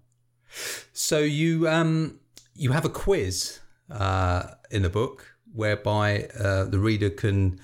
So 0.92 1.18
you 1.20 1.68
um 1.68 2.18
you 2.54 2.72
have 2.72 2.84
a 2.84 2.90
quiz 2.90 3.60
uh 3.90 4.54
in 4.70 4.82
the 4.82 4.90
book 4.90 5.36
whereby 5.52 6.28
uh, 6.38 6.64
the 6.64 6.78
reader 6.78 7.10
can 7.10 7.60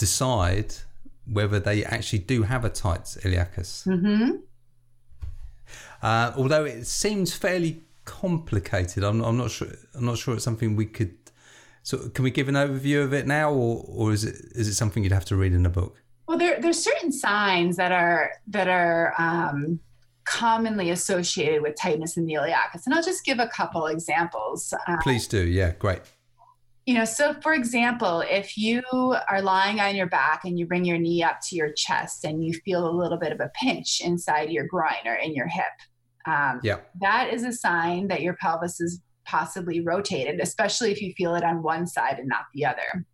decide 0.00 0.74
whether 1.30 1.60
they 1.60 1.84
actually 1.84 2.20
do 2.20 2.42
have 2.42 2.64
a 2.64 2.70
tight 2.70 3.04
iliacus. 3.22 3.86
Mm-hmm. 3.86 4.36
Uh, 6.02 6.32
although 6.36 6.64
it 6.64 6.86
seems 6.86 7.34
fairly 7.34 7.82
complicated, 8.06 9.04
I'm, 9.04 9.20
I'm, 9.20 9.36
not 9.36 9.50
sure. 9.50 9.68
I'm 9.94 10.06
not 10.06 10.18
sure 10.18 10.34
it's 10.34 10.44
something 10.44 10.74
we 10.74 10.86
could. 10.86 11.14
So, 11.82 12.08
can 12.08 12.24
we 12.24 12.30
give 12.30 12.48
an 12.48 12.54
overview 12.54 13.04
of 13.04 13.12
it 13.12 13.26
now, 13.26 13.52
or, 13.52 13.84
or 13.86 14.12
is 14.12 14.24
it 14.24 14.36
is 14.54 14.68
it 14.68 14.74
something 14.74 15.02
you'd 15.02 15.12
have 15.12 15.24
to 15.26 15.36
read 15.36 15.52
in 15.52 15.64
a 15.66 15.70
book? 15.70 16.02
Well, 16.26 16.38
there 16.38 16.60
there's 16.60 16.82
certain 16.82 17.12
signs 17.12 17.76
that 17.76 17.92
are 17.92 18.32
that 18.48 18.68
are 18.68 19.14
um, 19.18 19.80
commonly 20.24 20.90
associated 20.90 21.62
with 21.62 21.76
tightness 21.76 22.16
in 22.16 22.24
the 22.24 22.34
iliacus, 22.34 22.86
and 22.86 22.94
I'll 22.94 23.02
just 23.02 23.24
give 23.24 23.38
a 23.38 23.48
couple 23.48 23.86
examples. 23.86 24.72
Um, 24.86 24.98
Please 25.02 25.26
do. 25.26 25.42
Yeah, 25.46 25.72
great 25.78 26.00
you 26.86 26.94
know 26.94 27.04
so 27.04 27.34
for 27.42 27.52
example 27.52 28.22
if 28.28 28.56
you 28.56 28.82
are 29.28 29.42
lying 29.42 29.80
on 29.80 29.94
your 29.94 30.06
back 30.06 30.44
and 30.44 30.58
you 30.58 30.66
bring 30.66 30.84
your 30.84 30.98
knee 30.98 31.22
up 31.22 31.38
to 31.42 31.56
your 31.56 31.72
chest 31.72 32.24
and 32.24 32.44
you 32.44 32.52
feel 32.64 32.88
a 32.88 32.90
little 32.90 33.18
bit 33.18 33.32
of 33.32 33.40
a 33.40 33.50
pinch 33.60 34.00
inside 34.00 34.50
your 34.50 34.66
groin 34.66 35.06
or 35.06 35.14
in 35.14 35.34
your 35.34 35.46
hip 35.46 35.64
um, 36.26 36.60
yeah. 36.62 36.78
that 37.00 37.32
is 37.32 37.44
a 37.44 37.52
sign 37.52 38.08
that 38.08 38.22
your 38.22 38.34
pelvis 38.34 38.80
is 38.80 39.00
possibly 39.24 39.80
rotated 39.80 40.40
especially 40.40 40.90
if 40.90 41.00
you 41.00 41.12
feel 41.14 41.34
it 41.34 41.44
on 41.44 41.62
one 41.62 41.86
side 41.86 42.18
and 42.18 42.28
not 42.28 42.44
the 42.54 42.64
other 42.64 43.06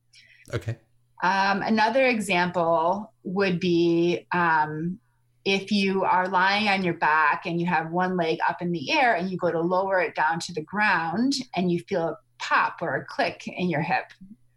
okay 0.55 0.76
um, 1.22 1.62
another 1.62 2.07
example 2.07 3.12
would 3.24 3.59
be 3.59 4.26
um, 4.33 4.98
if 5.46 5.70
you 5.70 6.02
are 6.02 6.29
lying 6.29 6.68
on 6.68 6.85
your 6.85 6.94
back 6.94 7.46
and 7.46 7.61
you 7.61 7.66
have 7.66 7.90
one 7.90 8.16
leg 8.16 8.38
up 8.48 8.61
in 8.61 8.72
the 8.72 8.90
air 8.90 9.14
and 9.14 9.31
you 9.31 9.38
go 9.38 9.50
to 9.50 9.61
lower 9.61 10.00
it 10.00 10.14
down 10.14 10.40
to 10.40 10.52
the 10.52 10.61
ground 10.62 11.33
and 11.55 11.70
you 11.70 11.79
feel 11.88 12.16
pop 12.38 12.79
or 12.81 12.96
a 12.96 13.05
click 13.05 13.46
in 13.46 13.68
your 13.68 13.83
hip. 13.83 14.05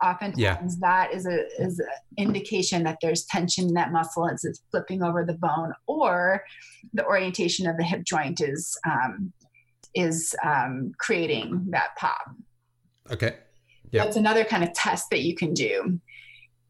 Oftentimes 0.04 0.39
yeah. 0.39 0.58
that 0.80 1.13
is 1.13 1.26
a 1.26 1.46
is 1.62 1.80
an 1.80 1.88
indication 2.18 2.84
that 2.84 3.00
there's 3.02 3.26
tension 3.26 3.68
in 3.68 3.74
that 3.74 3.92
muscle 3.92 4.30
as 4.30 4.46
it's 4.46 4.62
flipping 4.72 5.04
over 5.04 5.26
the 5.26 5.34
bone 5.34 5.74
or 5.88 6.42
the 6.94 7.06
orientation 7.06 7.68
of 7.68 7.76
the 7.76 7.84
hip 7.84 8.04
joint 8.06 8.39
is 8.39 8.78
um, 8.86 9.34
is 9.94 10.34
um, 10.46 10.94
creating 11.00 11.65
that 11.72 11.89
pop. 11.98 12.32
Okay. 13.12 13.38
Yeah. 13.92 14.06
That's 14.06 14.15
another 14.15 14.46
kind 14.46 14.63
of 14.63 14.72
test 14.74 15.10
that 15.10 15.22
you 15.22 15.36
can 15.36 15.54
do. 15.54 16.00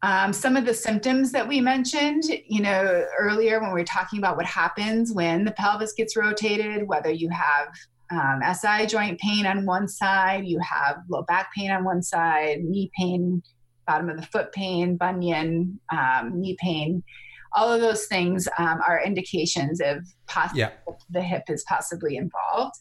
Um, 0.02 0.32
some 0.32 0.56
of 0.56 0.64
the 0.64 0.72
symptoms 0.72 1.30
that 1.32 1.46
we 1.46 1.60
mentioned 1.60 2.24
you 2.48 2.62
know 2.62 3.04
earlier 3.18 3.60
when 3.60 3.70
we 3.70 3.80
were 3.80 3.84
talking 3.84 4.18
about 4.18 4.38
what 4.38 4.46
happens 4.46 5.12
when 5.12 5.44
the 5.44 5.52
pelvis 5.52 5.92
gets 5.92 6.16
rotated 6.16 6.88
whether 6.88 7.10
you 7.10 7.28
have 7.28 7.68
um, 8.10 8.40
SI 8.52 8.86
joint 8.86 9.18
pain 9.20 9.46
on 9.46 9.66
one 9.66 9.88
side, 9.88 10.46
you 10.46 10.58
have 10.60 11.02
low 11.08 11.22
back 11.22 11.50
pain 11.56 11.70
on 11.70 11.84
one 11.84 12.02
side, 12.02 12.62
knee 12.62 12.90
pain, 12.98 13.42
bottom 13.86 14.08
of 14.08 14.16
the 14.16 14.26
foot 14.26 14.52
pain, 14.52 14.96
bunion, 14.96 15.80
um, 15.92 16.40
knee 16.40 16.56
pain. 16.60 17.02
All 17.54 17.72
of 17.72 17.80
those 17.80 18.06
things 18.06 18.48
um, 18.58 18.80
are 18.86 19.02
indications 19.04 19.80
of 19.80 20.04
possibly 20.26 20.60
yeah. 20.60 20.70
the 21.10 21.22
hip 21.22 21.44
is 21.48 21.64
possibly 21.68 22.16
involved. 22.16 22.74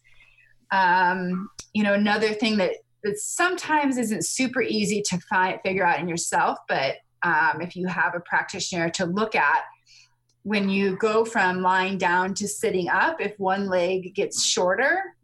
Um, 0.72 1.50
you 1.74 1.84
know, 1.84 1.94
another 1.94 2.34
thing 2.34 2.58
that, 2.58 2.74
that 3.04 3.18
sometimes 3.18 3.98
isn't 3.98 4.26
super 4.26 4.62
easy 4.62 5.02
to 5.10 5.20
find 5.30 5.60
figure 5.64 5.86
out 5.86 6.00
in 6.00 6.08
yourself, 6.08 6.60
but 6.68 6.98
um, 7.24 7.62
if 7.62 7.76
you 7.76 7.88
have 7.88 8.16
a 8.16 8.20
practitioner 8.20 8.90
to 8.92 9.06
look 9.06 9.36
at 9.36 9.64
when 10.44 10.70
you 10.70 10.96
go 10.98 11.26
from 11.26 11.62
lying 11.62 11.98
down 11.98 12.34
to 12.34 12.48
sitting 12.48 12.88
up, 12.90 13.20
if 13.20 13.38
one 13.40 13.68
leg 13.68 14.14
gets 14.16 14.44
shorter, 14.44 15.16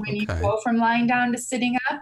when 0.00 0.10
okay. 0.10 0.18
you 0.18 0.26
go 0.26 0.60
from 0.62 0.78
lying 0.78 1.06
down 1.06 1.32
to 1.32 1.38
sitting 1.38 1.76
up, 1.90 2.00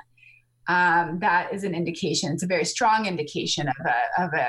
um, 0.69 1.19
that 1.21 1.53
is 1.53 1.65
an 1.65 1.75
indication. 1.75 2.33
It's 2.33 2.43
a 2.43 2.47
very 2.47 2.65
strong 2.65 3.07
indication 3.07 3.69
of 3.69 3.87
a 3.87 4.23
of 4.23 4.33
a 4.35 4.49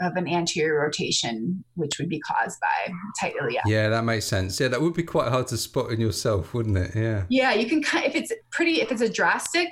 of 0.00 0.16
an 0.16 0.28
anterior 0.28 0.80
rotation, 0.80 1.64
which 1.74 1.98
would 1.98 2.08
be 2.08 2.20
caused 2.20 2.58
by 2.60 2.92
tight 3.20 3.34
ilia. 3.40 3.62
Yeah, 3.64 3.88
that 3.88 4.04
makes 4.04 4.26
sense. 4.26 4.60
Yeah, 4.60 4.68
that 4.68 4.80
would 4.80 4.94
be 4.94 5.02
quite 5.02 5.28
hard 5.28 5.46
to 5.48 5.56
spot 5.56 5.90
in 5.90 6.00
yourself, 6.00 6.52
wouldn't 6.52 6.76
it? 6.76 6.90
Yeah. 6.94 7.24
Yeah, 7.28 7.54
you 7.54 7.66
can 7.68 7.80
if 8.04 8.14
it's 8.14 8.32
pretty 8.50 8.80
if 8.80 8.92
it's 8.92 9.00
a 9.00 9.08
drastic 9.08 9.68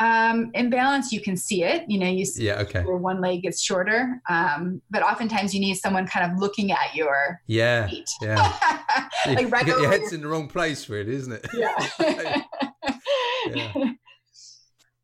um, 0.00 0.50
imbalance, 0.54 1.12
you 1.12 1.20
can 1.20 1.36
see 1.36 1.64
it. 1.64 1.84
You 1.88 1.98
know, 1.98 2.06
you 2.08 2.24
see 2.24 2.46
Yeah. 2.46 2.60
Okay. 2.60 2.82
where 2.84 2.96
one 2.96 3.20
leg 3.20 3.42
gets 3.42 3.60
shorter. 3.62 4.20
Um, 4.28 4.80
but 4.90 5.02
oftentimes 5.02 5.54
you 5.54 5.60
need 5.60 5.74
someone 5.76 6.06
kind 6.06 6.30
of 6.30 6.38
looking 6.38 6.70
at 6.72 6.94
your 6.94 7.40
Yeah. 7.46 7.86
feet. 7.88 8.08
Yeah. 8.22 8.36
like 9.26 9.40
You 9.40 9.48
right 9.48 9.66
get 9.66 9.78
your 9.80 9.90
head's 9.90 10.04
your- 10.04 10.14
in 10.14 10.20
the 10.22 10.28
wrong 10.28 10.48
place, 10.48 10.88
really, 10.88 11.14
isn't 11.14 11.32
it? 11.32 11.46
yeah. 11.54 12.42
Yeah. 13.54 13.72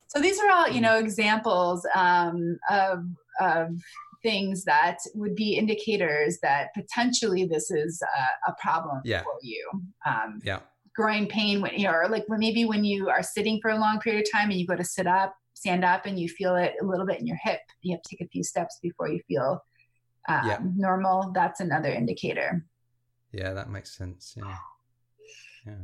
So 0.09 0.21
these 0.21 0.39
are 0.39 0.51
all, 0.51 0.69
you 0.69 0.81
know, 0.81 0.99
examples 0.99 1.85
um, 1.95 2.59
of, 2.71 3.05
of 3.41 3.69
things 4.23 4.65
that 4.65 4.99
would 5.15 5.35
be 5.35 5.57
indicators 5.57 6.39
that 6.43 6.69
potentially 6.75 7.47
this 7.47 7.71
is 7.71 8.01
a, 8.47 8.51
a 8.51 8.55
problem 8.61 9.01
Yeah. 9.05 9.23
for 9.23 9.33
you. 9.43 9.69
Um, 10.07 10.41
yeah. 10.45 10.61
Groin 10.95 11.27
pain 11.27 11.61
when 11.61 11.73
you 11.75 11.85
know, 11.85 11.93
or 11.93 12.09
like 12.09 12.25
maybe 12.29 12.65
when 12.65 12.85
you 12.85 13.09
are 13.09 13.23
sitting 13.23 13.59
for 13.61 13.71
a 13.71 13.79
long 13.79 13.99
period 14.01 14.25
of 14.27 14.33
time 14.33 14.51
and 14.51 14.59
you 14.59 14.67
go 14.67 14.77
to 14.77 14.85
sit 14.85 15.07
up, 15.07 15.35
stand 15.55 15.85
up, 15.85 16.07
and 16.07 16.19
you 16.19 16.29
feel 16.29 16.57
it 16.57 16.75
a 16.81 16.85
little 16.85 17.07
bit 17.07 17.21
in 17.21 17.27
your 17.27 17.39
hip. 17.43 17.61
You 17.83 17.95
have 17.95 18.03
to 18.03 18.17
take 18.17 18.27
a 18.27 18.29
few 18.29 18.43
steps 18.45 18.79
before 18.83 19.09
you 19.09 19.21
feel 19.27 19.63
um, 20.29 20.47
Yeah. 20.47 20.59
normal. 20.77 21.33
That's 21.35 21.61
another 21.61 21.91
indicator. 21.91 22.65
Yeah, 23.33 23.53
that 23.55 23.69
makes 23.69 23.97
sense. 23.97 24.35
Yeah. 24.37 24.57
Yeah. 25.67 25.75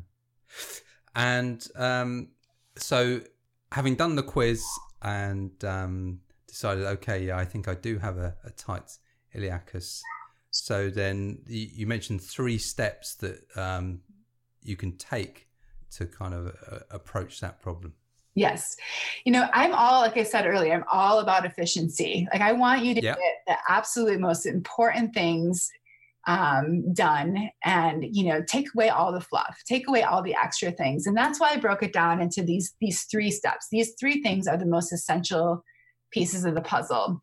And 1.14 1.66
um, 1.74 2.28
so, 2.76 3.20
having 3.72 3.96
done 3.96 4.14
the 4.14 4.22
quiz 4.22 4.64
and 5.02 5.52
um, 5.64 6.20
decided, 6.46 6.84
okay, 6.84 7.26
yeah, 7.26 7.36
I 7.36 7.44
think 7.44 7.66
I 7.66 7.74
do 7.74 7.98
have 7.98 8.18
a, 8.18 8.36
a 8.44 8.50
tight 8.50 8.98
iliacus. 9.34 10.00
So 10.52 10.90
then 10.90 11.42
you, 11.46 11.68
you 11.72 11.86
mentioned 11.86 12.22
three 12.22 12.58
steps 12.58 13.14
that 13.16 13.40
um, 13.56 14.00
you 14.62 14.76
can 14.76 14.96
take 14.96 15.48
to 15.92 16.06
kind 16.06 16.34
of 16.34 16.46
uh, 16.70 16.78
approach 16.90 17.40
that 17.40 17.60
problem. 17.60 17.94
Yes. 18.34 18.76
You 19.24 19.32
know, 19.32 19.48
I'm 19.52 19.74
all, 19.74 20.02
like 20.02 20.16
I 20.16 20.22
said 20.22 20.46
earlier, 20.46 20.72
I'm 20.72 20.84
all 20.90 21.18
about 21.18 21.44
efficiency. 21.44 22.28
Like, 22.32 22.42
I 22.42 22.52
want 22.52 22.84
you 22.84 22.94
to 22.94 23.02
Yeah. 23.02 23.16
get 23.16 23.34
the 23.46 23.56
absolute 23.68 24.20
most 24.20 24.46
important 24.46 25.12
things 25.14 25.68
um, 26.26 26.92
done 26.92 27.50
and, 27.64 28.04
you 28.04 28.24
know, 28.24 28.42
take 28.42 28.68
away 28.74 28.88
all 28.88 29.10
the 29.10 29.20
fluff, 29.20 29.60
take 29.66 29.88
away 29.88 30.02
all 30.02 30.22
the 30.22 30.34
extra 30.34 30.70
things. 30.70 31.06
And 31.06 31.16
that's 31.16 31.40
why 31.40 31.50
I 31.50 31.56
broke 31.56 31.82
it 31.82 31.92
down 31.92 32.20
into 32.20 32.42
these, 32.42 32.74
these 32.80 33.02
three 33.04 33.30
steps. 33.30 33.66
These 33.70 33.94
three 33.98 34.22
things 34.22 34.46
are 34.46 34.58
the 34.58 34.66
most 34.66 34.92
essential 34.92 35.64
pieces 36.12 36.44
of 36.44 36.54
the 36.54 36.60
puzzle. 36.60 37.20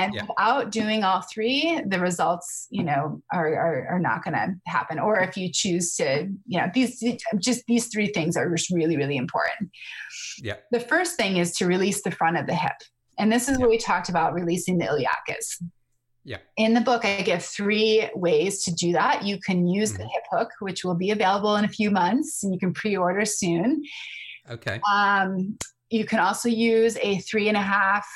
And 0.00 0.14
Yeah. 0.14 0.22
without 0.28 0.70
doing 0.70 1.04
all 1.04 1.22
three, 1.32 1.80
the 1.86 2.00
results, 2.00 2.66
you 2.70 2.82
know, 2.82 3.22
are, 3.32 3.54
are, 3.54 3.86
are 3.92 3.98
not 3.98 4.24
going 4.24 4.34
to 4.34 4.54
happen. 4.66 4.98
Or 4.98 5.20
if 5.20 5.36
you 5.36 5.50
choose 5.52 5.94
to, 5.96 6.28
you 6.46 6.58
know, 6.60 6.66
these 6.74 7.02
just 7.38 7.64
these 7.66 7.86
three 7.88 8.08
things 8.08 8.36
are 8.36 8.48
just 8.54 8.70
really, 8.70 8.96
really 8.96 9.16
important. 9.16 9.70
Yeah. 10.42 10.56
The 10.70 10.80
first 10.80 11.16
thing 11.16 11.36
is 11.36 11.52
to 11.56 11.66
release 11.66 12.02
the 12.02 12.10
front 12.10 12.36
of 12.36 12.46
the 12.46 12.54
hip. 12.54 12.72
And 13.18 13.30
this 13.30 13.48
is 13.48 13.56
Yeah. 13.56 13.60
what 13.62 13.70
we 13.70 13.78
talked 13.78 14.08
about 14.08 14.32
releasing 14.34 14.78
the 14.78 14.86
iliacus. 14.86 15.62
Yeah. 16.24 16.38
In 16.56 16.74
the 16.74 16.80
book, 16.82 17.04
I 17.04 17.22
give 17.22 17.42
three 17.44 18.08
ways 18.14 18.62
to 18.64 18.74
do 18.74 18.92
that. 18.92 19.24
You 19.24 19.38
can 19.40 19.66
use 19.66 19.92
the 19.92 20.04
Mhm. 20.04 20.10
hip 20.12 20.24
hook, 20.30 20.50
which 20.60 20.84
will 20.84 20.94
be 20.94 21.10
available 21.10 21.56
in 21.56 21.64
a 21.64 21.68
few 21.68 21.90
months, 21.90 22.42
and 22.42 22.52
you 22.52 22.58
can 22.60 22.72
pre 22.74 22.96
order 22.96 23.24
soon. 23.24 23.82
Okay. 24.50 24.80
Um, 24.92 25.56
you 25.88 26.04
can 26.04 26.18
also 26.20 26.48
use 26.48 26.96
a 26.98 27.18
three 27.20 27.48
and 27.48 27.56
a 27.56 27.62
half 27.62 28.06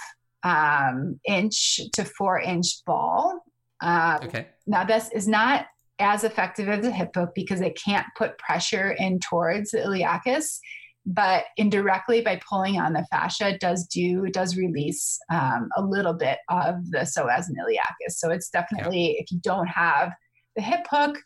um, 0.45 1.19
inch 1.27 1.81
to 1.95 2.05
four 2.05 2.41
inch 2.41 2.85
ball. 2.87 3.41
Um, 3.81 4.21
Okay. 4.25 4.47
now, 4.67 4.85
this 4.85 5.11
is 5.11 5.27
not 5.27 5.67
as 5.99 6.25
effective 6.25 6.69
as 6.69 6.85
a 6.87 6.91
hip 6.91 7.11
hook 7.15 7.31
because 7.35 7.61
it 7.61 7.79
can't 7.83 8.07
put 8.17 8.39
pressure 8.39 8.93
in 8.93 9.21
towards 9.21 9.71
the 9.71 9.79
iliacus, 9.79 10.59
but 11.07 11.45
indirectly 11.57 12.21
by 12.21 12.41
pulling 12.49 12.79
on 12.79 12.93
the 12.93 13.07
fascia, 13.11 13.51
it 13.51 13.61
does 13.61 13.87
do 13.87 14.25
it 14.25 14.35
does 14.35 14.57
release 14.57 15.19
um, 15.33 15.69
a 15.77 15.83
little 15.83 16.15
bit 16.15 16.39
of 16.49 16.91
the 16.91 17.01
psoas 17.01 17.47
and 17.49 17.57
iliacus. 17.59 18.13
So 18.13 18.31
it's 18.31 18.51
definitely 18.51 19.17
if 19.19 19.31
you 19.31 19.39
don't 19.41 19.69
have 19.69 20.13
the 20.57 20.63
hip 20.63 20.87
hook. 20.91 21.19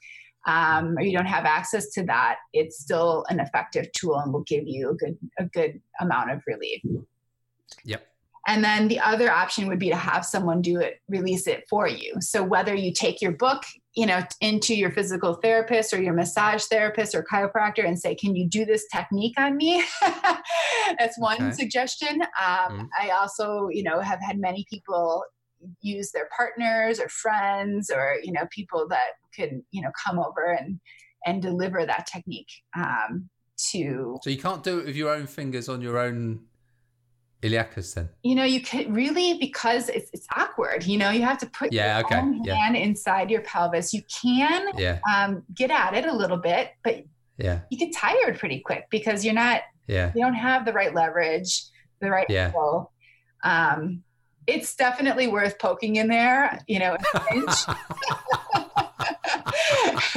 Um, 0.47 0.97
or 0.97 1.03
you 1.03 1.13
don't 1.13 1.27
have 1.27 1.45
access 1.45 1.91
to 1.91 2.05
that, 2.05 2.37
it's 2.55 2.79
still 2.79 3.27
an 3.29 3.39
effective 3.39 3.87
tool 3.93 4.19
and 4.19 4.33
will 4.33 4.45
give 4.45 4.67
you 4.67 4.89
a 4.91 4.95
good 4.95 5.19
a 5.39 5.45
good 5.45 5.83
amount 6.01 6.31
of 6.31 6.41
relief. 6.47 6.81
Yep. 7.85 8.08
And 8.49 8.65
then 8.65 8.89
the 8.89 8.99
other 8.99 9.31
option 9.31 9.69
would 9.69 9.79
be 9.79 9.91
to 9.91 9.97
have 9.97 10.25
someone 10.25 10.63
do 10.63 10.81
it, 10.81 11.01
release 11.07 11.47
it 11.47 11.65
for 11.69 11.87
you. 11.87 12.15
So 12.21 12.43
whether 12.43 12.75
you 12.75 12.95
take 12.95 13.21
your 13.21 13.33
book, 13.33 13.63
you 13.95 14.07
know, 14.07 14.23
into 14.41 14.75
your 14.75 14.91
physical 14.91 15.35
therapist 15.35 15.93
or 15.93 16.01
your 16.01 16.15
massage 16.15 16.65
therapist 16.65 17.15
or 17.15 17.23
chiropractor 17.31 17.87
and 17.87 17.99
say, 17.99 18.15
"Can 18.15 18.35
you 18.35 18.49
do 18.49 18.65
this 18.65 18.87
technique 18.91 19.39
on 19.39 19.59
me?" 19.59 19.85
That's 20.99 21.19
one 21.19 21.37
Okay. 21.43 21.53
suggestion. 21.53 22.23
Um, 22.23 22.73
Mhm. 22.73 22.89
I 22.99 23.11
also, 23.11 23.69
you 23.71 23.83
know, 23.83 24.01
have 24.01 24.21
had 24.23 24.39
many 24.39 24.65
people 24.71 25.25
use 25.83 26.11
their 26.13 26.29
partners 26.35 27.01
or 27.01 27.09
friends 27.09 27.91
or 27.91 28.17
you 28.23 28.33
know 28.33 28.47
people 28.51 28.87
that 28.89 29.15
can 29.35 29.63
you 29.73 29.83
know 29.83 29.91
come 30.05 30.19
over 30.19 30.53
and 30.53 30.81
and 31.27 31.43
deliver 31.43 31.85
that 31.85 32.07
technique 32.07 32.51
um, 32.77 33.29
to 33.73 34.19
So 34.23 34.31
you 34.31 34.39
can't 34.39 34.63
do 34.63 34.79
it 34.79 34.87
with 34.87 34.97
your 34.97 35.13
own 35.13 35.27
fingers 35.27 35.69
on 35.69 35.83
your 35.83 35.99
own 35.99 36.47
iliacus 37.43 37.95
then? 37.95 38.09
you 38.23 38.35
know 38.35 38.45
you 38.45 38.61
can 38.61 38.93
really 38.93 39.39
because 39.39 39.89
it's, 39.89 40.11
it's 40.13 40.27
awkward 40.37 40.85
you 40.85 40.99
know 40.99 41.11
you 41.11 41.23
have 41.23 41.39
to 41.39 41.47
put 41.47 41.73
Yeah, 41.73 41.99
your 41.99 42.07
okay, 42.07 42.17
own 42.17 42.43
yeah. 42.45 42.55
hand 42.57 42.77
inside 42.77 43.31
your 43.31 43.43
pelvis 43.43 43.93
you 43.95 44.03
can 44.23 44.69
Yeah. 44.77 44.99
um, 45.13 45.43
get 45.55 45.71
at 45.71 45.95
it 45.95 46.05
a 46.07 46.13
little 46.13 46.39
bit 46.39 46.71
but 46.83 47.05
Yeah. 47.37 47.61
you 47.71 47.79
get 47.79 47.95
tired 47.95 48.39
pretty 48.39 48.61
quick 48.61 48.87
because 48.91 49.25
you're 49.25 49.35
not 49.35 49.63
Yeah. 49.87 50.11
you 50.15 50.23
don't 50.23 50.35
have 50.35 50.65
the 50.65 50.73
right 50.73 50.93
leverage 50.95 51.63
the 52.01 52.11
right 52.11 52.27
Yeah. 52.29 52.47
angle. 52.47 52.93
um, 53.45 54.03
it's 54.49 54.75
definitely 54.75 55.29
worth 55.29 55.59
poking 55.59 55.97
in 55.97 56.09
there 56.09 56.59
you 56.67 56.79
know 56.81 56.97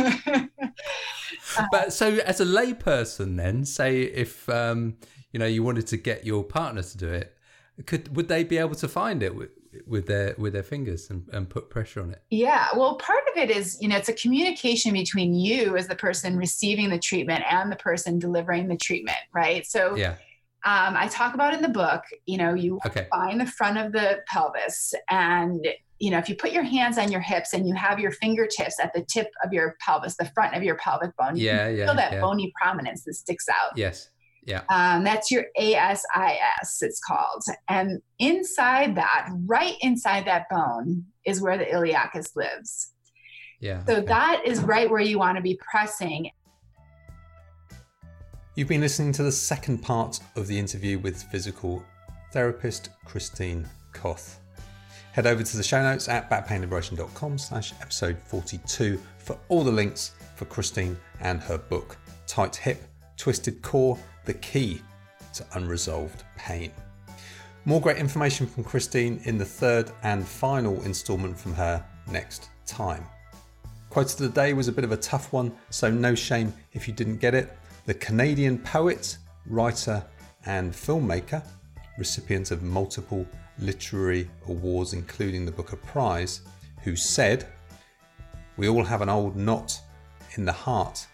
but 1.72 1.94
so 1.94 2.18
as 2.26 2.40
a 2.40 2.46
layperson 2.46 3.38
then 3.38 3.66
say 3.66 4.02
if 4.02 4.48
um 4.50 4.96
you 5.32 5.40
know 5.40 5.46
you 5.46 5.64
wanted 5.64 5.88
to 5.88 5.98
get 5.98 6.26
your 6.26 6.44
partner 6.44 6.82
to 6.82 6.98
do 6.98 7.08
it 7.08 7.38
could 7.86 8.16
would 8.16 8.28
they 8.28 8.44
be 8.44 8.58
able 8.58 8.76
to 8.76 8.88
find 8.88 9.24
it 9.24 9.36
with, 9.36 9.50
with 9.88 10.06
their 10.06 10.36
with 10.38 10.54
their 10.54 10.64
fingers 10.64 11.10
and, 11.10 11.28
and 11.32 11.50
put 11.50 11.70
pressure 11.70 12.02
on 12.02 12.12
it 12.12 12.22
Yeah, 12.30 12.68
well, 12.76 12.96
part 12.98 13.24
of 13.32 13.42
it 13.42 13.50
is, 13.50 13.82
you 13.82 13.88
know, 13.88 13.98
it's 13.98 14.10
a 14.10 14.14
communication 14.14 14.94
between 14.94 15.34
you 15.34 15.78
as 15.78 15.88
the 15.88 15.96
person 15.96 16.38
receiving 16.38 16.90
the 16.90 17.00
treatment 17.00 17.44
and 17.50 17.72
the 17.72 17.78
person 17.78 18.20
delivering 18.20 18.68
the 18.68 18.78
treatment, 18.78 19.18
right? 19.34 19.66
So, 19.66 19.96
yeah 19.96 20.16
um, 20.64 20.96
I 20.96 21.08
talk 21.08 21.34
about 21.34 21.56
in 21.56 21.64
the 21.64 21.70
book, 21.70 22.04
you 22.28 22.38
know, 22.38 22.54
you 22.54 22.80
okay 22.86 23.08
find 23.10 23.42
the 23.42 23.48
front 23.48 23.80
of 23.80 23.94
the 23.94 24.20
pelvis, 24.28 24.94
and 25.10 25.68
you 25.98 26.12
know, 26.12 26.20
if 26.20 26.30
you 26.30 26.36
put 26.36 26.52
your 26.52 26.64
hands 26.64 27.00
on 27.00 27.12
your 27.12 27.22
hips 27.22 27.54
and 27.54 27.68
you 27.68 27.74
have 27.74 28.00
your 28.00 28.12
fingertips 28.12 28.76
at 28.80 28.94
the 28.94 29.02
tip 29.02 29.28
of 29.44 29.52
your 29.54 29.76
pelvis, 29.80 30.18
the 30.18 30.26
front 30.26 30.56
of 30.56 30.62
your 30.62 30.76
pelvic 30.76 31.16
bone, 31.18 31.36
you 31.36 31.46
yeah 31.46 31.66
can 31.66 31.78
yeah 31.78 31.86
feel 31.86 31.96
that 31.96 32.14
yeah. 32.14 32.22
bony 32.22 32.54
prominence 32.62 33.04
that 33.06 33.16
sticks 33.16 33.50
out. 33.50 33.76
yes 33.76 34.10
yeah 34.44 34.62
Um, 34.70 35.04
that's 35.04 35.30
your 35.32 35.46
ASIS, 35.58 36.82
it's 36.82 37.00
called. 37.00 37.44
And 37.68 38.02
inside 38.20 38.96
that, 38.96 39.30
right 39.46 39.76
inside 39.82 40.26
that 40.26 40.50
bone, 40.50 41.06
is 41.26 41.42
where 41.42 41.58
the 41.58 41.66
iliacus 41.66 42.36
lives. 42.36 42.92
yeah 43.60 43.84
So 43.86 43.98
okay. 43.98 44.08
that 44.08 44.42
is 44.46 44.62
right 44.62 44.90
where 44.90 45.02
you 45.02 45.20
want 45.20 45.38
to 45.38 45.42
be 45.42 45.60
pressing. 45.70 46.32
You've 48.56 48.68
been 48.68 48.82
listening 48.82 49.14
to 49.14 49.24
the 49.24 49.32
second 49.32 49.80
part 49.80 50.20
of 50.36 50.48
the 50.48 50.58
interview 50.58 51.00
with 51.00 51.24
physical 51.24 51.84
therapist 52.34 52.90
Christine 53.06 53.68
Koth. 53.94 54.40
Head 55.14 55.26
over 55.28 55.44
to 55.44 55.58
the 55.58 55.64
show 55.64 55.82
notes 55.82 56.08
at 56.08 56.30
backpainliberation.com 56.30 57.38
slash 57.38 57.74
episode 57.82 58.18
42 58.26 59.00
for 59.18 59.38
all 59.50 59.64
the 59.64 59.72
links 59.72 60.14
for 60.36 60.46
Christine 60.46 60.98
and 61.20 61.42
her 61.42 61.58
book, 61.58 61.98
Tight 62.28 62.56
Hip, 62.56 62.82
Twisted 63.18 63.62
Core, 63.62 63.98
The 64.26 64.34
Key 64.36 64.82
to 65.34 65.46
Unresolved 65.54 66.24
Pain. 66.38 66.72
More 67.66 67.82
great 67.82 67.98
information 67.98 68.48
from 68.48 68.64
Christine 68.64 69.22
in 69.26 69.38
the 69.38 69.46
third 69.46 69.92
and 70.04 70.28
final 70.28 70.82
instalment 70.84 71.38
from 71.38 71.54
her 71.54 71.84
next 72.12 72.50
time. 72.66 73.06
Quote 73.90 74.12
of 74.14 74.18
the 74.18 74.30
day 74.30 74.54
was 74.54 74.68
a 74.68 74.72
bit 74.72 74.84
of 74.84 74.92
a 74.92 74.98
tough 74.98 75.34
one, 75.34 75.52
so 75.70 75.92
no 75.92 76.16
shame 76.16 76.54
if 76.74 76.88
you 76.88 76.94
didn't 76.94 77.18
get 77.18 77.36
it. 77.36 77.58
The 77.86 77.94
Canadian 77.96 78.58
poet, 78.60 79.18
writer, 79.48 80.04
and 80.46 80.72
filmmaker, 80.72 81.44
recipient 81.98 82.52
of 82.52 82.64
multiple 82.64 83.28
literary 83.60 84.30
awards, 84.48 84.94
including 84.94 85.46
the 85.46 85.52
Booker 85.52 85.76
Prize, 85.76 86.42
who 86.84 86.96
said, 86.96 87.48
We 88.58 88.70
all 88.70 88.84
have 88.84 89.02
an 89.02 89.10
old 89.10 89.36
knot 89.36 89.80
in 90.36 90.46
the 90.46 90.52
heart 90.52 91.08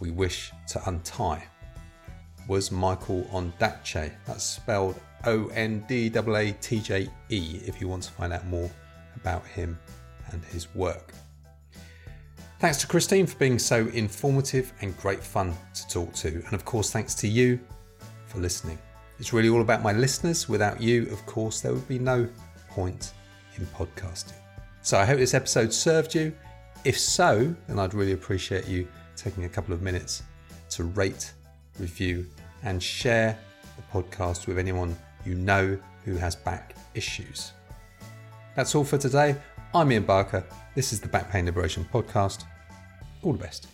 we 0.00 0.10
wish 0.10 0.52
to 0.68 0.82
untie, 0.88 1.44
was 2.48 2.70
Michael 2.70 3.24
Ondaatje. 3.32 4.12
That's 4.26 4.44
spelled 4.44 5.00
O 5.24 5.48
N 5.48 5.84
D 5.88 6.10
A 6.14 6.34
A 6.34 6.52
T 6.52 6.80
J 6.80 7.08
E 7.28 7.60
if 7.66 7.80
you 7.80 7.88
want 7.88 8.02
to 8.04 8.12
find 8.12 8.32
out 8.32 8.46
more 8.46 8.70
about 9.16 9.46
him 9.46 9.78
and 10.30 10.44
his 10.44 10.74
work. 10.74 11.12
Thanks 12.60 12.78
to 12.78 12.86
Christine 12.86 13.26
for 13.26 13.36
being 13.36 13.58
so 13.58 13.88
informative 13.88 14.72
and 14.80 14.96
great 14.98 15.22
fun 15.22 15.54
to 15.74 15.88
talk 15.88 16.14
to. 16.14 16.28
And 16.28 16.54
of 16.54 16.64
course, 16.64 16.90
thanks 16.90 17.14
to 17.16 17.28
you 17.28 17.60
for 18.26 18.38
listening. 18.38 18.78
It's 19.18 19.32
really 19.32 19.48
all 19.48 19.60
about 19.60 19.82
my 19.82 19.92
listeners. 19.92 20.48
Without 20.48 20.80
you, 20.80 21.02
of 21.10 21.24
course, 21.26 21.60
there 21.60 21.72
would 21.72 21.86
be 21.88 21.98
no 21.98 22.28
point 22.68 23.12
in 23.56 23.66
podcasting. 23.66 24.38
So 24.82 24.98
I 24.98 25.04
hope 25.04 25.18
this 25.18 25.34
episode 25.34 25.72
served 25.72 26.14
you. 26.14 26.34
If 26.84 26.98
so, 26.98 27.54
then 27.68 27.78
I'd 27.78 27.94
really 27.94 28.12
appreciate 28.12 28.66
you 28.66 28.86
taking 29.16 29.44
a 29.44 29.48
couple 29.48 29.72
of 29.72 29.82
minutes 29.82 30.22
to 30.70 30.84
rate, 30.84 31.32
review, 31.78 32.26
and 32.62 32.82
share 32.82 33.38
the 33.76 33.82
podcast 33.92 34.46
with 34.46 34.58
anyone 34.58 34.96
you 35.24 35.34
know 35.34 35.78
who 36.04 36.16
has 36.16 36.36
back 36.36 36.74
issues. 36.94 37.52
That's 38.56 38.74
all 38.74 38.84
for 38.84 38.98
today. 38.98 39.36
I'm 39.74 39.90
Ian 39.90 40.04
Barker. 40.04 40.44
This 40.74 40.92
is 40.92 41.00
the 41.00 41.08
Back 41.08 41.30
Pain 41.30 41.46
Liberation 41.46 41.86
Podcast. 41.92 42.44
All 43.22 43.32
the 43.32 43.38
best. 43.38 43.66